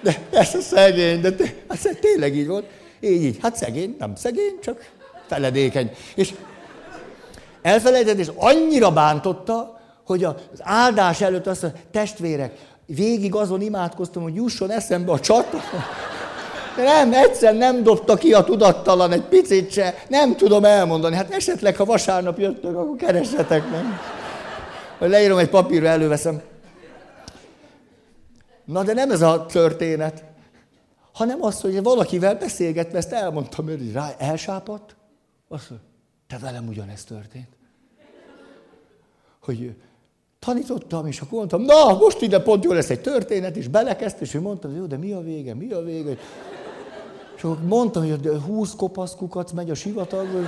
de 0.01 0.17
ez 0.31 0.55
a 0.55 0.61
szegény, 0.61 1.21
de 1.21 1.31
te, 1.31 1.43
hát 1.67 1.97
tényleg 1.99 2.35
így 2.35 2.47
volt. 2.47 2.65
Így, 2.99 3.23
így. 3.23 3.37
Hát 3.41 3.55
szegény, 3.55 3.95
nem 3.99 4.15
szegény, 4.15 4.59
csak 4.63 4.91
feledékeny. 5.27 5.91
És 6.15 6.33
elfelejtett, 7.61 8.17
és 8.17 8.27
annyira 8.35 8.91
bántotta, 8.91 9.79
hogy 10.05 10.23
az 10.23 10.35
áldás 10.59 11.21
előtt 11.21 11.47
azt 11.47 11.61
mondja, 11.61 11.81
testvérek, 11.91 12.57
végig 12.85 13.35
azon 13.35 13.61
imádkoztam, 13.61 14.23
hogy 14.23 14.35
jusson 14.35 14.71
eszembe 14.71 15.11
a 15.11 15.19
csata. 15.19 15.57
Nem, 16.77 17.13
egyszer 17.13 17.55
nem 17.55 17.83
dobta 17.83 18.15
ki 18.15 18.33
a 18.33 18.43
tudattalan 18.43 19.11
egy 19.11 19.21
picit 19.23 19.71
se. 19.71 19.95
Nem 20.07 20.35
tudom 20.35 20.65
elmondani. 20.65 21.15
Hát 21.15 21.33
esetleg, 21.33 21.75
ha 21.75 21.85
vasárnap 21.85 22.39
jöttök, 22.39 22.75
akkor 22.75 22.95
keressetek 22.95 23.69
meg 23.69 23.83
hogy 24.97 25.09
leírom 25.09 25.37
egy 25.37 25.49
papírra, 25.49 25.87
előveszem. 25.87 26.41
Na 28.65 28.83
de 28.83 28.93
nem 28.93 29.11
ez 29.11 29.21
a 29.21 29.45
történet, 29.45 30.23
hanem 31.11 31.43
az, 31.43 31.61
hogy 31.61 31.83
valakivel 31.83 32.35
beszélgetve 32.35 32.97
ezt 32.97 33.11
elmondtam, 33.11 33.65
hogy 33.65 33.91
rá 33.91 34.15
elsápadt, 34.17 34.95
azt 35.47 35.69
mondja, 35.69 35.87
te 36.27 36.37
velem 36.37 36.67
ugyanezt 36.67 37.07
történt. 37.07 37.47
Hogy 39.39 39.75
tanítottam, 40.39 41.07
és 41.07 41.21
akkor 41.21 41.37
mondtam, 41.37 41.61
na, 41.61 41.97
most 41.97 42.21
ide 42.21 42.39
pont 42.39 42.63
jó 42.63 42.71
lesz 42.71 42.89
egy 42.89 43.01
történet, 43.01 43.55
és 43.55 43.67
belekezd, 43.67 44.15
és 44.19 44.33
ő 44.33 44.41
mondta, 44.41 44.69
jó, 44.75 44.85
de 44.85 44.97
mi 44.97 45.11
a 45.11 45.21
vége, 45.21 45.53
mi 45.53 45.71
a 45.71 45.81
vége? 45.81 46.17
És 47.35 47.43
akkor 47.43 47.63
mondtam, 47.63 48.09
hogy 48.09 48.41
20 48.45 48.75
kopasz 48.75 49.15
kukac 49.15 49.51
megy 49.51 49.69
a 49.69 49.75
sivatagba, 49.75 50.39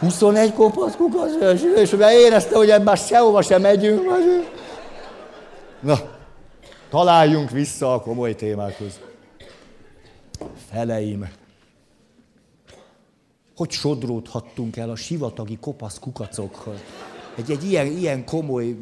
21 0.00 0.52
kopasz 0.52 0.96
kukac, 0.96 1.30
és 1.76 1.92
érezte, 2.00 2.56
hogy 2.56 2.70
ebben 2.70 2.96
sehova 2.96 3.42
sem 3.42 3.60
megyünk. 3.60 4.02
Na, 5.80 5.98
találjunk 6.90 7.50
vissza 7.50 7.94
a 7.94 8.00
komoly 8.00 8.34
témákhoz. 8.34 9.00
Feleim. 10.70 11.30
Hogy 13.56 13.70
sodródhattunk 13.70 14.76
el 14.76 14.90
a 14.90 14.96
sivatagi 14.96 15.58
kopasz 15.60 15.98
kukacokhoz? 15.98 16.78
Egy, 17.36 17.50
egy 17.50 17.64
ilyen, 17.64 17.86
ilyen 17.86 18.24
komoly 18.24 18.76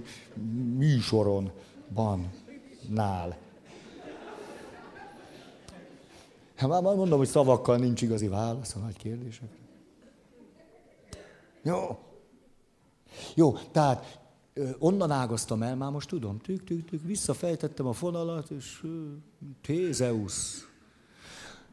műsoron 0.77 1.51
van 1.89 2.31
nál. 2.89 3.37
Hát 6.57 6.69
már 6.69 6.83
mondom, 6.83 7.19
hogy 7.19 7.29
szavakkal 7.29 7.77
nincs 7.77 8.03
igazi 8.03 8.29
válasz 8.29 8.75
a 8.75 8.79
nagy 8.79 8.97
kérdésekre. 8.97 9.68
Jó. 11.69 11.99
Jó, 13.35 13.53
tehát 13.53 14.21
onnan 14.79 15.11
ágaztam 15.11 15.63
el, 15.63 15.77
már 15.77 15.91
most 15.91 16.09
tudom, 16.09 16.39
tük, 16.39 16.65
tük, 16.65 16.89
tük, 16.89 17.03
visszafejtettem 17.03 17.87
a 17.87 17.93
fonalat, 17.93 18.51
és 18.51 18.87
Tézeusz, 19.63 20.69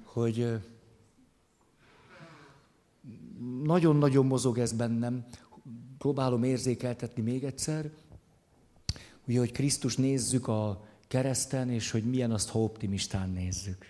hogy 0.03 0.60
nagyon-nagyon 3.63 4.25
mozog 4.25 4.58
ez 4.58 4.71
bennem, 4.71 5.25
próbálom 5.97 6.43
érzékeltetni 6.43 7.21
még 7.21 7.43
egyszer, 7.43 7.91
ugye, 9.27 9.39
hogy 9.39 9.51
Krisztus 9.51 9.95
nézzük 9.95 10.47
a 10.47 10.86
kereszten, 11.08 11.69
és 11.69 11.91
hogy 11.91 12.03
milyen 12.03 12.31
azt, 12.31 12.49
ha 12.49 12.60
optimistán 12.60 13.29
nézzük. 13.29 13.86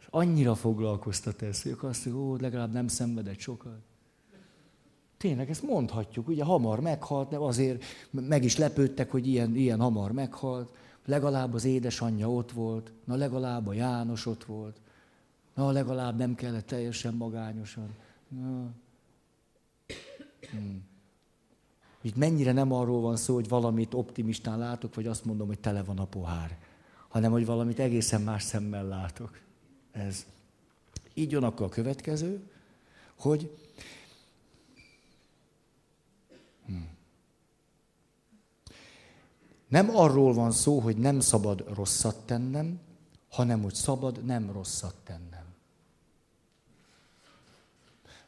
És 0.00 0.06
annyira 0.10 0.54
foglalkoztat 0.54 1.42
ez, 1.42 1.62
hogy 1.62 1.76
azt 1.80 2.04
mondjuk, 2.04 2.26
ó, 2.26 2.36
legalább 2.36 2.72
nem 2.72 2.88
szenvedett 2.88 3.38
sokat. 3.38 3.80
Tényleg 5.24 5.50
ezt 5.50 5.62
mondhatjuk, 5.62 6.28
ugye 6.28 6.44
hamar 6.44 6.80
meghalt, 6.80 7.28
de 7.28 7.36
azért 7.36 7.84
meg 8.10 8.44
is 8.44 8.56
lepődtek, 8.56 9.10
hogy 9.10 9.26
ilyen, 9.26 9.56
ilyen 9.56 9.80
hamar 9.80 10.12
meghalt. 10.12 10.76
Legalább 11.04 11.54
az 11.54 11.64
édesanyja 11.64 12.30
ott 12.30 12.52
volt, 12.52 12.92
na 13.04 13.14
legalább 13.14 13.66
a 13.66 13.72
János 13.72 14.26
ott 14.26 14.44
volt, 14.44 14.80
na 15.54 15.70
legalább 15.70 16.16
nem 16.16 16.34
kellett 16.34 16.66
teljesen 16.66 17.14
magányosan. 17.14 17.94
Na. 18.28 18.70
Hmm. 20.50 20.84
Itt 22.00 22.16
mennyire 22.16 22.52
nem 22.52 22.72
arról 22.72 23.00
van 23.00 23.16
szó, 23.16 23.34
hogy 23.34 23.48
valamit 23.48 23.94
optimistán 23.94 24.58
látok, 24.58 24.94
vagy 24.94 25.06
azt 25.06 25.24
mondom, 25.24 25.46
hogy 25.46 25.60
tele 25.60 25.82
van 25.82 25.98
a 25.98 26.04
pohár, 26.04 26.58
hanem 27.08 27.30
hogy 27.30 27.46
valamit 27.46 27.78
egészen 27.78 28.20
más 28.20 28.42
szemmel 28.42 28.86
látok. 28.86 29.38
Ez. 29.92 30.26
Így 31.14 31.30
jön 31.30 31.44
akkor 31.44 31.66
a 31.66 31.68
következő, 31.68 32.50
hogy 33.14 33.63
Nem 39.68 39.96
arról 39.96 40.32
van 40.32 40.50
szó, 40.50 40.78
hogy 40.78 40.96
nem 40.96 41.20
szabad 41.20 41.74
rosszat 41.74 42.26
tennem, 42.26 42.80
hanem 43.30 43.62
hogy 43.62 43.74
szabad 43.74 44.24
nem 44.24 44.50
rosszat 44.52 44.94
tennem. 45.04 45.44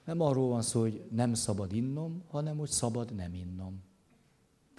Nem 0.04 0.20
arról 0.20 0.48
van 0.48 0.62
szó, 0.62 0.80
hogy 0.80 1.08
nem 1.10 1.34
szabad 1.34 1.72
innom, 1.72 2.22
hanem 2.30 2.56
hogy 2.56 2.68
szabad 2.68 3.14
nem 3.14 3.34
innom. 3.34 3.82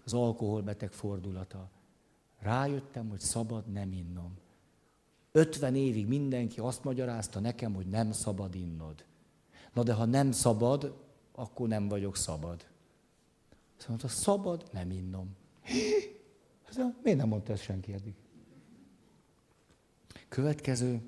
Az 0.06 0.14
alkoholbeteg 0.14 0.92
fordulata. 0.92 1.70
Rájöttem, 2.40 3.10
hogy 3.10 3.20
szabad 3.20 3.68
nem 3.68 3.92
innom. 3.92 4.38
50 5.32 5.76
évig 5.76 6.08
mindenki 6.08 6.60
azt 6.60 6.84
magyarázta 6.84 7.40
nekem, 7.40 7.74
hogy 7.74 7.88
nem 7.88 8.12
szabad 8.12 8.56
innod. 8.56 9.06
Na 9.74 9.84
de 9.84 9.94
ha 9.94 10.06
nem 10.06 10.32
szabad, 10.32 10.96
akkor 11.36 11.68
nem 11.68 11.88
vagyok 11.88 12.16
szabad. 12.16 12.66
Azt 13.78 13.88
mondta, 13.88 14.08
szabad, 14.08 14.64
nem 14.72 14.92
innom. 14.92 15.36
Hát, 16.66 17.04
miért 17.04 17.20
nem 17.20 17.28
mondta 17.28 17.54
ezt 17.54 17.64
senki 17.64 17.94
eddig? 17.94 18.14
Következő. 20.30 21.02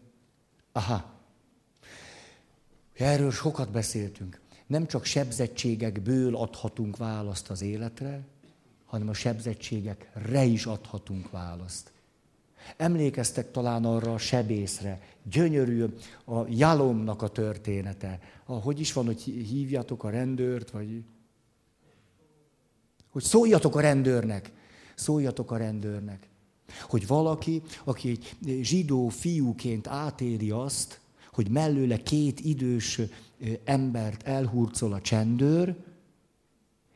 Aha. 0.72 1.14
Erről 2.94 3.32
sokat 3.32 3.72
beszéltünk. 3.72 4.40
Nem 4.68 4.88
csak 4.88 5.06
sebzettségekből 5.06 6.36
adhatunk 6.36 6.98
választ 6.98 7.50
az 7.50 7.62
életre, 7.62 8.22
hanem 8.86 9.10
a 9.10 9.14
sebzettségekre 9.14 10.44
is 10.44 10.66
adhatunk 10.66 11.30
választ. 11.30 11.92
Emlékeztek 12.78 13.52
talán 13.52 13.86
arra 13.86 14.14
a 14.14 14.18
sebészre, 14.18 15.02
gyönyörű 15.24 15.86
a 16.26 16.48
Jalomnak 16.48 17.22
a 17.22 17.28
története. 17.28 18.20
A, 18.46 18.54
hogy 18.54 18.80
is 18.80 18.94
van, 18.94 19.06
hogy 19.06 19.22
hívjatok 19.22 20.04
a 20.04 20.10
rendőrt, 20.10 20.70
vagy... 20.70 21.04
Hogy 23.10 23.24
szóljatok 23.24 23.76
a 23.76 23.80
rendőrnek. 23.80 24.52
Szóljatok 24.96 25.52
a 25.52 25.58
rendőrnek. 25.58 26.28
Hogy 26.82 27.08
valaki, 27.08 27.62
aki 27.84 28.10
egy 28.10 28.60
zsidó 28.62 29.08
fiúként 29.08 29.88
átéri 29.88 30.52
azt, 30.52 31.00
hogy 31.34 31.50
mellőle 31.50 31.98
két 31.98 32.40
idős 32.40 33.02
embert 33.64 34.24
elhurcol 34.24 34.94
a 34.94 35.02
csendőr, 35.02 35.76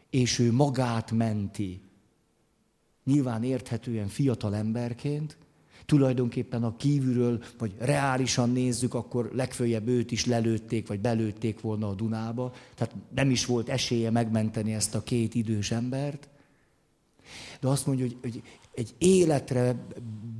és 0.09 0.39
ő 0.39 0.51
magát 0.51 1.11
menti. 1.11 1.81
Nyilván 3.03 3.43
érthetően 3.43 4.07
fiatal 4.07 4.55
emberként, 4.55 5.37
tulajdonképpen 5.85 6.63
a 6.63 6.75
kívülről, 6.75 7.43
vagy 7.57 7.73
reálisan 7.79 8.49
nézzük, 8.49 8.93
akkor 8.93 9.29
legfőjebb 9.33 9.87
őt 9.87 10.11
is 10.11 10.25
lelőtték, 10.25 10.87
vagy 10.87 10.99
belőtték 10.99 11.61
volna 11.61 11.87
a 11.87 11.93
Dunába. 11.93 12.53
Tehát 12.75 12.95
nem 13.15 13.29
is 13.29 13.45
volt 13.45 13.69
esélye 13.69 14.09
megmenteni 14.09 14.73
ezt 14.73 14.95
a 14.95 15.03
két 15.03 15.35
idős 15.35 15.71
embert. 15.71 16.29
De 17.59 17.67
azt 17.67 17.85
mondja, 17.85 18.05
hogy, 18.05 18.17
hogy 18.21 18.41
egy 18.73 18.93
életre 18.97 19.85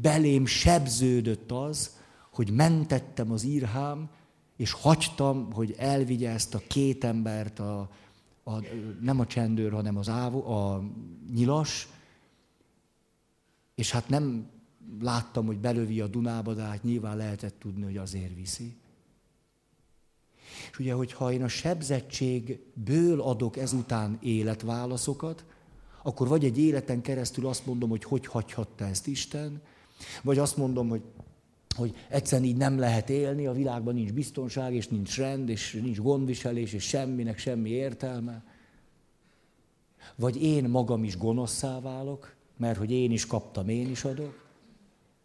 belém 0.02 0.46
sebződött 0.46 1.52
az, 1.52 1.98
hogy 2.32 2.52
mentettem 2.52 3.32
az 3.32 3.44
írhám, 3.44 4.10
és 4.58 4.72
hagytam, 4.72 5.52
hogy 5.52 5.76
elvigye 5.78 6.30
ezt 6.30 6.56
a 6.56 6.62
két 6.68 7.04
embert, 7.04 7.60
a, 7.60 7.90
a, 8.44 8.52
nem 9.02 9.20
a 9.20 9.26
csendőr, 9.26 9.72
hanem 9.72 9.98
az 9.98 10.10
ávó, 10.10 10.48
a 10.48 10.84
nyilas, 11.34 11.88
és 13.76 13.92
hát 13.92 14.10
nem 14.10 14.50
láttam, 15.02 15.46
hogy 15.46 15.60
belövi 15.60 16.02
a 16.02 16.08
Dunába, 16.08 16.54
de 16.54 16.62
hát 16.62 16.84
nyilván 16.84 17.18
lehetett 17.18 17.60
tudni, 17.60 17.84
hogy 17.84 17.98
azért 17.98 18.36
viszi. 18.36 18.76
És 20.72 20.80
ugye, 20.80 20.94
hogyha 20.94 21.32
én 21.32 21.44
a 21.44 21.48
sebzettségből 21.48 23.22
adok 23.22 23.58
ezután 23.58 24.18
életválaszokat, 24.22 25.46
akkor 26.04 26.28
vagy 26.28 26.46
egy 26.46 26.58
életen 26.58 27.02
keresztül 27.02 27.48
azt 27.48 27.66
mondom, 27.66 27.90
hogy 27.90 28.04
hogy 28.04 28.26
hagyhatta 28.26 28.86
ezt 28.86 29.08
Isten, 29.08 29.62
vagy 30.22 30.38
azt 30.38 30.58
mondom, 30.58 30.90
hogy, 30.90 31.02
hogy 31.76 31.96
egyszerűen 32.10 32.50
így 32.50 32.58
nem 32.58 32.80
lehet 32.80 33.10
élni, 33.10 33.46
a 33.46 33.54
világban 33.54 33.94
nincs 33.94 34.14
biztonság, 34.14 34.74
és 34.74 34.88
nincs 34.88 35.18
rend, 35.18 35.50
és 35.50 35.80
nincs 35.84 35.98
gondviselés, 35.98 36.74
és 36.74 36.84
semminek 36.84 37.38
semmi 37.38 37.70
értelme. 37.70 38.44
Vagy 40.16 40.44
én 40.44 40.70
magam 40.70 41.04
is 41.04 41.18
gonoszszá 41.18 41.80
válok, 41.80 42.36
mert 42.58 42.78
hogy 42.78 42.92
én 42.92 43.12
is 43.12 43.26
kaptam, 43.26 43.70
én 43.70 43.90
is 43.90 44.04
adok. 44.04 44.43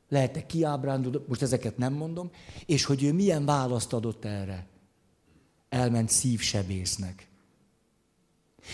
Lehet-e 0.08 0.46
kiábrándul, 0.46 1.24
most 1.28 1.42
ezeket 1.42 1.78
nem 1.78 1.92
mondom, 1.92 2.30
és 2.66 2.84
hogy 2.84 3.02
ő 3.02 3.12
milyen 3.12 3.44
választ 3.44 3.92
adott 3.92 4.24
erre. 4.24 4.66
Elment 5.68 6.08
szívsebésznek. 6.08 7.28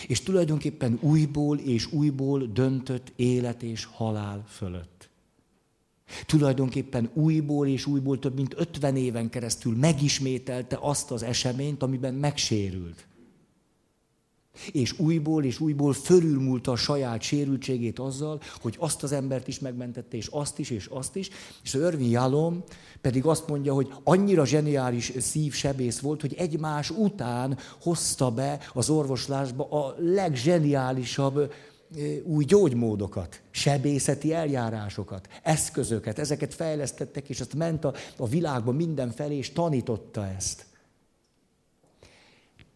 És 0.07 0.21
tulajdonképpen 0.21 0.97
újból 1.01 1.57
és 1.57 1.91
újból 1.91 2.45
döntött 2.45 3.11
élet 3.15 3.63
és 3.63 3.85
halál 3.85 4.45
fölött. 4.47 5.09
Tulajdonképpen 6.25 7.09
újból 7.13 7.67
és 7.67 7.85
újból 7.85 8.19
több 8.19 8.35
mint 8.35 8.53
50 8.57 8.95
éven 8.95 9.29
keresztül 9.29 9.75
megismételte 9.75 10.77
azt 10.81 11.11
az 11.11 11.23
eseményt, 11.23 11.83
amiben 11.83 12.13
megsérült. 12.13 13.05
És 14.71 14.99
újból 14.99 15.43
és 15.43 15.59
újból 15.59 15.93
fölülmúlta 15.93 16.71
a 16.71 16.75
saját 16.75 17.21
sérültségét 17.21 17.99
azzal, 17.99 18.41
hogy 18.61 18.75
azt 18.79 19.03
az 19.03 19.11
embert 19.11 19.47
is 19.47 19.59
megmentette, 19.59 20.17
és 20.17 20.27
azt 20.31 20.59
is, 20.59 20.69
és 20.69 20.85
azt 20.85 21.15
is. 21.15 21.29
És 21.63 21.73
az 21.73 21.81
Örvin 21.81 22.09
Jalom 22.09 22.63
pedig 23.01 23.25
azt 23.25 23.47
mondja, 23.47 23.73
hogy 23.73 23.93
annyira 24.03 24.45
zseniális 24.45 25.13
szívsebész 25.19 25.99
volt, 25.99 26.21
hogy 26.21 26.33
egymás 26.33 26.89
után 26.89 27.57
hozta 27.81 28.31
be 28.31 28.59
az 28.73 28.89
orvoslásba 28.89 29.69
a 29.69 29.95
legzseniálisabb 29.97 31.51
új 32.23 32.43
gyógymódokat, 32.45 33.41
sebészeti 33.51 34.33
eljárásokat, 34.33 35.27
eszközöket, 35.43 36.19
ezeket 36.19 36.53
fejlesztettek, 36.53 37.29
és 37.29 37.39
azt 37.39 37.53
ment 37.53 37.85
a, 37.85 37.93
a 38.17 38.27
világban 38.27 38.75
mindenfelé, 38.75 39.37
és 39.37 39.51
tanította 39.51 40.27
ezt. 40.27 40.65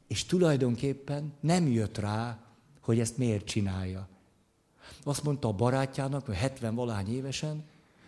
És 0.09 0.25
tulajdonképpen 0.25 1.33
nem 1.39 1.67
jött 1.67 1.97
rá, 1.97 2.39
hogy 2.81 2.99
ezt 2.99 3.17
miért 3.17 3.45
csinálja. 3.45 4.07
Azt 5.03 5.23
mondta 5.23 5.47
a 5.47 5.53
barátjának, 5.53 6.25
hogy 6.25 6.35
70 6.35 6.75
valány 6.75 7.13
évesen, 7.13 7.63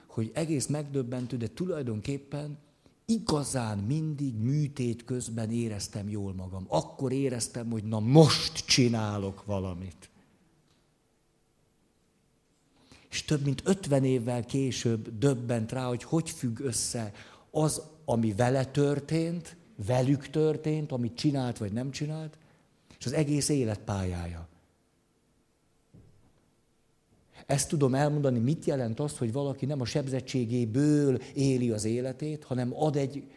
hogy 0.07 0.31
egész 0.33 0.67
megdöbbentő, 0.67 1.37
de 1.37 1.47
tulajdonképpen 1.47 2.57
igazán 3.05 3.77
mindig 3.77 4.35
műtét 4.35 5.05
közben 5.05 5.51
éreztem 5.51 6.09
jól 6.09 6.33
magam. 6.33 6.65
Akkor 6.67 7.11
éreztem, 7.11 7.69
hogy 7.69 7.83
na 7.83 7.99
most 7.99 8.65
csinálok 8.65 9.45
valamit. 9.45 10.09
És 13.09 13.23
több 13.23 13.43
mint 13.43 13.61
50 13.65 14.03
évvel 14.03 14.45
később 14.45 15.17
döbbent 15.17 15.71
rá, 15.71 15.87
hogy 15.87 16.03
hogy 16.03 16.29
függ 16.29 16.59
össze 16.59 17.13
az, 17.51 17.81
ami 18.05 18.33
vele 18.33 18.65
történt, 18.65 19.55
velük 19.75 20.29
történt, 20.29 20.91
amit 20.91 21.15
csinált 21.15 21.57
vagy 21.57 21.71
nem 21.71 21.91
csinált, 21.91 22.37
és 22.99 23.05
az 23.05 23.13
egész 23.13 23.49
életpályája. 23.49 24.47
Ezt 27.45 27.69
tudom 27.69 27.95
elmondani, 27.95 28.39
mit 28.39 28.65
jelent 28.65 28.99
az, 28.99 29.17
hogy 29.17 29.31
valaki 29.31 29.65
nem 29.65 29.81
a 29.81 29.85
sebzettségéből 29.85 31.21
éli 31.33 31.71
az 31.71 31.85
életét, 31.85 32.43
hanem 32.43 32.73
ad 32.75 32.95
egy 32.95 33.31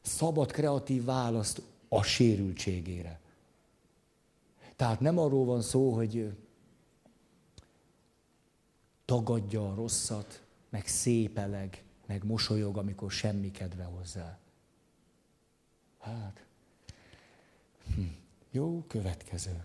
szabad, 0.00 0.50
kreatív 0.50 1.04
választ 1.04 1.62
a 1.88 2.02
sérültségére. 2.02 3.20
Tehát 4.76 5.00
nem 5.00 5.18
arról 5.18 5.44
van 5.44 5.62
szó, 5.62 5.90
hogy 5.90 6.32
tagadja 9.04 9.70
a 9.70 9.74
rosszat, 9.74 10.42
meg 10.70 10.86
szépeleg, 10.86 11.84
meg 12.06 12.24
mosolyog, 12.24 12.76
amikor 12.76 13.10
semmi 13.10 13.50
kedve 13.50 13.84
hozzá. 13.84 14.38
Hát, 16.02 16.44
hm. 17.94 18.02
jó, 18.50 18.84
következő. 18.86 19.64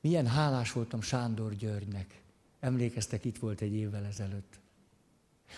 Milyen 0.00 0.26
hálás 0.26 0.72
voltam 0.72 1.00
Sándor 1.00 1.54
Györgynek. 1.54 2.22
Emlékeztek, 2.60 3.24
itt 3.24 3.38
volt 3.38 3.60
egy 3.60 3.72
évvel 3.72 4.04
ezelőtt. 4.04 4.58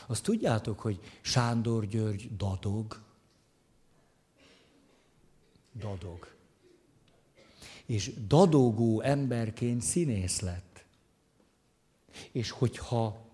Azt 0.06 0.22
tudjátok, 0.22 0.80
hogy 0.80 1.00
Sándor 1.20 1.86
György 1.86 2.36
dadog? 2.36 3.02
Dadog. 5.72 6.34
És 7.84 8.12
dadogó 8.26 9.00
emberként 9.00 9.82
színész 9.82 10.40
lett. 10.40 10.84
És 12.32 12.50
hogyha 12.50 13.25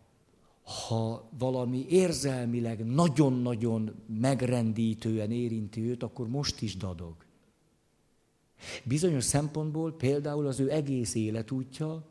ha 0.63 1.29
valami 1.39 1.87
érzelmileg 1.89 2.85
nagyon-nagyon 2.85 3.95
megrendítően 4.07 5.31
érinti 5.31 5.81
őt, 5.81 6.03
akkor 6.03 6.29
most 6.29 6.63
is 6.63 6.77
dadog. 6.77 7.15
Bizonyos 8.85 9.25
szempontból 9.25 9.93
például 9.93 10.47
az 10.47 10.61
ő 10.61 10.71
egész 10.71 11.15
életútja 11.15 12.07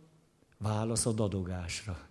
válasz 0.58 1.06
a 1.06 1.12
dadogásra. 1.12 2.10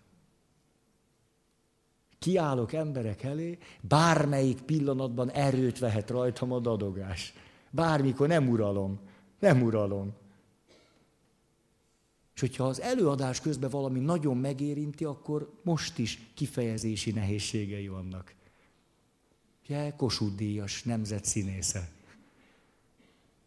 Kiállok 2.18 2.72
emberek 2.72 3.22
elé, 3.22 3.58
bármelyik 3.80 4.60
pillanatban 4.60 5.30
erőt 5.30 5.78
vehet 5.78 6.10
rajtam 6.10 6.52
a 6.52 6.58
dadogás. 6.58 7.32
Bármikor 7.70 8.28
nem 8.28 8.48
uralom, 8.48 9.00
nem 9.38 9.62
uralom. 9.62 10.12
És 12.40 12.46
hogyha 12.46 12.64
az 12.64 12.80
előadás 12.80 13.40
közben 13.40 13.70
valami 13.70 13.98
nagyon 13.98 14.36
megérinti, 14.36 15.04
akkor 15.04 15.52
most 15.62 15.98
is 15.98 16.30
kifejezési 16.34 17.10
nehézségei 17.10 17.88
vannak. 17.88 18.34
Ugye, 19.64 19.92
Kossuth 19.96 20.34
Díjas 20.34 20.82
nemzetszínésze. 20.82 21.90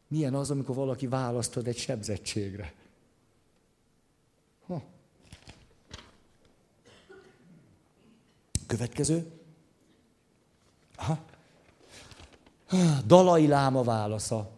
Milyen 0.07 0.33
az, 0.33 0.51
amikor 0.51 0.75
valaki 0.75 1.07
választod 1.07 1.67
egy 1.67 1.77
sebzettségre? 1.77 2.73
Ha. 4.65 4.83
Következő. 8.67 9.31
Aha. 10.95 11.25
Dalai 13.05 13.47
Láma 13.47 13.83
válasza. 13.83 14.51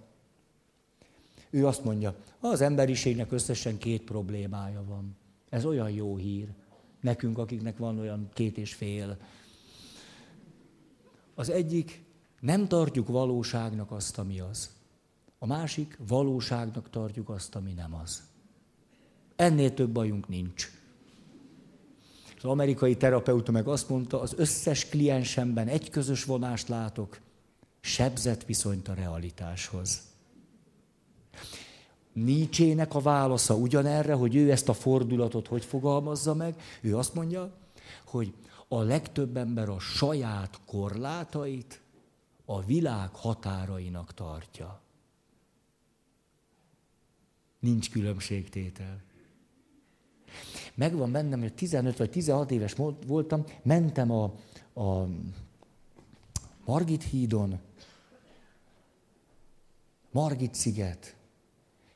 Ő 1.50 1.68
azt 1.68 1.84
mondja, 1.84 2.16
az 2.50 2.62
emberiségnek 2.62 3.32
összesen 3.32 3.78
két 3.78 4.02
problémája 4.02 4.84
van. 4.88 5.18
Ez 5.50 5.66
olyan 5.66 5.90
jó 5.90 6.18
hír. 6.18 6.48
Nekünk, 7.02 7.38
akiknek 7.38 7.78
van 7.78 8.00
olyan 8.00 8.30
két 8.34 8.58
és 8.58 8.74
fél. 8.74 9.18
Az 11.36 11.50
egyik, 11.50 12.04
nem 12.40 12.68
tartjuk 12.68 13.08
valóságnak 13.08 13.92
azt, 13.92 14.18
ami 14.18 14.40
az. 14.40 14.70
A 15.40 15.46
másik 15.46 15.98
valóságnak 16.08 16.90
tartjuk 16.90 17.30
azt, 17.30 17.56
ami 17.56 17.72
nem 17.72 17.96
az. 17.96 18.24
Ennél 19.36 19.74
több 19.74 19.90
bajunk 19.90 20.28
nincs. 20.28 20.72
Az 22.38 22.44
amerikai 22.44 22.98
terapeuta 22.98 23.52
meg 23.52 23.68
azt 23.68 23.90
mondta, 23.90 24.22
az 24.22 24.34
összes 24.38 24.90
kliensemben 24.90 25.68
egy 25.68 25.90
közös 25.90 26.24
vonást 26.24 26.68
látok, 26.68 27.20
sebzett 27.80 28.46
viszonyt 28.46 28.88
a 28.88 28.94
realitáshoz. 28.94 30.15
Nietzsének 32.16 32.94
a 32.96 33.00
válasza 33.00 33.56
ugyanerre, 33.56 34.14
hogy 34.14 34.36
ő 34.36 34.52
ezt 34.52 34.70
a 34.70 34.74
fordulatot 34.74 35.48
hogy 35.48 35.66
fogalmazza 35.66 36.34
meg, 36.34 36.62
ő 36.82 36.98
azt 36.98 37.14
mondja, 37.14 37.52
hogy 38.06 38.34
a 38.68 38.82
legtöbb 38.82 39.38
ember 39.38 39.70
a 39.70 39.80
saját 39.80 40.60
korlátait 40.66 41.82
a 42.46 42.64
világ 42.64 43.10
határainak 43.16 44.14
tartja. 44.14 44.82
Nincs 47.60 47.92
különbségtétel. 47.92 49.02
Megvan 50.76 51.12
bennem, 51.12 51.40
hogy 51.40 51.54
15 51.54 51.98
vagy 51.98 52.10
16 52.10 52.52
éves 52.52 52.76
voltam, 53.08 53.44
mentem 53.64 54.12
a, 54.12 54.24
a 54.74 55.08
Margit 56.66 57.04
hídon, 57.04 57.60
Margit 60.12 60.54
sziget, 60.54 61.16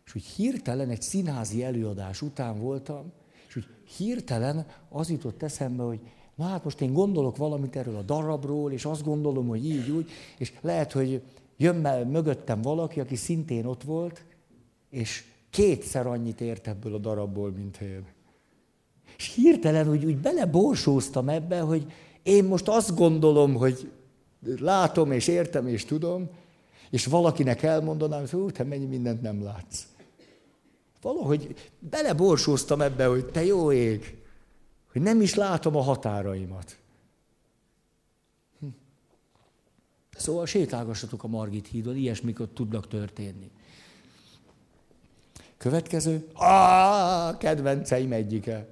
és 0.10 0.16
úgy 0.16 0.26
hirtelen 0.26 0.90
egy 0.90 1.02
színházi 1.02 1.64
előadás 1.64 2.22
után 2.22 2.60
voltam, 2.60 3.12
és 3.48 3.56
úgy 3.56 3.68
hirtelen 3.98 4.66
az 4.90 5.10
jutott 5.10 5.44
eszembe, 5.44 5.84
hogy 5.84 6.00
na 6.36 6.46
hát 6.46 6.64
most 6.64 6.82
én 6.82 6.94
gondolok 6.94 7.38
valamit 7.38 7.76
erről 7.76 7.96
a 7.96 8.02
darabról, 8.02 8.72
és 8.72 8.86
azt 8.86 9.04
gondolom, 9.04 9.48
hogy 9.48 9.66
így, 9.66 9.90
úgy, 9.90 10.10
és 10.38 10.54
lehet, 10.62 10.92
hogy 10.92 11.22
jön 11.58 12.08
mögöttem 12.08 12.62
valaki, 12.62 13.00
aki 13.00 13.16
szintén 13.16 13.66
ott 13.66 13.84
volt, 13.84 14.26
és 14.90 15.24
kétszer 15.50 16.08
annyit 16.08 16.42
ért 16.42 16.68
ebből 16.68 16.94
a 16.94 16.98
darabból, 16.98 17.52
mint 17.52 17.78
én. 17.78 18.06
És 19.18 19.34
hirtelen 19.36 19.90
úgy, 19.90 20.06
úgy 20.06 20.18
beleborsóztam 20.18 21.30
ebbe, 21.30 21.60
hogy 21.60 21.92
én 22.24 22.44
most 22.44 22.68
azt 22.68 22.96
gondolom, 22.96 23.54
hogy 23.54 23.92
látom 24.60 25.12
és 25.12 25.28
értem 25.28 25.68
és 25.68 25.86
tudom, 25.86 26.30
és 26.90 27.06
valakinek 27.06 27.64
elmondanám, 27.64 28.26
hogy 28.32 28.54
te 28.54 28.64
mennyi 28.64 28.86
mindent 28.86 29.22
nem 29.22 29.44
látsz. 29.44 29.89
Valahogy 31.02 31.72
beleborsóztam 31.80 32.82
ebbe, 32.82 33.06
hogy 33.06 33.26
te 33.26 33.46
jó 33.46 33.72
ég, 33.72 34.18
hogy 34.92 35.02
nem 35.02 35.22
is 35.22 35.36
látom 35.36 35.76
a 35.76 35.82
határaimat. 35.82 36.78
Szóval 40.20 40.46
sétálgassatok 40.46 41.24
a 41.24 41.28
Margit 41.28 41.68
hídon, 41.68 41.96
ilyesmik 41.96 42.40
ott 42.40 42.54
tudnak 42.54 42.88
történni. 42.88 43.52
Következő, 45.58 46.28
a 46.34 47.38
kedvenceim 47.38 48.12
egyike. 48.12 48.68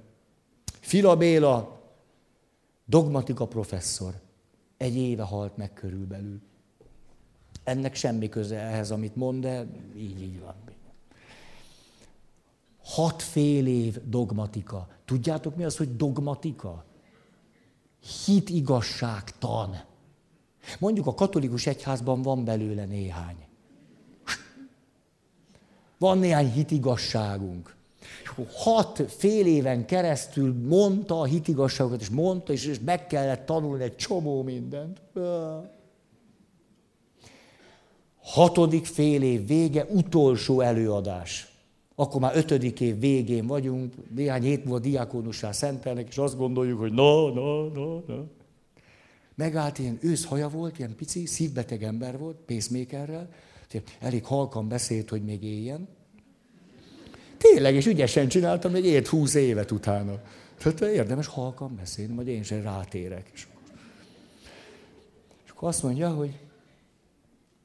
Fila 0.64 1.16
Béla, 1.16 1.80
dogmatika 2.84 3.46
professzor. 3.46 4.14
Egy 4.76 4.96
éve 4.96 5.22
halt 5.22 5.56
meg 5.56 5.72
körülbelül. 5.72 6.40
Ennek 7.64 7.94
semmi 7.94 8.28
köze 8.28 8.58
ehhez, 8.58 8.90
amit 8.90 9.16
mond, 9.16 9.42
de 9.42 9.66
így, 9.96 10.22
így 10.22 10.40
van. 10.40 10.54
Hat 12.88 13.22
fél 13.22 13.66
év 13.66 13.98
dogmatika. 14.04 14.88
Tudjátok 15.04 15.56
mi 15.56 15.64
az, 15.64 15.76
hogy 15.76 15.96
dogmatika? 15.96 16.84
Hit 18.24 18.48
igazságtan. 18.48 19.80
Mondjuk 20.78 21.06
a 21.06 21.14
katolikus 21.14 21.66
egyházban 21.66 22.22
van 22.22 22.44
belőle 22.44 22.84
néhány. 22.84 23.36
Van 25.98 26.18
néhány 26.18 26.52
hitigasságunk. 26.52 27.76
Hat 28.52 29.02
fél 29.08 29.46
éven 29.46 29.86
keresztül 29.86 30.54
mondta 30.54 31.20
a 31.20 31.24
hitigasságokat, 31.24 32.00
és 32.00 32.08
mondta, 32.08 32.52
és, 32.52 32.66
és 32.66 32.78
meg 32.84 33.06
kellett 33.06 33.46
tanulni 33.46 33.82
egy 33.82 33.96
csomó 33.96 34.42
mindent. 34.42 35.00
Hatodik 38.22 38.86
fél 38.86 39.22
év 39.22 39.46
vége, 39.46 39.84
utolsó 39.84 40.60
előadás. 40.60 41.57
Akkor 42.00 42.20
már 42.20 42.36
ötödik 42.36 42.80
év 42.80 42.98
végén 42.98 43.46
vagyunk, 43.46 43.94
néhány 44.14 44.42
hét 44.42 44.64
múlva 44.64 44.78
diákonussá 44.78 45.52
szentelnek, 45.52 46.08
és 46.08 46.18
azt 46.18 46.36
gondoljuk, 46.36 46.78
hogy 46.78 46.92
na, 46.92 47.32
na, 47.32 47.68
na, 47.68 48.02
na. 48.06 48.26
Megállt, 49.34 49.78
ilyen 49.78 49.98
őszhaja 50.00 50.48
volt, 50.48 50.78
ilyen 50.78 50.94
pici, 50.94 51.26
szívbeteg 51.26 51.82
ember 51.82 52.18
volt, 52.18 52.36
pacemakerrel, 52.36 53.28
elég 54.00 54.24
halkan 54.24 54.68
beszélt, 54.68 55.08
hogy 55.08 55.24
még 55.24 55.42
éljen. 55.42 55.88
Tényleg, 57.36 57.74
és 57.74 57.86
ügyesen 57.86 58.28
csináltam, 58.28 58.72
még 58.72 58.84
élt 58.84 59.06
húsz 59.06 59.34
évet 59.34 59.70
utána. 59.70 60.22
Tehát 60.58 60.80
érdemes 60.80 61.26
halkan 61.26 61.76
beszélni, 61.76 62.14
majd 62.14 62.26
én 62.26 62.42
sem 62.42 62.62
rátérek. 62.62 63.30
És 63.32 63.46
akkor 65.50 65.68
azt 65.68 65.82
mondja, 65.82 66.10
hogy 66.10 66.38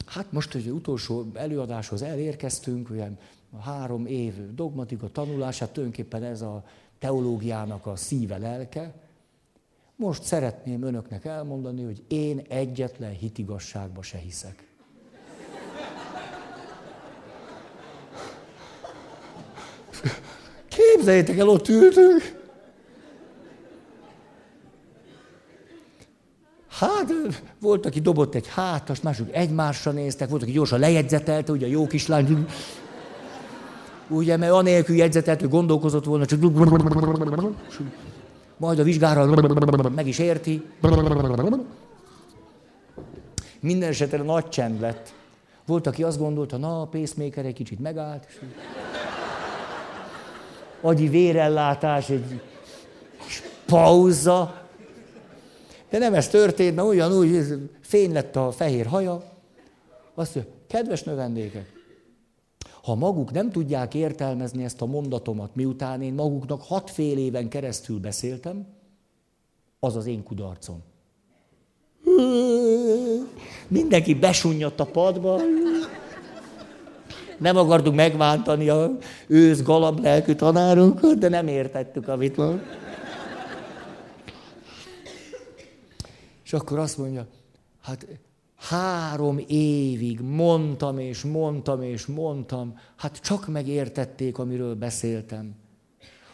hát 0.05 0.31
most, 0.31 0.51
hogy 0.51 0.67
utolsó 0.67 1.31
előadáshoz 1.33 2.01
elérkeztünk, 2.01 2.89
olyan 2.89 3.17
három 3.61 4.05
év 4.05 4.53
dogmatika 4.53 5.09
tanulását, 5.09 5.71
tulajdonképpen 5.71 6.23
ez 6.23 6.41
a 6.41 6.63
teológiának 6.99 7.85
a 7.85 7.95
szíve, 7.95 8.37
lelke. 8.37 8.93
Most 9.95 10.23
szeretném 10.23 10.83
önöknek 10.83 11.25
elmondani, 11.25 11.83
hogy 11.83 12.03
én 12.07 12.41
egyetlen 12.49 13.11
hitigasságba 13.11 14.01
se 14.01 14.17
hiszek. 14.17 14.67
Képzeljétek 20.67 21.37
el, 21.37 21.47
ott 21.47 21.67
ültünk. 21.67 22.41
Hát, 26.67 27.11
volt, 27.59 27.85
aki 27.85 27.99
dobott 27.99 28.35
egy 28.35 28.47
hátas, 28.47 29.01
mások 29.01 29.27
egymásra 29.31 29.91
néztek, 29.91 30.29
volt, 30.29 30.41
aki 30.41 30.51
gyorsan 30.51 30.79
lejegyzetelte, 30.79 31.51
ugye 31.51 31.65
a 31.65 31.69
jó 31.69 31.87
kislány, 31.87 32.45
ugye, 34.13 34.37
mert 34.37 34.51
anélkül 34.51 34.95
jegyzetelt, 34.95 35.39
hogy 35.39 35.49
gondolkozott 35.49 36.05
volna, 36.05 36.25
csak 36.25 36.39
majd 38.57 38.79
a 38.79 38.83
vizsgára 38.83 39.89
meg 39.95 40.07
is 40.07 40.19
érti. 40.19 40.65
Minden 43.59 43.89
esetre 43.89 44.17
nagy 44.17 44.49
csend 44.49 44.79
lett. 44.79 45.13
Volt, 45.65 45.87
aki 45.87 46.03
azt 46.03 46.19
gondolta, 46.19 46.57
na, 46.57 46.81
a 46.81 46.85
pacemaker 46.85 47.45
egy 47.45 47.53
kicsit 47.53 47.79
megállt. 47.79 48.25
És 48.29 48.39
agyi 50.81 51.07
vérellátás, 51.07 52.09
egy 52.09 52.41
pauza. 53.65 54.61
De 55.89 55.97
nem 55.97 56.13
ez 56.13 56.27
történt, 56.27 56.75
mert 56.75 56.87
ugyanúgy 56.87 57.59
fény 57.81 58.13
lett 58.13 58.35
a 58.35 58.51
fehér 58.51 58.85
haja. 58.85 59.23
Azt 60.15 60.35
mondja, 60.35 60.53
kedves 60.67 61.03
növendékek, 61.03 61.72
ha 62.83 62.95
maguk 62.95 63.31
nem 63.31 63.51
tudják 63.51 63.93
értelmezni 63.93 64.63
ezt 64.63 64.81
a 64.81 64.85
mondatomat, 64.85 65.55
miután 65.55 66.01
én 66.01 66.13
maguknak 66.13 66.61
hat 66.61 66.89
fél 66.89 67.17
éven 67.17 67.49
keresztül 67.49 67.99
beszéltem, 67.99 68.67
az 69.79 69.95
az 69.95 70.05
én 70.05 70.23
kudarcom. 70.23 70.83
Mindenki 73.67 74.13
besunnyadt 74.13 74.79
a 74.79 74.85
padba 74.85 75.41
nem 77.37 77.57
akartuk 77.57 77.95
megvántani 77.95 78.69
a 78.69 78.97
ősz 79.27 79.61
galab 79.61 79.99
lelkű 79.99 80.33
tanárunkat, 80.33 81.17
de 81.17 81.29
nem 81.29 81.47
értettük, 81.47 82.07
amit 82.07 82.37
mond. 82.37 82.61
És 86.43 86.53
akkor 86.53 86.79
azt 86.79 86.97
mondja, 86.97 87.27
hát 87.81 88.07
három 88.69 89.37
évig 89.47 90.19
mondtam 90.19 90.99
és 90.99 91.23
mondtam 91.23 91.81
és 91.81 92.05
mondtam, 92.05 92.77
hát 92.95 93.19
csak 93.19 93.47
megértették, 93.47 94.37
amiről 94.37 94.75
beszéltem. 94.75 95.55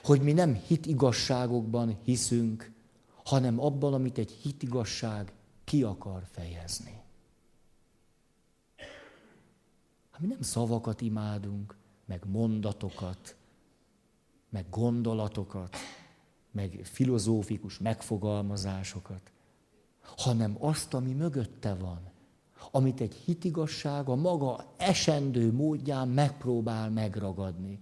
Hogy 0.04 0.22
mi 0.22 0.34
nem 0.34 0.54
hitigasságokban 0.54 1.98
hiszünk, 2.04 2.72
hanem 3.26 3.60
abban, 3.60 3.94
amit 3.94 4.18
egy 4.18 4.32
hitigasság 4.32 5.34
ki 5.64 5.84
akar 5.84 6.24
fejezni. 6.32 7.02
Mi 10.18 10.28
nem 10.28 10.42
szavakat 10.42 11.02
imádunk, 11.02 11.76
meg 12.06 12.24
mondatokat, 12.28 13.36
meg 14.50 14.66
gondolatokat, 14.70 15.76
meg 16.52 16.80
filozófikus 16.84 17.78
megfogalmazásokat, 17.78 19.32
hanem 20.18 20.56
azt, 20.60 20.94
ami 20.94 21.14
mögötte 21.14 21.74
van, 21.74 22.12
amit 22.72 23.02
egy 23.02 23.14
hitigasság 23.26 24.10
a 24.10 24.16
maga 24.16 24.66
esendő 24.78 25.52
módján 25.52 26.08
megpróbál 26.08 26.90
megragadni. 26.90 27.80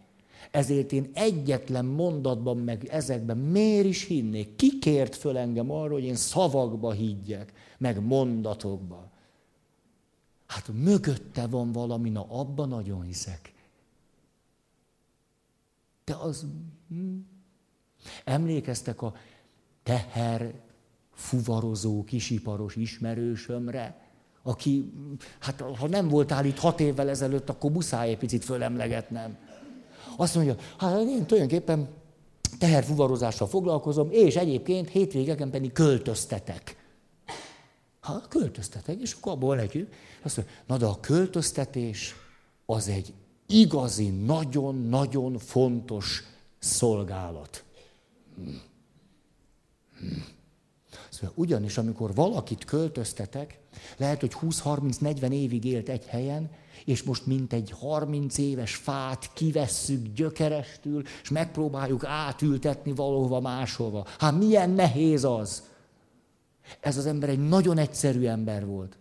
Ezért 0.52 0.92
én 0.92 1.10
egyetlen 1.14 1.86
mondatban, 1.86 2.58
meg 2.58 2.86
ezekben 2.86 3.38
miért 3.38 3.86
is 3.86 4.04
hinnék? 4.04 4.56
Ki 4.56 4.80
kért 4.80 5.16
föl 5.16 5.38
engem 5.38 5.72
arra, 5.72 5.94
hogy 5.94 6.04
én 6.04 6.16
szavakba 6.16 6.92
higgyek, 6.92 7.54
meg 7.78 8.06
mondatokba? 8.06 9.10
Hát 10.46 10.70
mögötte 10.74 11.48
van 11.48 11.72
valami, 11.72 12.10
na 12.10 12.26
abban 12.30 12.70
nagyon 12.70 13.02
hiszek. 13.02 13.54
De 16.04 16.16
az... 16.16 16.46
Hm. 16.88 17.16
Emlékeztek 18.24 19.02
a 19.02 19.14
teher 19.84 20.54
fuvarozó 21.14 22.04
kisiparos 22.04 22.76
ismerősömre, 22.76 24.07
aki, 24.48 24.94
hát 25.40 25.64
ha 25.80 25.88
nem 25.88 26.08
voltál 26.08 26.46
itt 26.46 26.58
hat 26.58 26.80
évvel 26.80 27.10
ezelőtt, 27.10 27.50
akkor 27.50 27.72
muszáj 27.72 28.10
egy 28.10 28.18
picit 28.18 28.44
fölemlegetnem. 28.44 29.38
Azt 30.16 30.36
mondja, 30.36 30.56
hát 30.78 31.00
én 31.00 31.26
tulajdonképpen 31.26 31.88
teherfuvarozással 32.60 33.48
foglalkozom, 33.48 34.08
és 34.12 34.36
egyébként 34.36 34.90
hétvégeken 34.90 35.50
pedig 35.50 35.72
költöztetek. 35.72 36.76
Ha 38.00 38.22
költöztetek, 38.30 39.02
és 39.02 39.14
akkor 39.14 39.32
abból 39.32 39.56
legyünk. 39.56 39.94
Azt 40.24 40.38
mondja, 40.38 40.56
na 40.68 40.78
de 40.78 40.86
a 40.86 41.00
költöztetés 41.00 42.16
az 42.66 42.88
egy 42.88 43.14
igazi, 43.48 44.10
nagyon-nagyon 44.10 45.38
fontos 45.38 46.24
szolgálat. 46.60 47.64
Hm. 48.36 48.50
Hm. 50.00 50.36
Szóval 51.18 51.34
ugyanis, 51.36 51.78
amikor 51.78 52.14
valakit 52.14 52.66
költöztetek, 52.66 53.60
lehet, 53.98 54.20
hogy 54.20 54.34
20-30-40 54.42 55.32
évig 55.32 55.66
élt 55.66 55.90
egy 55.90 56.06
helyen, 56.06 56.50
és 56.86 57.04
most 57.04 57.26
mint 57.26 57.54
egy 57.54 57.74
30 57.80 58.38
éves 58.38 58.76
fát 58.76 59.30
kivesszük 59.34 60.14
gyökerestül, 60.16 61.04
és 61.24 61.30
megpróbáljuk 61.30 62.06
átültetni 62.06 62.92
valahova 62.92 63.40
máshova. 63.40 64.06
Hát 64.20 64.38
milyen 64.38 64.70
nehéz 64.70 65.24
az! 65.24 65.64
Ez 66.80 66.98
az 66.98 67.06
ember 67.06 67.30
egy 67.30 67.48
nagyon 67.48 67.78
egyszerű 67.78 68.26
ember 68.26 68.66
volt. 68.66 68.98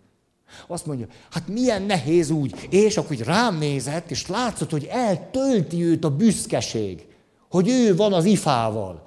Azt 0.67 0.87
mondja, 0.87 1.07
hát 1.31 1.49
milyen 1.49 1.83
nehéz 1.83 2.31
úgy, 2.31 2.69
és 2.71 2.97
akkor 2.97 3.17
rám 3.17 3.59
nézett, 3.59 4.11
és 4.11 4.27
látszott, 4.27 4.71
hogy 4.71 4.85
eltölti 4.85 5.83
őt 5.85 6.05
a 6.05 6.17
büszkeség, 6.17 7.07
hogy 7.51 7.69
ő 7.69 7.97
van 7.97 8.13
az 8.13 8.25
ifával. 8.25 9.06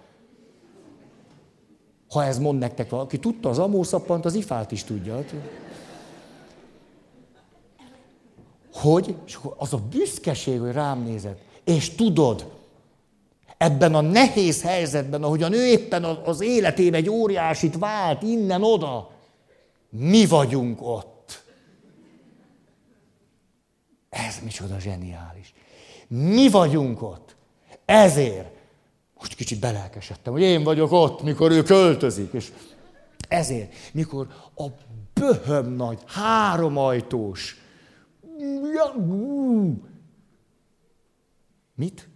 Ha 2.09 2.23
ez 2.23 2.39
mond 2.39 2.59
nektek 2.59 2.89
valaki, 2.89 3.19
tudta 3.19 3.49
az 3.49 3.59
amószappant, 3.59 4.25
az 4.25 4.33
ifát 4.33 4.71
is 4.71 4.83
tudja. 4.83 5.23
Hogy, 8.73 9.15
és 9.25 9.39
az 9.57 9.73
a 9.73 9.77
büszkeség, 9.77 10.59
hogy 10.59 10.71
rám 10.71 11.03
nézett. 11.03 11.41
És 11.63 11.95
tudod, 11.95 12.51
ebben 13.57 13.95
a 13.95 14.01
nehéz 14.01 14.61
helyzetben, 14.61 15.23
ahogyan 15.23 15.53
ő 15.53 15.65
éppen 15.65 16.03
az 16.03 16.41
életében 16.41 16.99
egy 16.99 17.09
óriásit 17.09 17.77
vált 17.77 18.21
innen 18.21 18.63
oda, 18.63 19.11
mi 19.89 20.25
vagyunk 20.25 20.81
ott. 20.81 21.43
Ez 24.09 24.39
micsoda 24.43 24.79
zseniális. 24.79 25.53
Mi 26.07 26.49
vagyunk 26.49 27.01
ott. 27.01 27.35
Ezért 27.85 28.58
most 29.19 29.35
kicsit 29.35 29.59
belelkesedtem, 29.59 30.33
hogy 30.33 30.41
én 30.41 30.63
vagyok 30.63 30.91
ott, 30.91 31.23
mikor 31.23 31.51
ő 31.51 31.63
költözik. 31.63 32.33
És 32.33 32.51
ezért, 33.27 33.73
mikor 33.91 34.27
a 34.55 34.65
böhöm 35.13 35.73
nagy, 35.73 35.99
háromajtós, 36.05 37.57
mit? 41.75 42.09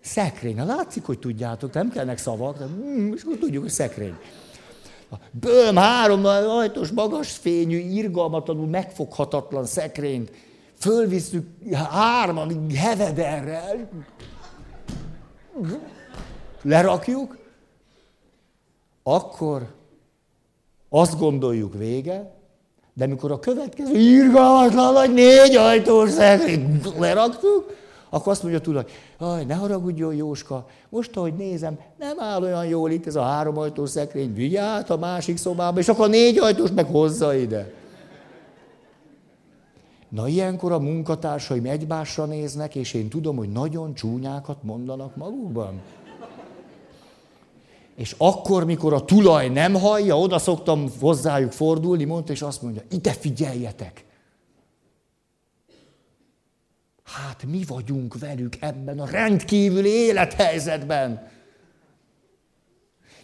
Szekrény. 0.00 0.54
Na 0.54 0.64
látszik, 0.64 1.04
hogy 1.04 1.18
tudjátok, 1.18 1.72
nem 1.72 1.90
kellnek 1.90 2.18
szavak, 2.18 2.58
de, 2.58 2.64
és 3.14 3.22
akkor 3.22 3.36
tudjuk, 3.36 3.62
hogy 3.62 3.72
szekrény. 3.72 4.14
Böhm, 5.30 5.76
három 5.76 6.24
ajtós, 6.24 6.90
magas 6.90 7.32
fényű, 7.32 7.78
irgalmatlanul 7.78 8.66
megfoghatatlan 8.66 9.64
szekrényt. 9.64 10.30
Fölvisszük 10.78 11.46
hárman 11.72 12.70
hevederrel 12.70 13.88
lerakjuk, 16.66 17.36
akkor 19.02 19.74
azt 20.88 21.18
gondoljuk 21.18 21.74
vége, 21.74 22.34
de 22.94 23.06
mikor 23.06 23.30
a 23.30 23.38
következő 23.38 23.98
irgalmatlan 23.98 24.92
nagy 24.92 25.12
négy 25.12 25.56
ajtós 25.56 26.14
leraktuk, 26.98 27.74
akkor 28.10 28.32
azt 28.32 28.42
mondja 28.42 28.60
tudod, 28.60 28.88
hogy 29.18 29.46
ne 29.46 29.54
haragudjon 29.54 30.14
Jóska, 30.14 30.66
most 30.88 31.16
ahogy 31.16 31.34
nézem, 31.34 31.78
nem 31.98 32.20
áll 32.20 32.42
olyan 32.42 32.66
jól 32.66 32.90
itt 32.90 33.06
ez 33.06 33.14
a 33.14 33.22
három 33.22 33.58
ajtós 33.58 33.90
szekrény, 33.90 34.34
vigye 34.34 34.60
át 34.60 34.90
a 34.90 34.96
másik 34.96 35.36
szobába, 35.36 35.78
és 35.78 35.88
akkor 35.88 36.04
a 36.04 36.08
négy 36.08 36.38
ajtós 36.38 36.70
meg 36.70 36.86
hozza 36.86 37.34
ide. 37.34 37.72
Na 40.08 40.28
ilyenkor 40.28 40.72
a 40.72 40.78
munkatársaim 40.78 41.64
egymásra 41.64 42.24
néznek, 42.24 42.74
és 42.74 42.94
én 42.94 43.08
tudom, 43.08 43.36
hogy 43.36 43.52
nagyon 43.52 43.94
csúnyákat 43.94 44.62
mondanak 44.62 45.16
magukban. 45.16 45.80
És 47.96 48.14
akkor, 48.18 48.64
mikor 48.64 48.92
a 48.92 49.04
tulaj 49.04 49.48
nem 49.48 49.74
hallja, 49.74 50.18
oda 50.18 50.38
szoktam 50.38 50.90
hozzájuk 51.00 51.52
fordulni, 51.52 52.04
mondta, 52.04 52.32
és 52.32 52.42
azt 52.42 52.62
mondja, 52.62 52.82
ide 52.90 53.12
figyeljetek. 53.12 54.04
Hát 57.02 57.44
mi 57.44 57.64
vagyunk 57.64 58.18
velük 58.18 58.56
ebben 58.60 59.00
a 59.00 59.06
rendkívüli 59.06 59.88
élethelyzetben. 59.88 61.28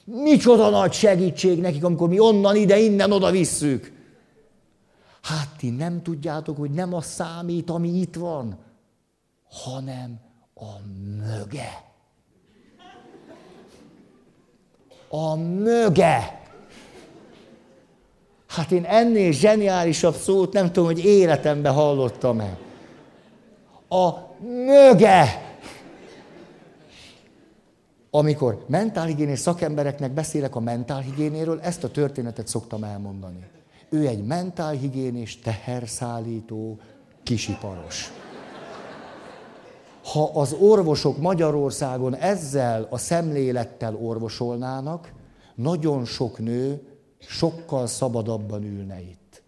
Micsoda 0.04 0.70
nagy 0.70 0.92
segítség 0.92 1.60
nekik, 1.60 1.84
amikor 1.84 2.08
mi 2.08 2.18
onnan 2.18 2.56
ide, 2.56 2.78
innen 2.78 3.12
oda 3.12 3.30
visszük. 3.30 3.92
Hát 5.22 5.56
ti 5.56 5.70
nem 5.70 6.02
tudjátok, 6.02 6.56
hogy 6.56 6.70
nem 6.70 6.94
a 6.94 7.00
számít, 7.00 7.70
ami 7.70 7.88
itt 7.88 8.14
van, 8.14 8.58
hanem 9.50 10.20
a 10.54 10.70
möge. 11.16 11.91
A 15.14 15.36
möge. 15.36 16.40
Hát 18.46 18.70
én 18.70 18.84
ennél 18.84 19.32
zseniálisabb 19.32 20.14
szót 20.14 20.52
nem 20.52 20.66
tudom, 20.66 20.84
hogy 20.84 21.04
életemben 21.04 21.72
hallottam-e. 21.72 22.58
A 23.88 24.10
möge. 24.40 25.54
Amikor 28.10 28.64
mentálhigiénés 28.68 29.38
szakembereknek 29.38 30.12
beszélek 30.12 30.56
a 30.56 30.60
mentálhigiénéről, 30.60 31.60
ezt 31.60 31.84
a 31.84 31.90
történetet 31.90 32.48
szoktam 32.48 32.84
elmondani. 32.84 33.50
Ő 33.88 34.06
egy 34.06 34.24
mentálhigiénés 34.24 35.38
teherszállító 35.38 36.78
kisiparos. 37.22 38.12
Ha 40.02 40.30
az 40.34 40.52
orvosok 40.52 41.18
Magyarországon 41.18 42.16
ezzel 42.16 42.86
a 42.90 42.98
szemlélettel 42.98 43.96
orvosolnának, 43.96 45.12
nagyon 45.54 46.04
sok 46.04 46.38
nő 46.38 46.86
sokkal 47.18 47.86
szabadabban 47.86 48.62
ülne 48.62 49.00
itt. 49.00 49.42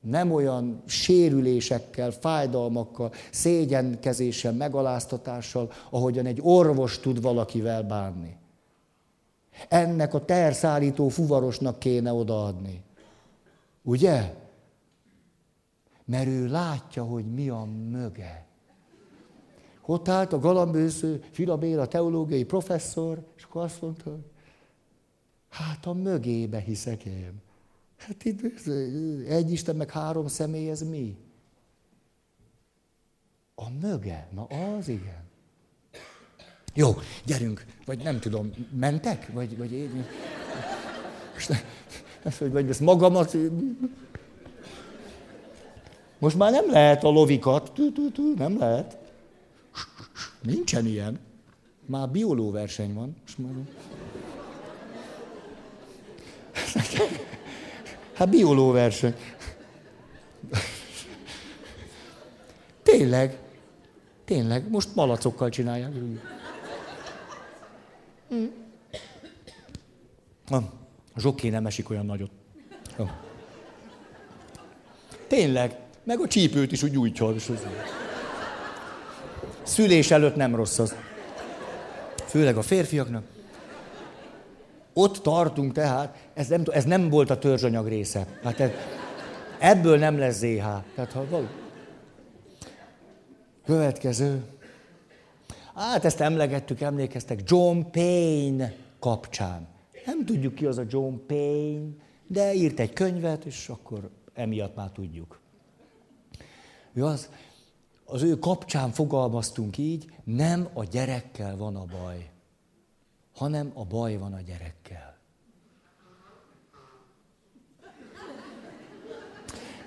Nem 0.00 0.32
olyan 0.32 0.82
sérülésekkel, 0.86 2.10
fájdalmakkal, 2.10 3.12
szégyenkezéssel, 3.30 4.52
megaláztatással, 4.52 5.70
ahogyan 5.90 6.26
egy 6.26 6.40
orvos 6.42 6.98
tud 7.00 7.22
valakivel 7.22 7.82
bánni. 7.82 8.36
Ennek 9.68 10.14
a 10.14 10.24
terszállító 10.24 11.08
fuvarosnak 11.08 11.78
kéne 11.78 12.12
odaadni. 12.12 12.82
Ugye? 13.82 14.34
Mert 16.04 16.26
ő 16.26 16.48
látja, 16.48 17.04
hogy 17.04 17.34
mi 17.34 17.48
a 17.48 17.66
möge. 17.90 18.46
Ott 19.86 20.08
állt 20.08 20.32
a 20.32 20.38
galambőző 20.38 21.24
Filabéla 21.30 21.86
teológiai 21.86 22.44
professzor, 22.44 23.24
és 23.36 23.42
akkor 23.42 23.62
azt 23.62 23.82
mondta, 23.82 24.10
hogy 24.10 24.24
hát 25.48 25.86
a 25.86 25.92
mögébe 25.92 26.58
hiszek 26.58 27.04
én. 27.04 27.42
Hát 27.96 28.24
itt 28.24 28.40
egy 29.28 29.52
Isten, 29.52 29.76
meg 29.76 29.90
három 29.90 30.26
személy, 30.26 30.70
ez 30.70 30.82
mi? 30.82 31.16
A 33.54 33.70
möge, 33.80 34.28
na 34.34 34.42
az 34.42 34.88
igen. 34.88 35.22
Jó, 36.74 36.90
gyerünk, 37.24 37.64
vagy 37.84 38.02
nem 38.02 38.18
tudom, 38.18 38.50
mentek? 38.78 39.32
Vagy, 39.32 39.56
vagy 39.58 39.72
én? 39.72 40.06
Most, 41.34 41.64
vagy 42.38 42.68
ezt 42.68 42.80
magamat... 42.80 43.36
Most 46.18 46.36
már 46.36 46.50
nem 46.50 46.70
lehet 46.70 47.04
a 47.04 47.08
lovikat, 47.08 47.72
nem 48.36 48.58
lehet. 48.58 49.03
Nincsen 50.44 50.86
ilyen. 50.86 51.20
Már 51.86 52.08
bioló 52.08 52.50
verseny 52.50 52.94
van. 52.94 53.16
Hát 58.12 58.28
bioló 58.28 58.70
verseny. 58.70 59.14
Tényleg. 62.82 63.38
Tényleg. 64.24 64.70
Most 64.70 64.94
malacokkal 64.94 65.48
csinálják. 65.48 65.92
A 70.50 71.20
zsoké 71.20 71.48
nem 71.48 71.66
esik 71.66 71.90
olyan 71.90 72.06
nagyot. 72.06 72.30
Tényleg. 75.26 75.78
Meg 76.04 76.20
a 76.20 76.28
csípőt 76.28 76.72
is 76.72 76.82
úgy 76.82 76.92
nyújtja. 76.92 77.34
Szülés 79.64 80.10
előtt 80.10 80.36
nem 80.36 80.54
rossz 80.54 80.78
az. 80.78 80.94
Főleg 82.26 82.56
a 82.56 82.62
férfiaknak. 82.62 83.24
Ott 84.92 85.16
tartunk 85.16 85.72
tehát, 85.72 86.28
ez 86.34 86.48
nem, 86.48 86.62
ez 86.70 86.84
nem 86.84 87.08
volt 87.08 87.30
a 87.30 87.38
törzsanyag 87.38 87.88
része. 87.88 88.26
Hát 88.42 88.60
ez, 88.60 88.70
ebből 89.58 89.98
nem 89.98 90.18
lesz 90.18 90.36
ZH. 90.36 90.64
Tehát 90.94 91.12
ha 91.12 91.26
való. 91.28 91.46
Következő. 93.64 94.44
Hát 95.74 96.04
ezt 96.04 96.20
emlegettük, 96.20 96.80
emlékeztek, 96.80 97.40
John 97.44 97.80
Payne 97.90 98.72
kapcsán. 98.98 99.66
Nem 100.06 100.24
tudjuk 100.24 100.54
ki 100.54 100.66
az 100.66 100.78
a 100.78 100.84
John 100.88 101.14
Payne, 101.26 101.88
de 102.26 102.54
írt 102.54 102.80
egy 102.80 102.92
könyvet, 102.92 103.44
és 103.44 103.68
akkor 103.68 104.10
emiatt 104.34 104.74
már 104.74 104.90
tudjuk. 104.90 105.40
Ő 106.92 107.04
az, 107.04 107.28
az 108.04 108.22
ő 108.22 108.38
kapcsán 108.38 108.90
fogalmaztunk 108.90 109.78
így, 109.78 110.12
nem 110.24 110.68
a 110.72 110.84
gyerekkel 110.84 111.56
van 111.56 111.76
a 111.76 111.84
baj, 111.84 112.30
hanem 113.34 113.70
a 113.74 113.84
baj 113.84 114.16
van 114.16 114.32
a 114.32 114.40
gyerekkel. 114.40 115.18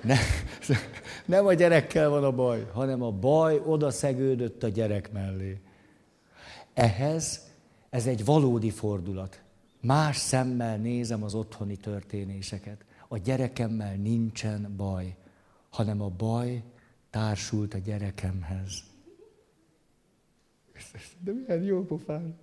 Ne, 0.04 0.18
nem 1.36 1.46
a 1.46 1.54
gyerekkel 1.54 2.10
van 2.10 2.24
a 2.24 2.32
baj, 2.32 2.68
hanem 2.74 3.02
a 3.02 3.12
baj 3.12 3.62
oda 3.66 3.92
szegődött 3.92 4.64
a 4.64 4.68
gyerek 4.68 5.12
mellé. 5.12 5.62
Ehhez 6.74 7.48
ez 7.90 8.08
egy 8.08 8.26
valódi 8.26 8.70
fordulat. 8.70 9.42
Más 9.82 10.18
szemmel 10.18 10.78
nézem 10.78 11.24
az 11.24 11.34
otthoni 11.34 11.76
történéseket. 11.76 12.86
A 13.08 13.18
gyerekemmel 13.18 13.96
nincsen 13.96 14.74
baj, 14.78 15.16
hanem 15.70 16.02
a 16.02 16.10
baj 16.10 16.64
társult 17.18 17.74
a 17.74 17.78
gyerekemhez. 17.78 18.84
De 21.20 21.32
milyen 21.32 21.64
jó 21.64 21.86
pofán. 21.86 22.38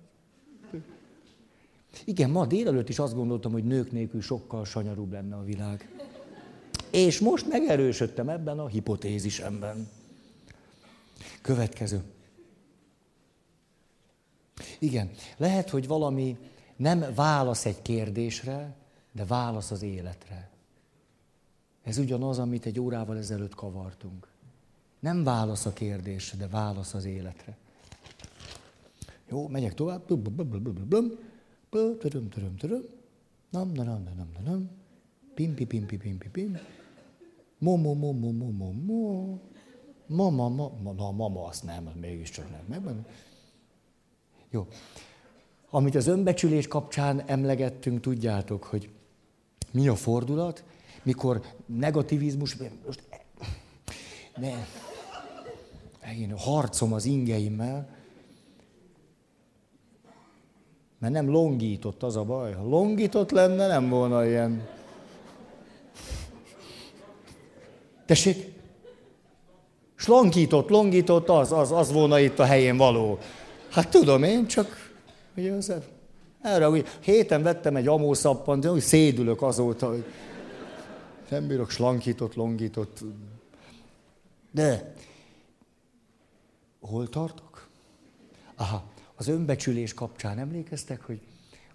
Igen, 2.05 2.29
ma 2.29 2.45
délelőtt 2.45 2.89
is 2.89 2.99
azt 2.99 3.13
gondoltam, 3.13 3.51
hogy 3.51 3.63
nők 3.63 3.91
nélkül 3.91 4.21
sokkal 4.21 4.65
sanyarúbb 4.65 5.11
lenne 5.11 5.35
a 5.35 5.43
világ. 5.43 5.89
És 6.91 7.19
most 7.19 7.47
megerősödtem 7.47 8.29
ebben 8.29 8.59
a 8.59 8.67
hipotézisemben. 8.67 9.87
Következő. 11.41 12.03
Igen, 14.79 15.11
lehet, 15.37 15.69
hogy 15.69 15.87
valami 15.87 16.37
nem 16.75 17.05
válasz 17.15 17.65
egy 17.65 17.81
kérdésre, 17.81 18.75
de 19.11 19.25
válasz 19.25 19.71
az 19.71 19.81
életre. 19.81 20.49
Ez 21.83 21.97
ugyanaz, 21.97 22.39
amit 22.39 22.65
egy 22.65 22.79
órával 22.79 23.17
ezelőtt 23.17 23.55
kavartunk. 23.55 24.33
Nem 25.05 25.23
válasz 25.23 25.65
a 25.65 25.73
kérdésre, 25.73 26.37
de 26.37 26.47
válasz 26.47 26.93
az 26.93 27.05
életre. 27.05 27.57
Jó, 29.29 29.47
megyek 29.47 29.73
tovább. 29.73 30.09
Nem, 30.09 30.21
nem, 33.49 33.71
nem, 33.73 33.85
nem, 33.85 34.03
nem, 34.15 34.29
nem. 34.43 34.69
Pimpi, 35.33 35.65
pimpi, 35.65 35.97
pimpi, 35.97 36.29
pim. 36.29 36.57
Mo, 37.57 37.75
mo, 37.75 37.93
mo, 37.93 38.11
mo, 38.11 38.31
mo, 38.31 38.49
mo, 38.49 38.71
mo. 38.71 39.37
Mama, 40.07 40.49
mama, 40.49 40.91
na, 40.91 41.11
mama, 41.11 41.45
azt 41.45 41.63
nem, 41.63 41.91
mégiscsak 42.01 42.67
nem. 42.67 43.05
Jó. 44.49 44.67
Amit 45.69 45.95
az 45.95 46.07
önbecsülés 46.07 46.67
kapcsán 46.67 47.21
emlegettünk, 47.21 48.01
tudjátok, 48.01 48.63
hogy 48.63 48.89
mi 49.71 49.87
a 49.87 49.95
fordulat, 49.95 50.63
mikor 51.03 51.41
negativizmus, 51.65 52.57
most 52.85 53.03
ne, 54.35 54.65
én 56.13 56.37
harcom 56.37 56.93
az 56.93 57.05
ingeimmel, 57.05 57.87
mert 60.99 61.13
nem 61.13 61.29
longított 61.29 62.03
az 62.03 62.15
a 62.15 62.23
baj. 62.23 62.53
Ha 62.53 62.63
longított 62.63 63.31
lenne, 63.31 63.67
nem 63.67 63.89
volna 63.89 64.25
ilyen. 64.25 64.67
Tessék? 68.05 68.53
Slankított, 69.95 70.69
longított, 70.69 71.29
az, 71.29 71.51
az, 71.51 71.71
az 71.71 71.91
volna 71.91 72.19
itt 72.19 72.39
a 72.39 72.45
helyén 72.45 72.77
való. 72.77 73.17
Hát 73.69 73.89
tudom 73.89 74.23
én, 74.23 74.47
csak 74.47 74.93
ugye 75.37 75.51
az 75.51 75.73
erre, 76.41 76.65
hogy 76.65 76.85
héten 76.99 77.43
vettem 77.43 77.75
egy 77.75 77.87
amószappant, 77.87 78.65
hogy 78.65 78.81
szédülök 78.81 79.41
azóta, 79.41 79.87
hogy 79.87 80.05
nem 81.29 81.47
bírok 81.47 81.69
slankított, 81.69 82.35
longított. 82.35 82.99
De 84.51 84.93
hol 86.85 87.09
tartok? 87.09 87.69
Aha, 88.55 88.91
az 89.15 89.27
önbecsülés 89.27 89.93
kapcsán 89.93 90.37
emlékeztek, 90.37 91.01
hogy, 91.01 91.21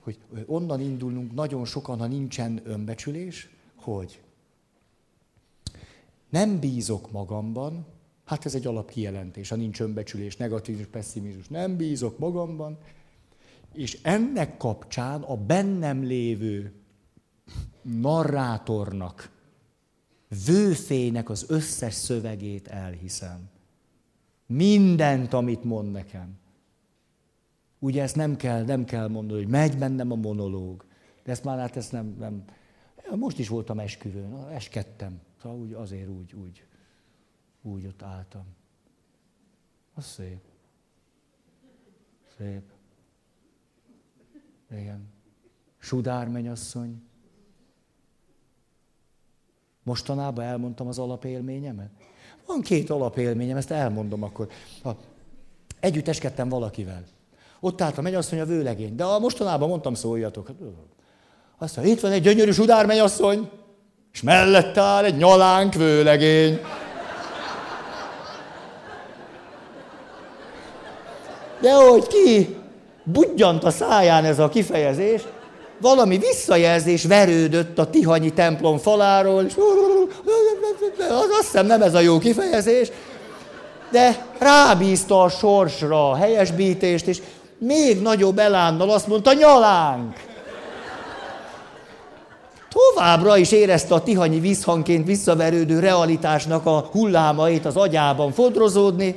hogy 0.00 0.18
onnan 0.46 0.80
indulunk 0.80 1.34
nagyon 1.34 1.64
sokan, 1.64 1.98
ha 1.98 2.06
nincsen 2.06 2.60
önbecsülés, 2.64 3.48
hogy 3.76 4.20
nem 6.28 6.58
bízok 6.58 7.10
magamban, 7.10 7.86
hát 8.24 8.44
ez 8.44 8.54
egy 8.54 8.66
alapkijelentés, 8.66 9.48
ha 9.48 9.56
nincs 9.56 9.80
önbecsülés, 9.80 10.36
negatív 10.36 10.86
pessimizmus, 10.86 11.48
nem 11.48 11.76
bízok 11.76 12.18
magamban, 12.18 12.78
és 13.74 13.98
ennek 14.02 14.56
kapcsán 14.56 15.22
a 15.22 15.36
bennem 15.36 16.02
lévő 16.02 16.72
narrátornak, 17.82 19.30
vőfének 20.46 21.30
az 21.30 21.44
összes 21.48 21.94
szövegét 21.94 22.68
elhiszem. 22.68 23.48
Mindent, 24.50 25.32
amit 25.32 25.64
mond 25.64 25.90
nekem. 25.90 26.38
Ugye 27.78 28.02
ezt 28.02 28.16
nem 28.16 28.36
kell, 28.36 28.64
nem 28.64 28.84
kell 28.84 29.08
mondani, 29.08 29.42
hogy 29.42 29.50
megy 29.50 29.78
bennem 29.78 30.10
a 30.10 30.14
monológ. 30.14 30.84
De 31.22 31.30
ezt 31.30 31.44
már 31.44 31.58
hát 31.58 31.76
ezt 31.76 31.92
nem, 31.92 32.16
nem. 32.18 32.44
Most 33.16 33.38
is 33.38 33.48
voltam 33.48 33.78
esküvőn, 33.78 34.48
eskedtem. 34.48 35.20
Szóval 35.42 35.58
úgy, 35.58 35.72
azért 35.72 36.08
úgy, 36.08 36.32
úgy, 36.32 36.64
úgy 37.62 37.86
ott 37.86 38.02
álltam. 38.02 38.44
Az 39.94 40.04
szép. 40.04 40.40
Szép. 42.36 42.62
Igen. 44.70 45.08
Sudár 45.78 46.28
mennyasszony. 46.28 47.02
Mostanában 49.82 50.44
elmondtam 50.44 50.86
az 50.86 50.98
alapélményemet? 50.98 52.09
Van 52.50 52.60
két 52.60 52.90
alapélményem, 52.90 53.56
ezt 53.56 53.70
elmondom 53.70 54.22
akkor. 54.22 54.48
Ha 54.82 54.96
együtt 55.80 56.08
eskedtem 56.08 56.48
valakivel. 56.48 57.04
Ott 57.60 57.80
állt 57.80 57.98
a 57.98 58.02
mennyasszony 58.02 58.40
a 58.40 58.44
vőlegény. 58.44 58.96
De 58.96 59.04
a 59.04 59.18
mostanában 59.18 59.68
mondtam, 59.68 59.94
szóljatok. 59.94 60.46
Hát, 60.46 60.56
azt 61.58 61.76
mondja, 61.76 61.94
itt 61.94 62.00
van 62.00 62.12
egy 62.12 62.22
gyönyörű 62.22 62.50
sudár 62.50 62.86
mennyasszony, 62.86 63.50
és 64.12 64.22
mellette 64.22 64.80
áll 64.80 65.04
egy 65.04 65.16
nyalánk 65.16 65.74
vőlegény. 65.74 66.60
De 71.60 71.74
hogy 71.74 72.06
ki? 72.06 72.56
budjant 73.04 73.64
a 73.64 73.70
száján 73.70 74.24
ez 74.24 74.38
a 74.38 74.48
kifejezés, 74.48 75.22
valami 75.80 76.18
visszajelzés 76.18 77.04
verődött 77.04 77.78
a 77.78 77.90
Tihanyi 77.90 78.32
templom 78.32 78.78
faláról, 78.78 79.44
és 79.44 79.54
az 80.98 81.28
azt 81.38 81.44
hiszem 81.44 81.66
nem 81.66 81.82
ez 81.82 81.94
a 81.94 82.00
jó 82.00 82.18
kifejezés, 82.18 82.90
de 83.90 84.26
rábízta 84.38 85.22
a 85.22 85.28
sorsra 85.28 86.10
a 86.10 86.16
helyesbítést, 86.16 87.06
és 87.06 87.22
még 87.58 88.00
nagyobb 88.00 88.38
elánnal 88.38 88.90
azt 88.90 89.06
mondta, 89.06 89.32
nyalánk! 89.32 90.16
Továbbra 92.94 93.36
is 93.36 93.52
érezte 93.52 93.94
a 93.94 94.02
tihanyi 94.02 94.40
vízhangként 94.40 95.06
visszaverődő 95.06 95.78
realitásnak 95.78 96.66
a 96.66 96.88
hullámait 96.92 97.66
az 97.66 97.76
agyában 97.76 98.32
fodrozódni, 98.32 99.14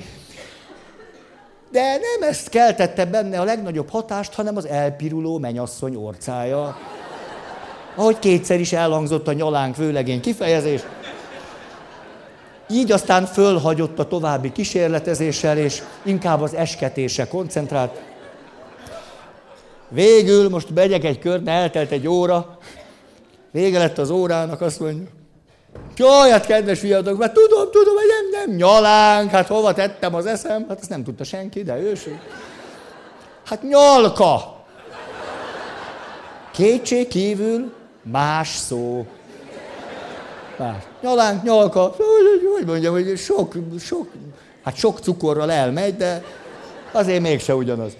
de 1.74 1.98
nem 1.98 2.30
ezt 2.30 2.50
keltette 2.50 3.06
benne 3.06 3.40
a 3.40 3.44
legnagyobb 3.44 3.90
hatást, 3.90 4.34
hanem 4.34 4.58
az 4.58 4.68
elpiruló 4.68 5.38
menyasszony 5.38 5.96
orcája. 5.96 6.78
Ahogy 7.96 8.20
kétszer 8.20 8.60
is 8.60 8.74
elhangzott 8.74 9.28
a 9.28 9.34
nyalánk 9.34 9.76
vőlegény 9.76 10.22
kifejezés. 10.22 10.82
Így 12.70 12.92
aztán 12.92 13.26
fölhagyott 13.26 14.00
a 14.00 14.08
további 14.08 14.52
kísérletezéssel, 14.52 15.58
és 15.58 15.82
inkább 16.04 16.42
az 16.42 16.54
esketése 16.54 17.28
koncentrált. 17.28 18.02
Végül, 19.90 20.50
most 20.50 20.70
megyek 20.70 21.04
egy 21.04 21.20
kört, 21.20 21.48
eltelt 21.48 21.92
egy 21.92 22.08
óra, 22.08 22.58
vége 23.52 23.80
lett 23.80 23.98
az 23.98 24.10
órának, 24.10 24.62
azt 24.62 24.80
mondja, 24.80 25.08
Jaj, 25.96 26.30
hát 26.30 26.46
kedves 26.46 26.80
fiatalok, 26.80 27.20
mert 27.20 27.34
tudom, 27.34 27.72
tudom, 27.72 27.96
hogy 27.96 28.06
nem, 28.08 28.46
nem, 28.46 28.56
nyalánk, 28.56 29.30
hát 29.30 29.48
hova 29.48 29.74
tettem 29.74 30.16
az 30.16 30.26
eszem, 30.26 30.66
hát 30.68 30.80
ezt 30.80 30.90
nem 30.90 31.04
tudta 31.04 31.24
senki, 31.24 31.64
de 31.64 31.78
őség. 31.78 32.20
Hát 33.46 33.64
nyalka. 33.64 34.62
Kétség 36.52 37.08
kívül 37.08 37.74
más 38.02 38.48
szó. 38.48 39.06
Más. 40.58 40.84
nyalánk, 41.02 41.44
nyalka, 41.44 41.96
hogy 42.56 42.66
mondjam, 42.66 42.94
hogy 42.94 43.18
sok, 43.18 43.54
sok, 43.80 44.12
hát 44.64 44.76
sok 44.76 45.00
cukorral 45.00 45.52
elmegy, 45.52 45.96
de 45.96 46.24
azért 46.92 47.22
mégse 47.22 47.56
ugyanaz. 47.56 47.98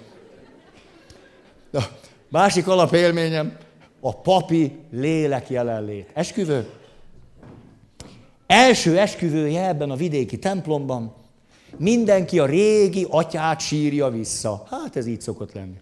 Na, 1.70 1.80
másik 2.28 2.68
alapélményem, 2.68 3.56
a 4.00 4.16
papi 4.16 4.80
lélek 4.90 5.50
jelenlét. 5.50 6.08
Esküvő? 6.12 6.66
Első 8.46 8.98
esküvője 8.98 9.68
ebben 9.68 9.90
a 9.90 9.96
vidéki 9.96 10.38
templomban, 10.38 11.14
mindenki 11.76 12.38
a 12.38 12.46
régi 12.46 13.06
atyát 13.10 13.60
sírja 13.60 14.08
vissza. 14.08 14.62
Hát 14.70 14.96
ez 14.96 15.06
így 15.06 15.20
szokott 15.20 15.52
lenni. 15.52 15.80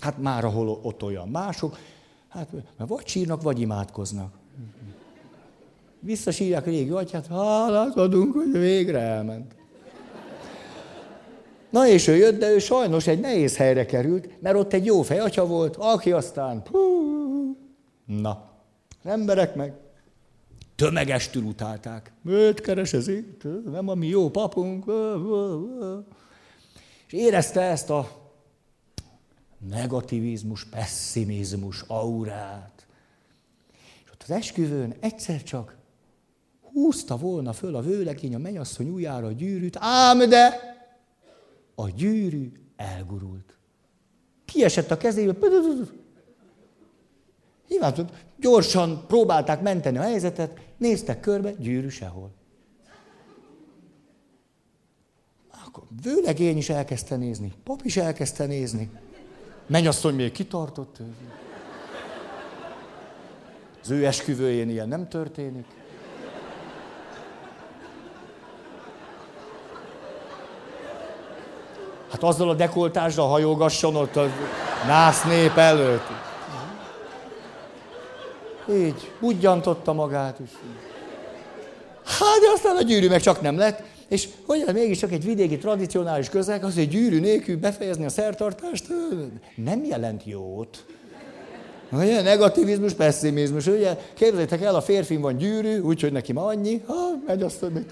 Hát 0.00 0.18
már 0.18 0.44
ahol 0.44 0.80
ott 0.82 1.02
olyan 1.02 1.28
mások, 1.28 1.78
hát 2.28 2.48
vagy 2.76 3.06
sírnak, 3.06 3.42
vagy 3.42 3.60
imádkoznak. 3.60 4.32
Visszasírják 6.00 6.66
a 6.66 6.70
régi 6.70 6.90
atyát, 6.90 7.26
hálát 7.26 7.96
adunk, 7.96 8.34
hogy 8.34 8.52
végre 8.52 8.98
elment. 8.98 9.54
Na 11.70 11.86
és 11.86 12.06
ő 12.06 12.16
jött, 12.16 12.38
de 12.38 12.50
ő 12.50 12.58
sajnos 12.58 13.06
egy 13.06 13.20
nehéz 13.20 13.56
helyre 13.56 13.86
került, 13.86 14.40
mert 14.40 14.56
ott 14.56 14.72
egy 14.72 14.84
jó 14.84 15.02
fejatyja 15.02 15.46
volt, 15.46 15.76
aki 15.76 16.12
aztán... 16.12 16.62
Pú, 16.62 16.78
na, 18.04 18.44
emberek 19.04 19.54
meg 19.54 19.72
tömegestül 20.78 21.42
utálták. 21.42 22.12
Őt 22.24 22.60
keres 22.60 22.92
ez 22.92 23.08
itt, 23.08 23.42
nem 23.64 23.88
a 23.88 23.94
mi 23.94 24.06
jó 24.06 24.30
papunk. 24.30 24.84
És 27.06 27.12
érezte 27.12 27.60
ezt 27.60 27.90
a 27.90 28.30
negativizmus, 29.68 30.64
pessimizmus 30.64 31.84
aurát. 31.86 32.86
És 34.04 34.10
ott 34.12 34.22
az 34.22 34.30
esküvőn 34.30 34.94
egyszer 35.00 35.42
csak 35.42 35.76
húzta 36.72 37.16
volna 37.16 37.52
föl 37.52 37.74
a 37.74 37.82
vőlekény 37.82 38.34
a 38.34 38.38
mennyasszony 38.38 38.88
ujjára 38.88 39.26
a 39.26 39.32
gyűrűt, 39.32 39.76
ám 39.80 40.28
de 40.28 40.60
a 41.74 41.88
gyűrű 41.90 42.52
elgurult. 42.76 43.56
Kiesett 44.44 44.90
a 44.90 44.96
kezébe. 44.96 45.32
Nyilván 47.68 48.10
gyorsan 48.40 49.04
próbálták 49.06 49.60
menteni 49.60 49.98
a 49.98 50.02
helyzetet, 50.02 50.60
néztek 50.76 51.20
körbe, 51.20 51.50
gyűrű 51.50 51.88
sehol. 51.88 52.30
Akkor 55.66 55.82
vőlegény 56.02 56.56
is 56.56 56.68
elkezdte 56.68 57.16
nézni, 57.16 57.52
pap 57.64 57.80
is 57.84 57.96
elkezdte 57.96 58.46
nézni. 58.46 58.90
Mennyasszony 59.66 60.14
még 60.14 60.32
kitartott. 60.32 60.96
Az 63.82 63.90
ő 63.90 64.06
esküvőjén 64.06 64.68
ilyen 64.68 64.88
nem 64.88 65.08
történik. 65.08 65.66
Hát 72.10 72.22
azzal 72.22 72.48
a 72.48 72.54
dekoltással 72.54 73.28
hajogasson 73.28 73.96
ott 73.96 74.16
a 74.16 74.26
nász 74.86 75.24
nép 75.24 75.56
előtt. 75.56 76.27
Így, 78.70 79.10
budjantotta 79.20 79.92
magát 79.92 80.38
is. 80.38 80.50
Hát, 82.04 82.40
de 82.40 82.50
aztán 82.54 82.76
a 82.76 82.82
gyűrű 82.82 83.08
meg 83.08 83.20
csak 83.20 83.40
nem 83.40 83.56
lett. 83.56 83.82
És 84.08 84.28
hogy 84.46 84.64
mégis 84.72 84.98
csak 84.98 85.12
egy 85.12 85.24
vidéki 85.24 85.58
tradicionális 85.58 86.28
közeg, 86.28 86.64
az, 86.64 86.74
hogy 86.74 86.88
gyűrű 86.88 87.20
nélkül 87.20 87.56
befejezni 87.56 88.04
a 88.04 88.08
szertartást, 88.08 88.86
nem 89.54 89.84
jelent 89.84 90.24
jót. 90.24 90.84
Ugye, 91.92 92.22
negativizmus, 92.22 92.92
pessimizmus. 92.92 93.66
Ugye, 93.66 93.96
képzeljétek 94.14 94.62
el, 94.62 94.74
a 94.74 94.80
férfin 94.80 95.20
van 95.20 95.36
gyűrű, 95.36 95.78
úgyhogy 95.78 96.12
neki 96.12 96.32
ma 96.32 96.44
annyi, 96.44 96.82
ha, 96.86 96.94
megy 97.26 97.42
azt, 97.42 97.58
hogy 97.58 97.86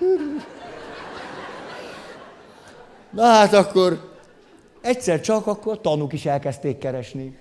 Na 3.11 3.25
hát 3.25 3.53
akkor 3.53 4.15
egyszer 4.81 5.21
csak 5.21 5.47
akkor 5.47 5.81
tanúk 5.81 6.13
is 6.13 6.27
elkezdték 6.27 6.79
keresni. 6.79 7.37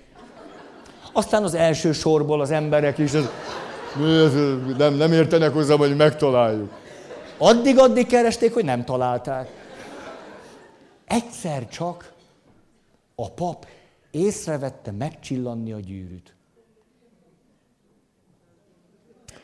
Aztán 1.16 1.42
az 1.42 1.54
első 1.54 1.92
sorból 1.92 2.40
az 2.40 2.50
emberek 2.50 2.98
is, 2.98 3.12
az, 3.14 3.28
nem, 4.76 4.94
nem 4.94 5.12
értenek 5.12 5.52
hozzá, 5.52 5.76
hogy 5.76 5.96
megtaláljuk. 5.96 6.72
Addig-addig 7.38 8.06
keresték, 8.06 8.54
hogy 8.54 8.64
nem 8.64 8.84
találták. 8.84 9.48
Egyszer 11.04 11.68
csak 11.68 12.12
a 13.14 13.30
pap 13.30 13.66
észrevette 14.10 14.90
megcsillanni 14.90 15.72
a 15.72 15.80
gyűrűt. 15.80 16.34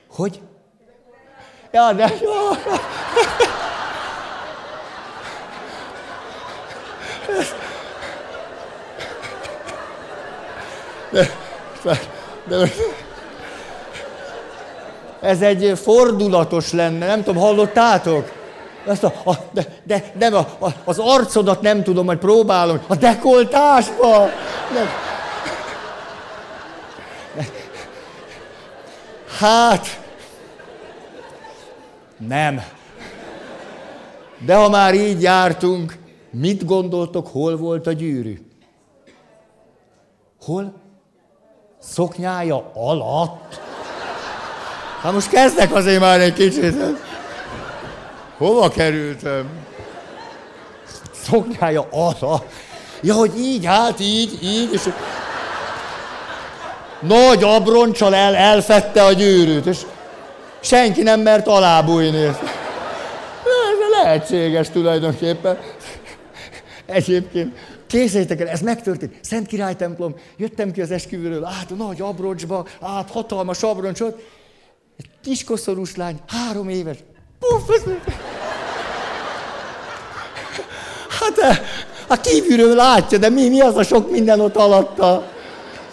Hogy? 0.08 0.40
Ja, 1.72 1.92
de... 1.92 2.06
De, 2.06 2.14
de, 11.22 11.41
de, 12.48 12.70
ez 15.20 15.42
egy 15.42 15.78
fordulatos 15.78 16.72
lenne, 16.72 17.06
nem 17.06 17.22
tudom, 17.22 17.42
hallottátok? 17.42 18.32
Ezt 18.86 19.04
a, 19.04 19.12
a, 19.24 19.32
de, 19.52 19.66
de 19.84 20.12
nem, 20.18 20.34
a, 20.34 20.38
a, 20.38 20.68
az 20.84 20.98
arcodat 20.98 21.60
nem 21.60 21.82
tudom, 21.82 22.06
hogy 22.06 22.18
próbálom. 22.18 22.80
A 22.86 22.94
dekoltásba! 22.94 24.18
Nem. 24.74 24.88
Hát, 29.38 30.00
nem. 32.28 32.62
De 34.44 34.54
ha 34.54 34.68
már 34.68 34.94
így 34.94 35.22
jártunk, 35.22 35.98
mit 36.30 36.64
gondoltok, 36.64 37.26
hol 37.26 37.56
volt 37.56 37.86
a 37.86 37.92
gyűrű? 37.92 38.38
Hol? 40.44 40.81
Szoknyája 41.90 42.70
alatt. 42.74 43.60
Hát 45.02 45.12
most 45.12 45.28
kezdek 45.28 45.74
azért 45.74 46.00
már 46.00 46.20
egy 46.20 46.32
kicsit. 46.32 46.74
Hova 48.36 48.68
kerültem? 48.68 49.48
Szoknyája 51.22 51.88
alatt. 51.90 52.52
Ja, 53.00 53.14
hogy 53.14 53.38
így, 53.38 53.64
hát 53.64 54.00
így, 54.00 54.38
így, 54.42 54.72
és 54.72 54.88
nagy 57.00 57.42
abroncsal 57.42 58.14
el, 58.14 58.34
elfette 58.34 59.04
a 59.04 59.12
gyűrűt, 59.12 59.66
és 59.66 59.78
senki 60.60 61.02
nem 61.02 61.20
mert 61.20 61.46
alábújni. 61.46 62.22
Ez 62.22 62.36
lehetséges 64.02 64.70
tulajdonképpen. 64.70 65.58
Egyébként 66.86 67.56
Készítek 67.92 68.40
el, 68.40 68.48
ez 68.48 68.60
megtörtént. 68.60 69.14
Szent 69.20 69.46
Király 69.46 69.76
templom, 69.76 70.14
jöttem 70.36 70.70
ki 70.70 70.80
az 70.80 70.90
esküvőről, 70.90 71.44
át 71.44 71.70
a 71.70 71.74
nagy 71.74 72.00
abrocsba, 72.00 72.66
át 72.80 73.10
hatalmas 73.10 73.62
abroncsot. 73.62 74.22
Egy 74.98 75.06
kis 75.22 75.44
koszorús 75.44 75.96
lány, 75.96 76.16
három 76.26 76.68
éves. 76.68 76.96
Puff, 77.38 77.76
ez... 77.76 77.82
Hát, 81.20 81.38
eh, 81.38 81.58
a 82.06 82.20
kívülről 82.20 82.74
látja, 82.74 83.18
de 83.18 83.28
mi, 83.28 83.48
mi 83.48 83.60
az 83.60 83.76
a 83.76 83.82
sok 83.82 84.10
minden 84.10 84.40
ott 84.40 84.56
alatta? 84.56 85.28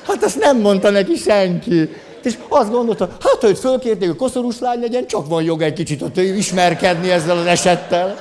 Hát 0.07 0.23
ezt 0.23 0.39
nem 0.39 0.57
mondta 0.57 0.89
neki 0.89 1.15
senki. 1.15 1.89
És 2.23 2.37
azt 2.49 2.71
gondolta, 2.71 3.09
hát, 3.21 3.41
hogy 3.41 3.59
fölkérték, 3.59 4.07
hogy 4.07 4.17
koszorús 4.17 4.59
lány 4.59 4.79
legyen, 4.79 5.07
csak 5.07 5.27
van 5.27 5.43
joga 5.43 5.63
egy 5.63 5.73
kicsit 5.73 6.01
ott 6.01 6.17
ismerkedni 6.17 7.09
ezzel 7.09 7.37
az 7.37 7.45
esettel. 7.45 8.17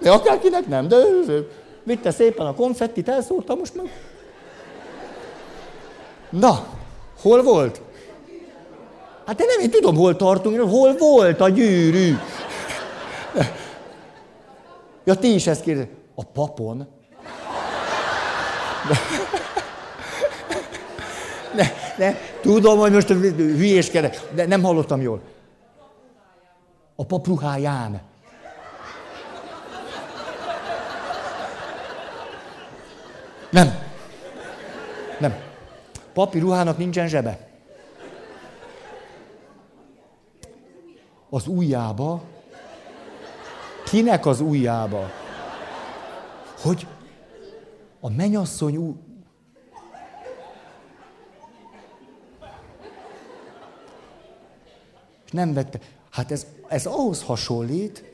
De 0.00 0.10
akárkinek 0.10 0.66
nem, 0.66 0.88
de 0.88 0.96
vitte 1.84 2.10
szépen 2.10 2.46
a 2.46 2.54
konfettit, 2.54 3.08
elszórta, 3.08 3.54
most 3.54 3.74
meg... 3.74 3.90
Na, 6.30 6.66
hol 7.20 7.42
volt? 7.42 7.80
Hát 9.26 9.40
én 9.40 9.46
nem 9.46 9.60
én 9.60 9.70
tudom, 9.70 9.96
hol 9.96 10.16
tartunk, 10.16 10.60
hol 10.60 10.96
volt 10.96 11.40
a 11.40 11.48
gyűrű? 11.48 12.16
Ja, 15.04 15.14
ti 15.14 15.34
is 15.34 15.46
ezt 15.46 15.62
kérdez. 15.62 15.86
A 16.14 16.24
papon? 16.24 16.88
Ne, 21.54 21.66
ne, 21.98 22.14
tudom, 22.40 22.78
hogy 22.78 22.92
most 22.92 23.08
hülyéskedek, 23.08 24.20
de 24.34 24.46
nem 24.46 24.62
hallottam 24.62 25.00
jól. 25.00 25.20
A 26.96 27.04
papruháján. 27.04 28.00
Nem. 33.54 33.78
Nem. 35.20 35.34
Papi 36.12 36.38
ruhának 36.38 36.78
nincsen 36.78 37.08
zsebe. 37.08 37.48
Az 41.30 41.46
ujjába. 41.46 42.22
Kinek 43.84 44.26
az 44.26 44.40
ujjába? 44.40 45.10
Hogy 46.62 46.86
a 48.00 48.10
menyasszony 48.10 48.76
ú... 48.76 48.96
És 55.24 55.30
nem 55.30 55.52
vette. 55.52 55.78
Hát 56.10 56.30
ez, 56.30 56.46
ez 56.68 56.86
ahhoz 56.86 57.22
hasonlít, 57.22 58.04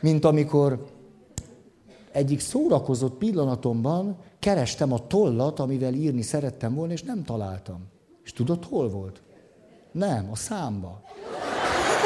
mint 0.00 0.24
amikor 0.24 0.86
egyik 2.12 2.40
szórakozott 2.40 3.14
pillanatomban 3.14 4.16
kerestem 4.38 4.92
a 4.92 5.06
tollat, 5.06 5.60
amivel 5.60 5.92
írni 5.92 6.22
szerettem 6.22 6.74
volna, 6.74 6.92
és 6.92 7.02
nem 7.02 7.24
találtam. 7.24 7.88
És 8.24 8.32
tudod, 8.32 8.64
hol 8.64 8.88
volt? 8.88 9.22
Nem, 9.92 10.28
a 10.32 10.36
számba. 10.36 11.00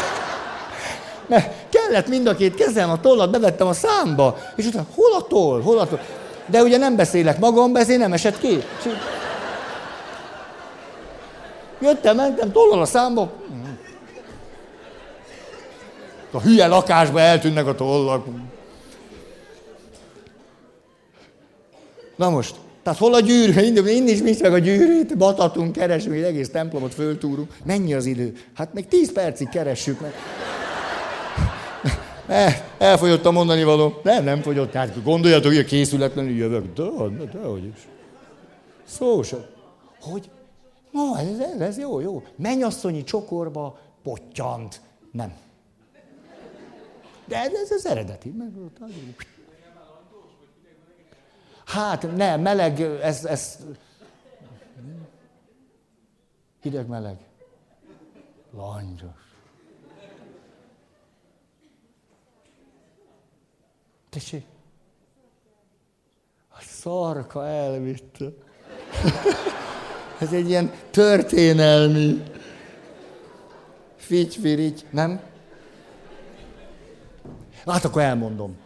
Mert 1.28 1.68
kellett 1.68 2.08
mind 2.08 2.26
a 2.26 2.34
két 2.34 2.54
kezem, 2.54 2.90
a 2.90 3.00
tollat 3.00 3.30
bevettem 3.30 3.66
a 3.66 3.72
számba, 3.72 4.36
és 4.56 4.66
utána 4.66 4.86
hol 4.94 5.12
a 5.12 5.26
toll, 5.26 5.62
hol 5.62 5.78
a 5.78 5.86
toll? 5.86 5.98
De 6.46 6.62
ugye 6.62 6.76
nem 6.76 6.96
beszélek 6.96 7.38
magamban, 7.38 7.82
ezért 7.82 8.00
nem 8.00 8.12
esett 8.12 8.38
ki. 8.38 8.58
Jöttem, 11.80 12.16
mentem, 12.16 12.52
tollal 12.52 12.80
a 12.80 12.84
számba. 12.84 13.32
A 16.30 16.40
hülye 16.40 16.66
lakásba 16.66 17.20
eltűnnek 17.20 17.66
a 17.66 17.74
tollak. 17.74 18.26
Na 22.16 22.30
most, 22.30 22.54
tehát 22.82 22.98
hol 22.98 23.14
a 23.14 23.20
gyűrű? 23.20 23.60
Innen 23.60 24.08
is 24.08 24.20
nincs 24.20 24.40
meg 24.40 24.52
a 24.52 24.58
gyűrűt, 24.58 25.16
batatunk, 25.16 25.72
keresünk, 25.72 26.14
egy 26.14 26.22
egész 26.22 26.50
templomot 26.50 26.94
föltúrunk. 26.94 27.56
Mennyi 27.64 27.94
az 27.94 28.06
idő? 28.06 28.32
Hát 28.54 28.74
még 28.74 28.86
tíz 28.86 29.12
percig 29.12 29.48
keressük 29.48 30.00
meg. 30.00 30.12
Eh, 32.26 32.62
elfogyott 32.78 33.24
a 33.24 33.30
mondani 33.30 33.64
való. 33.64 34.00
Nem, 34.02 34.24
nem 34.24 34.40
fogyott. 34.40 34.70
Tehát 34.70 35.02
gondoljatok, 35.02 35.52
hogy 35.52 35.64
készületlenül 35.64 36.36
jövök. 36.36 36.72
De, 36.74 36.82
de, 37.18 37.24
de 37.24 37.38
hogy 37.38 37.64
is. 37.64 37.88
Szó 38.84 39.22
sem. 39.22 39.44
Hogy? 40.00 40.30
Na, 40.90 41.18
ez, 41.18 41.38
ez, 41.38 41.60
ez 41.60 41.78
jó, 41.78 42.00
jó. 42.00 42.22
Mennyasszonyi 42.36 43.04
csokorba 43.04 43.78
pottyant. 44.02 44.80
Nem. 45.12 45.32
De 47.24 47.36
ez, 47.36 47.52
ez 47.64 47.70
az 47.70 47.86
eredeti. 47.86 48.34
Hát 51.64 52.16
nem, 52.16 52.40
meleg, 52.40 52.80
ez, 52.80 53.24
ez... 53.24 53.58
Hideg-meleg. 56.60 57.16
Langyos. 58.50 59.10
Tessék? 64.10 64.44
A 66.48 66.60
szarka 66.60 67.46
elvitte. 67.46 68.24
Ez 70.20 70.32
egy 70.32 70.48
ilyen 70.48 70.72
történelmi 70.90 72.22
figy 73.96 74.86
nem? 74.90 75.20
Hát 77.66 77.84
akkor 77.84 78.02
elmondom. 78.02 78.56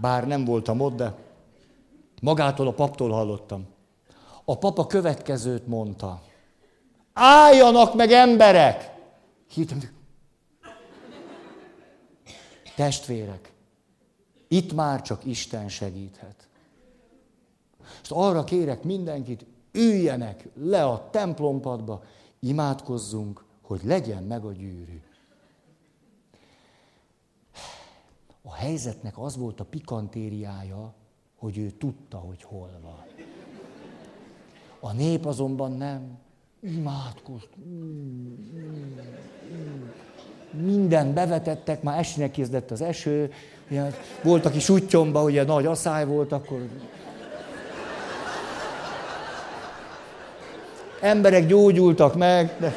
Bár 0.00 0.26
nem 0.26 0.44
voltam 0.44 0.80
ott, 0.80 0.96
de 0.96 1.14
magától 2.22 2.66
a 2.66 2.72
paptól 2.72 3.10
hallottam. 3.10 3.66
A 4.44 4.58
papa 4.58 4.86
következőt 4.86 5.66
mondta. 5.66 6.22
Álljanak 7.12 7.94
meg 7.94 8.10
emberek! 8.10 8.94
Hittem, 9.48 9.80
testvérek, 12.76 13.52
itt 14.48 14.72
már 14.72 15.02
csak 15.02 15.24
Isten 15.24 15.68
segíthet. 15.68 16.48
És 18.02 18.10
arra 18.10 18.44
kérek 18.44 18.82
mindenkit, 18.82 19.46
üljenek 19.72 20.48
le 20.54 20.84
a 20.84 21.08
templompadba, 21.10 22.02
imádkozzunk, 22.40 23.44
hogy 23.62 23.80
legyen 23.84 24.22
meg 24.22 24.44
a 24.44 24.52
gyűrű. 24.52 25.02
A 28.42 28.54
helyzetnek 28.54 29.18
az 29.18 29.36
volt 29.36 29.60
a 29.60 29.64
pikantériája, 29.64 30.94
hogy 31.42 31.58
ő 31.58 31.70
tudta, 31.78 32.16
hogy 32.16 32.42
hol 32.42 32.70
van. 32.82 33.04
A 34.80 34.92
nép 34.92 35.26
azonban 35.26 35.72
nem. 35.72 36.18
Imádkozt. 36.60 37.48
Minden 40.50 41.14
bevetettek, 41.14 41.82
már 41.82 41.98
esni 41.98 42.30
kezdett 42.30 42.70
az 42.70 42.80
eső. 42.80 43.32
Volt, 44.22 44.44
aki 44.44 44.60
sutyomba, 44.60 45.22
ugye 45.22 45.44
nagy 45.44 45.66
asszály 45.66 46.06
volt, 46.06 46.32
akkor 46.32 46.68
emberek 51.00 51.46
gyógyultak 51.46 52.16
meg, 52.16 52.56
de 52.58 52.74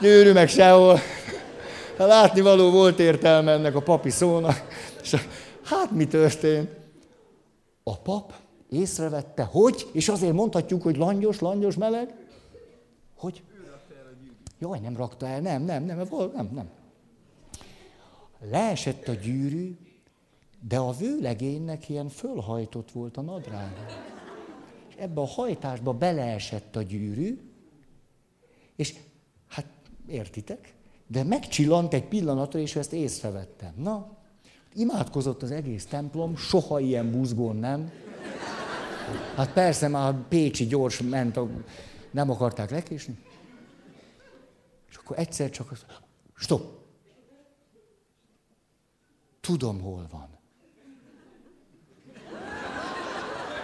gyűrű 0.00 0.32
meg 0.32 0.48
sehol. 0.48 1.00
Látni 1.96 2.40
való 2.40 2.70
volt 2.70 2.98
értelme 2.98 3.52
ennek 3.52 3.74
a 3.74 3.80
papi 3.80 4.10
szónak. 4.10 4.66
És 5.02 5.16
hát 5.66 5.90
mi 5.90 6.06
történt? 6.06 6.70
A 7.82 7.98
pap 7.98 8.34
észrevette, 8.70 9.42
hogy, 9.42 9.90
és 9.92 10.08
azért 10.08 10.32
mondhatjuk, 10.32 10.82
hogy 10.82 10.96
langyos, 10.96 11.40
langyos, 11.40 11.74
meleg, 11.74 12.14
hogy? 13.16 13.42
Jaj, 14.58 14.78
nem 14.78 14.96
rakta 14.96 15.26
el, 15.26 15.40
nem, 15.40 15.62
nem, 15.62 15.84
nem, 15.84 16.08
nem, 16.34 16.50
nem. 16.52 16.70
Leesett 18.50 19.08
a 19.08 19.12
gyűrű, 19.12 19.76
de 20.68 20.78
a 20.78 20.92
vőlegénynek 20.92 21.88
ilyen 21.88 22.08
fölhajtott 22.08 22.90
volt 22.90 23.16
a 23.16 23.20
nadrága 23.20 24.14
ebbe 24.96 25.20
a 25.20 25.26
hajtásba 25.26 25.92
beleesett 25.92 26.76
a 26.76 26.82
gyűrű, 26.82 27.40
és 28.76 28.94
hát 29.48 29.66
értitek, 30.06 30.74
de 31.06 31.22
megcsillant 31.22 31.94
egy 31.94 32.04
pillanatra, 32.04 32.58
és 32.58 32.76
ezt 32.76 32.92
észrevettem. 32.92 33.72
Na, 33.76 34.15
imádkozott 34.76 35.42
az 35.42 35.50
egész 35.50 35.86
templom, 35.86 36.36
soha 36.36 36.80
ilyen 36.80 37.10
buzgón 37.10 37.56
nem. 37.56 37.90
Hát 39.36 39.52
persze 39.52 39.88
már 39.88 40.14
Pécsi 40.28 40.66
gyors 40.66 41.00
ment, 41.00 41.36
a... 41.36 41.48
nem 42.10 42.30
akarták 42.30 42.70
lekésni. 42.70 43.18
És 44.90 44.96
akkor 44.96 45.18
egyszer 45.18 45.50
csak 45.50 45.70
azt, 45.70 45.86
stop! 46.34 46.74
Tudom, 49.40 49.80
hol 49.80 50.06
van. 50.10 50.28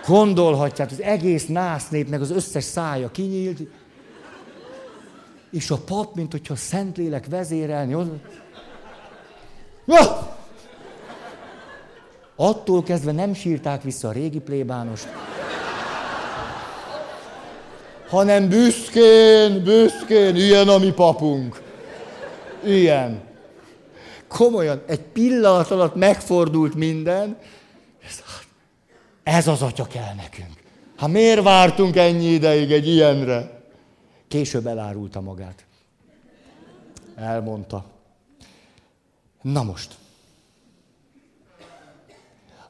Gondolhatják, 0.07 0.91
az 0.91 1.01
egész 1.01 1.47
nász 1.47 1.89
népnek 1.89 2.21
az 2.21 2.31
összes 2.31 2.65
szája 2.65 3.11
kinyílt, 3.11 3.61
és 5.51 5.71
a 5.71 5.77
pap, 5.77 6.15
mint 6.15 6.33
hogyha 6.33 6.53
a 6.53 6.57
Szentlélek 6.57 7.27
vezérelni, 7.27 7.95
oda... 7.95 8.21
Ja! 9.87 10.41
Attól 12.43 12.83
kezdve 12.83 13.13
nem 13.13 13.35
sírták 13.35 13.83
vissza 13.83 14.09
a 14.09 14.13
régi 14.13 14.39
plébánost, 14.39 15.09
hanem 18.09 18.49
büszkén, 18.49 19.63
büszkén, 19.63 20.37
ilyen 20.37 20.69
a 20.69 20.79
mi 20.79 20.93
papunk. 20.93 21.63
Ilyen. 22.65 23.23
Komolyan, 24.29 24.83
egy 24.87 25.01
pillanat 25.01 25.71
alatt 25.71 25.95
megfordult 25.95 26.75
minden, 26.75 27.39
ez 29.23 29.49
az 29.49 29.63
atya 29.63 29.87
kell 29.87 30.15
nekünk. 30.17 30.63
Ha 30.97 31.07
miért 31.07 31.43
vártunk 31.43 31.97
ennyi 31.97 32.27
ideig 32.27 32.73
egy 32.73 32.89
ilyenre? 32.89 33.63
Később 34.29 34.67
elárulta 34.67 35.21
magát. 35.21 35.65
Elmondta. 37.17 37.85
Na 39.43 39.63
most. 39.63 40.01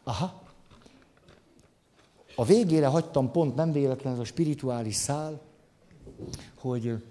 Aha. 0.02 0.42
A 2.36 2.44
végére 2.44 2.86
hagytam 2.86 3.30
pont 3.30 3.54
nem 3.54 3.72
véletlen 3.72 4.12
ez 4.12 4.18
a 4.18 4.24
spirituális 4.24 4.94
szál, 4.94 5.40
hogy 6.54 7.04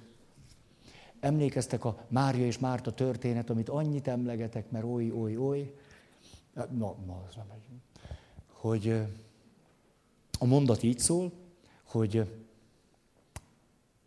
emlékeztek 1.20 1.86
a 1.86 2.06
Mária 2.08 2.46
és 2.46 2.60
Márta 2.60 2.94
történet, 2.94 3.50
amit 3.50 3.70
annyit 3.70 4.08
emlegetek, 4.08 4.72
mert 4.72 4.86
oly, 4.86 5.12
oly, 5.12 5.38
oly. 5.38 5.76
Na, 6.54 6.96
na, 7.06 7.24
az 7.28 7.36
nem 7.36 7.52
egy. 7.56 7.80
Hogy 8.48 8.88
a 10.40 10.46
mondat 10.46 10.84
így 10.84 11.00
szól, 11.00 11.32
hogy 11.84 12.32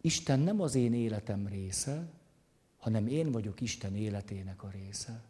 Isten 0.00 0.40
nem 0.40 0.60
az 0.60 0.74
én 0.74 0.94
életem 0.94 1.46
része, 1.46 2.08
hanem 2.78 3.06
én 3.06 3.32
vagyok 3.32 3.60
Isten 3.60 3.96
életének 3.96 4.62
a 4.62 4.70
része. 4.70 5.22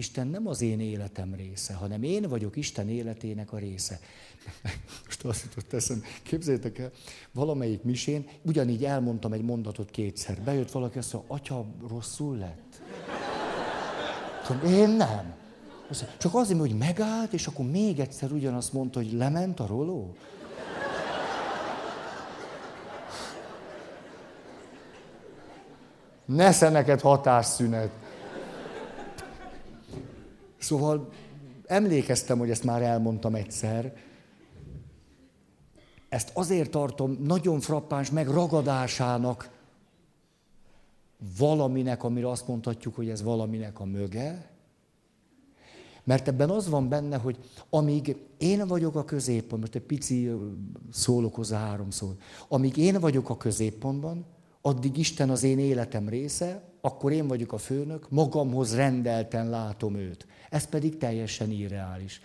Isten 0.00 0.26
nem 0.26 0.46
az 0.46 0.60
én 0.60 0.80
életem 0.80 1.34
része, 1.34 1.74
hanem 1.74 2.02
én 2.02 2.22
vagyok 2.22 2.56
Isten 2.56 2.88
életének 2.88 3.52
a 3.52 3.58
része. 3.58 3.98
Most 5.04 5.24
azt 5.24 5.44
jutott 5.44 5.72
eszem, 5.72 6.02
képzeljétek 6.22 6.78
el, 6.78 6.90
valamelyik 7.32 7.82
misén 7.82 8.26
ugyanígy 8.42 8.84
elmondtam 8.84 9.32
egy 9.32 9.42
mondatot 9.42 9.90
kétszer. 9.90 10.42
Bejött 10.42 10.70
valaki, 10.70 10.98
azt 10.98 11.12
mondja, 11.12 11.34
atya, 11.34 11.66
rosszul 11.88 12.36
lett? 12.36 12.82
Én 14.66 14.88
nem. 14.88 15.34
Csak 16.18 16.34
azért, 16.34 16.58
hogy 16.58 16.76
megállt, 16.76 17.32
és 17.32 17.46
akkor 17.46 17.66
még 17.66 17.98
egyszer 17.98 18.32
ugyanazt 18.32 18.72
mondta, 18.72 18.98
hogy 18.98 19.12
lement 19.12 19.60
a 19.60 19.66
roló. 19.66 20.14
Nesze 26.24 26.68
neked 26.68 27.00
hatásszünet. 27.00 27.90
Szóval 30.60 31.08
emlékeztem, 31.66 32.38
hogy 32.38 32.50
ezt 32.50 32.64
már 32.64 32.82
elmondtam 32.82 33.34
egyszer. 33.34 33.96
Ezt 36.08 36.30
azért 36.34 36.70
tartom 36.70 37.18
nagyon 37.22 37.60
frappáns 37.60 38.10
megragadásának 38.10 39.50
valaminek, 41.38 42.04
amire 42.04 42.28
azt 42.28 42.48
mondhatjuk, 42.48 42.94
hogy 42.94 43.08
ez 43.08 43.22
valaminek 43.22 43.80
a 43.80 43.84
möge. 43.84 44.50
Mert 46.04 46.28
ebben 46.28 46.50
az 46.50 46.68
van 46.68 46.88
benne, 46.88 47.16
hogy 47.16 47.38
amíg 47.70 48.16
én 48.38 48.66
vagyok 48.66 48.94
a 48.94 49.04
középpont, 49.04 49.60
most 49.60 49.74
egy 49.74 49.82
pici 49.82 50.30
szólok 50.92 51.34
hozzá 51.34 51.58
három 51.58 51.90
szót, 51.90 52.20
amíg 52.48 52.76
én 52.76 53.00
vagyok 53.00 53.30
a 53.30 53.36
középpontban, 53.36 54.24
addig 54.60 54.96
Isten 54.96 55.30
az 55.30 55.42
én 55.42 55.58
életem 55.58 56.08
része, 56.08 56.62
akkor 56.80 57.12
én 57.12 57.26
vagyok 57.26 57.52
a 57.52 57.58
főnök, 57.58 58.10
magamhoz 58.10 58.74
rendelten 58.74 59.50
látom 59.50 59.94
őt. 59.94 60.26
Ez 60.50 60.66
pedig 60.66 60.96
teljesen 60.96 61.50
irreális. 61.50 62.20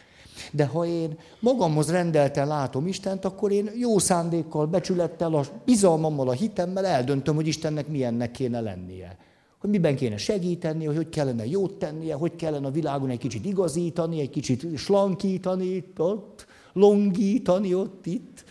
De 0.51 0.65
ha 0.65 0.85
én 0.85 1.17
magamhoz 1.39 1.91
rendelten 1.91 2.47
látom 2.47 2.87
Istent, 2.87 3.25
akkor 3.25 3.51
én 3.51 3.69
jó 3.75 3.99
szándékkal, 3.99 4.65
becsülettel, 4.65 5.33
a 5.33 5.43
bizalmammal, 5.65 6.29
a 6.29 6.31
hitemmel 6.31 6.85
eldöntöm, 6.85 7.35
hogy 7.35 7.47
Istennek 7.47 7.87
milyennek 7.87 8.31
kéne 8.31 8.59
lennie. 8.59 9.17
Hogy 9.57 9.69
miben 9.69 9.95
kéne 9.95 10.17
segíteni, 10.17 10.85
hogy 10.85 10.95
hogy 10.95 11.09
kellene 11.09 11.45
jót 11.45 11.73
tennie, 11.73 12.15
hogy 12.15 12.35
kellene 12.35 12.67
a 12.67 12.71
világon 12.71 13.09
egy 13.09 13.17
kicsit 13.17 13.45
igazítani, 13.45 14.19
egy 14.19 14.29
kicsit 14.29 14.77
slankítani 14.77 15.65
itt, 15.65 16.01
ott, 16.01 16.45
longítani 16.73 17.73
ott, 17.73 18.05
itt. 18.05 18.43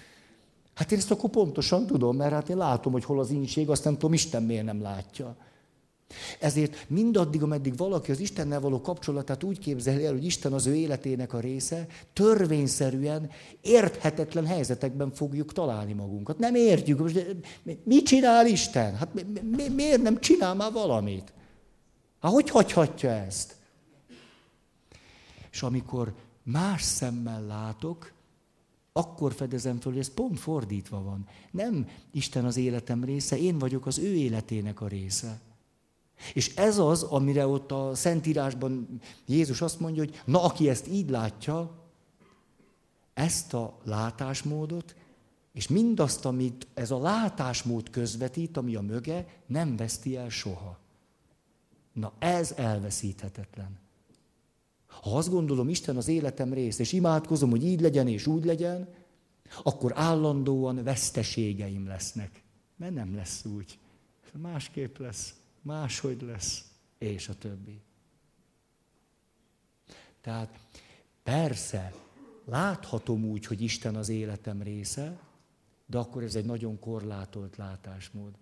Hát 0.74 0.92
én 0.92 0.98
ezt 0.98 1.10
akkor 1.10 1.30
pontosan 1.30 1.86
tudom, 1.86 2.16
mert 2.16 2.32
hát 2.32 2.48
én 2.48 2.56
látom, 2.56 2.92
hogy 2.92 3.04
hol 3.04 3.18
az 3.18 3.30
ínség, 3.30 3.70
azt 3.70 3.84
nem 3.84 3.92
tudom, 3.92 4.12
Isten 4.12 4.42
miért 4.42 4.64
nem 4.64 4.82
látja. 4.82 5.36
Ezért 6.40 6.88
mindaddig, 6.88 7.42
ameddig 7.42 7.76
valaki 7.76 8.10
az 8.10 8.20
Istennel 8.20 8.60
való 8.60 8.80
kapcsolatát 8.80 9.42
úgy 9.42 9.58
képzeli 9.58 10.04
el, 10.04 10.12
hogy 10.12 10.24
Isten 10.24 10.52
az 10.52 10.66
ő 10.66 10.74
életének 10.74 11.32
a 11.32 11.40
része, 11.40 11.86
törvényszerűen 12.12 13.30
érthetetlen 13.60 14.46
helyzetekben 14.46 15.12
fogjuk 15.12 15.52
találni 15.52 15.92
magunkat. 15.92 16.38
Nem 16.38 16.54
értjük, 16.54 16.98
most 16.98 17.36
mit 17.84 18.06
csinál 18.06 18.46
Isten? 18.46 18.94
Hát 18.96 19.14
mi, 19.14 19.22
mi, 19.56 19.68
miért 19.68 20.02
nem 20.02 20.20
csinál 20.20 20.54
már 20.54 20.72
valamit? 20.72 21.32
Hát 22.20 22.32
hogy 22.32 22.50
hagyhatja 22.50 23.10
ezt? 23.10 23.56
És 25.50 25.62
amikor 25.62 26.14
más 26.42 26.82
szemmel 26.82 27.46
látok, 27.46 28.12
akkor 28.92 29.32
fedezem 29.32 29.80
föl, 29.80 29.92
hogy 29.92 30.00
ez 30.00 30.14
pont 30.14 30.40
fordítva 30.40 31.02
van. 31.02 31.28
Nem 31.50 31.88
Isten 32.10 32.44
az 32.44 32.56
életem 32.56 33.04
része, 33.04 33.38
én 33.38 33.58
vagyok 33.58 33.86
az 33.86 33.98
ő 33.98 34.14
életének 34.14 34.80
a 34.80 34.88
része. 34.88 35.40
És 36.34 36.56
ez 36.56 36.78
az, 36.78 37.02
amire 37.02 37.46
ott 37.46 37.72
a 37.72 37.94
Szentírásban 37.94 39.00
Jézus 39.26 39.60
azt 39.60 39.80
mondja, 39.80 40.02
hogy 40.02 40.22
na, 40.24 40.42
aki 40.42 40.68
ezt 40.68 40.88
így 40.88 41.10
látja, 41.10 41.70
ezt 43.14 43.54
a 43.54 43.78
látásmódot, 43.84 44.94
és 45.52 45.68
mindazt, 45.68 46.24
amit 46.24 46.66
ez 46.74 46.90
a 46.90 46.98
látásmód 46.98 47.90
közvetít, 47.90 48.56
ami 48.56 48.74
a 48.74 48.80
möge, 48.80 49.26
nem 49.46 49.76
veszti 49.76 50.16
el 50.16 50.28
soha. 50.28 50.78
Na 51.92 52.12
ez 52.18 52.52
elveszíthetetlen. 52.56 53.78
Ha 54.86 55.16
azt 55.16 55.30
gondolom, 55.30 55.68
Isten 55.68 55.96
az 55.96 56.08
életem 56.08 56.52
rész, 56.52 56.78
és 56.78 56.92
imádkozom, 56.92 57.50
hogy 57.50 57.64
így 57.64 57.80
legyen 57.80 58.08
és 58.08 58.26
úgy 58.26 58.44
legyen, 58.44 58.88
akkor 59.62 59.92
állandóan 59.94 60.82
veszteségeim 60.82 61.86
lesznek. 61.86 62.42
Mert 62.76 62.94
nem 62.94 63.14
lesz 63.14 63.44
úgy. 63.44 63.78
Másképp 64.32 64.98
lesz 64.98 65.34
máshogy 65.64 66.22
lesz, 66.22 66.64
és 66.98 67.28
a 67.28 67.34
többi. 67.34 67.82
Tehát 70.20 70.58
persze, 71.22 71.94
láthatom 72.44 73.24
úgy, 73.24 73.46
hogy 73.46 73.60
Isten 73.60 73.96
az 73.96 74.08
életem 74.08 74.62
része, 74.62 75.20
de 75.86 75.98
akkor 75.98 76.22
ez 76.22 76.34
egy 76.34 76.44
nagyon 76.44 76.78
korlátolt 76.78 77.56
látásmód. 77.56 78.34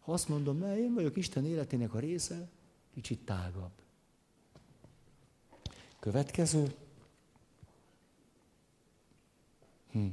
Ha 0.00 0.12
azt 0.12 0.28
mondom, 0.28 0.58
ne, 0.58 0.78
én 0.78 0.94
vagyok 0.94 1.16
Isten 1.16 1.46
életének 1.46 1.94
a 1.94 1.98
része, 1.98 2.48
kicsit 2.92 3.24
tágabb. 3.24 3.72
Következő. 5.98 6.74
Hm. 9.90 10.06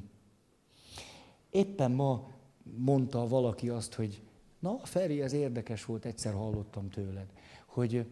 Éppen 1.50 1.92
ma 1.92 2.32
mondta 2.64 3.28
valaki 3.28 3.70
azt, 3.70 3.94
hogy 3.94 4.22
Na, 4.62 4.80
Feri, 4.84 5.22
ez 5.22 5.34
érdekes 5.34 5.86
volt, 5.86 6.06
egyszer 6.06 6.34
hallottam 6.34 6.90
tőled, 6.90 7.26
hogy 7.66 8.06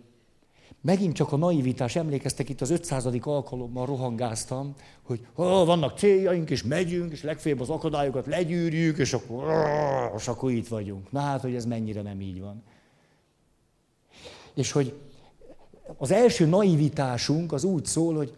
megint 0.82 1.16
csak 1.16 1.32
a 1.32 1.38
naivitás, 1.38 1.95
emlékeztek 1.95 2.50
itt 2.50 2.62
az 2.62 2.70
500. 2.70 3.06
alkalommal 3.22 3.86
rohangáztam, 3.86 4.74
hogy 5.02 5.28
oh, 5.36 5.66
vannak 5.66 5.97
céljaink, 5.97 6.50
és 6.50 6.64
megyünk, 6.64 7.12
és 7.12 7.24
legfeljebb 7.24 7.60
az 7.60 7.70
akadályokat 7.70 8.26
legyűrjük, 8.26 8.97
és 8.97 9.14
akkor, 9.14 9.54
és 10.18 10.28
akkor 10.28 10.52
itt 10.52 10.68
vagyunk. 10.68 11.12
Na 11.12 11.20
hát, 11.20 11.41
hogy 11.41 11.56
ez 11.56 11.66
mennyire 11.66 12.02
nem 12.02 12.22
így 12.22 12.39
van. 12.39 12.64
És 14.54 14.72
hogy 14.72 14.93
az 15.97 16.12
első 16.12 16.45
naivitásunk 16.45 17.52
az 17.52 17.64
úgy 17.64 17.86
szól, 17.86 18.16
hogy 18.16 18.34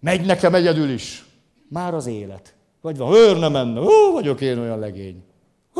megy 0.00 0.26
nekem 0.26 0.54
egyedül 0.54 0.90
is. 0.90 1.24
Már 1.68 1.94
az 1.94 2.06
élet. 2.06 2.54
Vagy 2.80 2.96
van, 2.96 3.12
hőr 3.12 3.38
nem 3.38 3.52
menne, 3.52 3.80
ó, 3.80 4.12
vagyok 4.12 4.40
én 4.40 4.58
olyan 4.58 4.78
legény. 4.78 5.22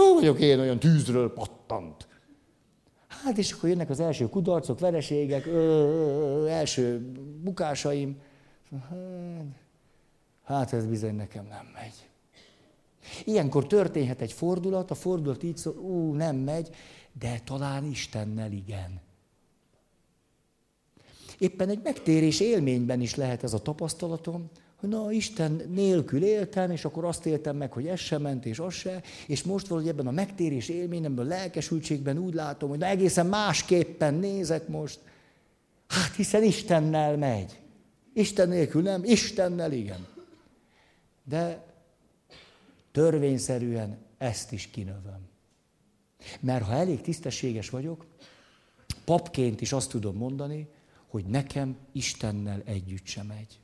Hol 0.00 0.14
vagyok 0.14 0.40
én 0.40 0.58
olyan 0.58 0.78
tűzről 0.78 1.32
pattant? 1.32 2.06
Hát 3.06 3.38
és 3.38 3.52
akkor 3.52 3.68
jönnek 3.68 3.90
az 3.90 4.00
első 4.00 4.28
kudarcok, 4.28 4.78
vereségek, 4.78 5.46
ö, 5.46 5.50
ö, 5.50 6.42
ö, 6.42 6.46
első 6.46 7.12
bukásaim. 7.42 8.20
Hát 10.44 10.72
ez 10.72 10.86
bizony 10.86 11.14
nekem 11.14 11.46
nem 11.46 11.66
megy. 11.74 12.08
Ilyenkor 13.24 13.66
történhet 13.66 14.20
egy 14.20 14.32
fordulat, 14.32 14.90
a 14.90 14.94
fordulat 14.94 15.42
így 15.42 15.56
szól, 15.56 15.74
ú, 15.74 16.12
nem 16.12 16.36
megy, 16.36 16.74
de 17.18 17.40
talán 17.44 17.84
Istennel 17.84 18.52
igen. 18.52 19.00
Éppen 21.38 21.68
egy 21.68 21.80
megtérés 21.82 22.40
élményben 22.40 23.00
is 23.00 23.14
lehet 23.14 23.42
ez 23.42 23.52
a 23.52 23.62
tapasztalatom, 23.62 24.50
hogy 24.80 24.88
na, 24.88 25.12
Isten 25.12 25.62
nélkül 25.68 26.24
éltem, 26.24 26.70
és 26.70 26.84
akkor 26.84 27.04
azt 27.04 27.26
éltem 27.26 27.56
meg, 27.56 27.72
hogy 27.72 27.86
ez 27.86 27.98
sem 27.98 28.22
ment, 28.22 28.46
és 28.46 28.58
az 28.58 28.74
se, 28.74 29.02
és 29.26 29.42
most 29.42 29.66
valahogy 29.66 29.90
ebben 29.90 30.06
a 30.06 30.10
megtérés 30.10 30.68
élményemben, 30.68 31.26
a 31.26 31.28
lelkesültségben 31.28 32.18
úgy 32.18 32.34
látom, 32.34 32.68
hogy 32.68 32.78
na 32.78 32.86
egészen 32.86 33.26
másképpen 33.26 34.14
nézek 34.14 34.68
most. 34.68 35.00
Hát 35.88 36.14
hiszen 36.14 36.42
Istennel 36.42 37.16
megy. 37.16 37.60
Isten 38.12 38.48
nélkül 38.48 38.82
nem, 38.82 39.04
Istennel 39.04 39.72
igen. 39.72 40.06
De 41.24 41.64
törvényszerűen 42.92 43.98
ezt 44.18 44.52
is 44.52 44.66
kinövöm. 44.66 45.28
Mert 46.40 46.64
ha 46.64 46.72
elég 46.72 47.00
tisztességes 47.00 47.70
vagyok, 47.70 48.06
papként 49.04 49.60
is 49.60 49.72
azt 49.72 49.90
tudom 49.90 50.16
mondani, 50.16 50.68
hogy 51.06 51.24
nekem 51.24 51.76
Istennel 51.92 52.62
együtt 52.64 53.06
sem 53.06 53.26
megy. 53.26 53.58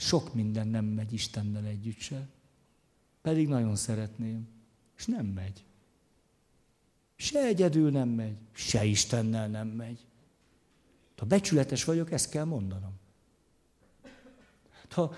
Sok 0.00 0.34
minden 0.34 0.68
nem 0.68 0.84
megy 0.84 1.12
Istennel 1.12 1.64
együtt 1.64 1.98
se. 1.98 2.28
Pedig 3.22 3.48
nagyon 3.48 3.76
szeretném. 3.76 4.48
És 4.96 5.06
nem 5.06 5.26
megy. 5.26 5.64
Se 7.16 7.40
egyedül 7.40 7.90
nem 7.90 8.08
megy, 8.08 8.36
se 8.52 8.84
Istennel 8.84 9.48
nem 9.48 9.68
megy. 9.68 10.06
Ha 11.16 11.26
becsületes 11.26 11.84
vagyok, 11.84 12.10
ezt 12.12 12.30
kell 12.30 12.44
mondanom. 12.44 12.92
Ha, 14.90 15.14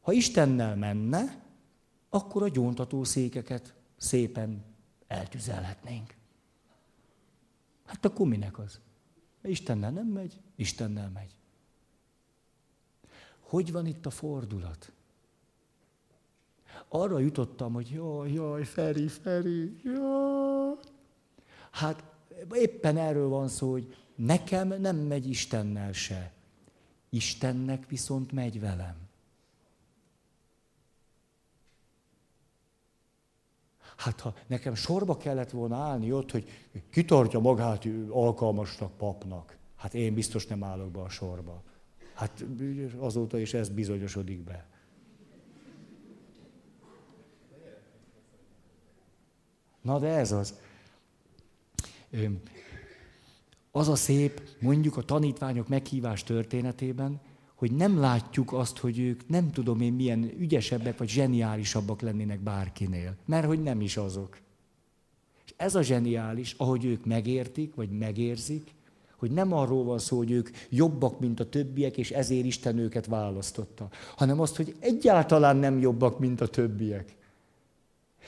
ha 0.00 0.12
Istennel 0.12 0.76
menne, 0.76 1.44
akkor 2.08 2.42
a 2.42 2.48
gyóntató 2.48 3.04
székeket 3.04 3.74
szépen 3.96 4.64
eltüzelhetnénk. 5.06 6.14
Hát 7.84 8.04
akkor 8.04 8.26
minek 8.26 8.58
az? 8.58 8.80
Istennel 9.42 9.90
nem 9.90 10.06
megy, 10.06 10.40
Istennel 10.54 11.10
megy. 11.10 11.34
Hogy 13.46 13.72
van 13.72 13.86
itt 13.86 14.06
a 14.06 14.10
fordulat? 14.10 14.92
Arra 16.88 17.18
jutottam, 17.18 17.72
hogy 17.72 17.90
jaj, 17.90 18.32
jaj, 18.32 18.64
Feri, 18.64 19.08
Feri, 19.08 19.80
jaj. 19.82 20.74
Hát 21.70 22.04
éppen 22.52 22.96
erről 22.96 23.28
van 23.28 23.48
szó, 23.48 23.70
hogy 23.70 23.96
nekem 24.14 24.68
nem 24.68 24.96
megy 24.96 25.28
Istennel 25.28 25.92
se. 25.92 26.32
Istennek 27.08 27.88
viszont 27.88 28.32
megy 28.32 28.60
velem. 28.60 28.96
Hát 33.96 34.20
ha 34.20 34.34
nekem 34.46 34.74
sorba 34.74 35.16
kellett 35.16 35.50
volna 35.50 35.76
állni 35.76 36.12
ott, 36.12 36.30
hogy 36.30 36.48
kitartja 36.90 37.38
magát 37.38 37.84
alkalmasnak 38.10 38.96
papnak, 38.96 39.56
hát 39.76 39.94
én 39.94 40.14
biztos 40.14 40.46
nem 40.46 40.64
állok 40.64 40.90
be 40.90 41.00
a 41.00 41.08
sorba. 41.08 41.62
Hát 42.16 42.44
azóta 42.98 43.38
is 43.38 43.54
ez 43.54 43.68
bizonyosodik 43.68 44.38
be. 44.38 44.66
Na 49.82 49.98
de 49.98 50.08
ez 50.08 50.32
az. 50.32 50.54
Az 53.70 53.88
a 53.88 53.96
szép, 53.96 54.42
mondjuk 54.60 54.96
a 54.96 55.02
tanítványok 55.02 55.68
meghívás 55.68 56.22
történetében, 56.24 57.20
hogy 57.54 57.72
nem 57.72 57.98
látjuk 57.98 58.52
azt, 58.52 58.78
hogy 58.78 58.98
ők 58.98 59.28
nem 59.28 59.50
tudom 59.50 59.80
én 59.80 59.92
milyen 59.92 60.22
ügyesebbek 60.38 60.98
vagy 60.98 61.08
zseniálisabbak 61.08 62.00
lennének 62.00 62.40
bárkinél, 62.40 63.16
mert 63.24 63.46
hogy 63.46 63.62
nem 63.62 63.80
is 63.80 63.96
azok. 63.96 64.38
És 65.44 65.54
ez 65.56 65.74
a 65.74 65.82
zseniális, 65.82 66.54
ahogy 66.58 66.84
ők 66.84 67.04
megértik, 67.04 67.74
vagy 67.74 67.90
megérzik, 67.90 68.74
hogy 69.26 69.34
nem 69.34 69.52
arról 69.52 69.84
van 69.84 69.98
szó, 69.98 70.16
hogy 70.16 70.30
ők 70.30 70.50
jobbak, 70.68 71.20
mint 71.20 71.40
a 71.40 71.48
többiek, 71.48 71.96
és 71.96 72.10
ezért 72.10 72.44
Isten 72.44 72.78
őket 72.78 73.06
választotta, 73.06 73.88
hanem 74.16 74.40
azt, 74.40 74.56
hogy 74.56 74.76
egyáltalán 74.80 75.56
nem 75.56 75.78
jobbak, 75.78 76.18
mint 76.18 76.40
a 76.40 76.46
többiek. 76.46 77.16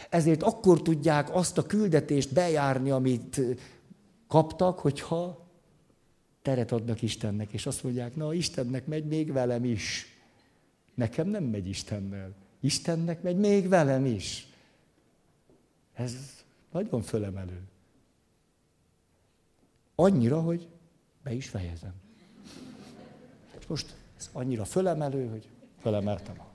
Ezért 0.08 0.42
akkor 0.42 0.82
tudják 0.82 1.34
azt 1.34 1.58
a 1.58 1.66
küldetést 1.66 2.32
bejárni, 2.32 2.90
amit 2.90 3.40
kaptak, 4.26 4.78
hogyha 4.78 5.46
teret 6.42 6.72
adnak 6.72 7.02
Istennek, 7.02 7.52
és 7.52 7.66
azt 7.66 7.82
mondják, 7.82 8.16
na 8.16 8.34
Istennek 8.34 8.86
megy 8.86 9.04
még 9.04 9.32
velem 9.32 9.64
is. 9.64 10.16
Nekem 10.94 11.28
nem 11.28 11.44
megy 11.44 11.68
Istennel. 11.68 12.34
Istennek 12.60 13.22
megy 13.22 13.36
még 13.36 13.68
velem 13.68 14.04
is. 14.04 14.46
Ez 15.94 16.14
nagyon 16.72 17.02
fölemelő. 17.02 17.60
Annyira, 19.94 20.40
hogy 20.40 20.68
be 21.28 21.34
is 21.34 21.48
fejezem. 21.48 21.94
Most 23.68 23.94
ez 24.18 24.30
annyira 24.32 24.64
fölemelő, 24.64 25.28
hogy 25.28 25.48
fölemeltem 25.80 26.47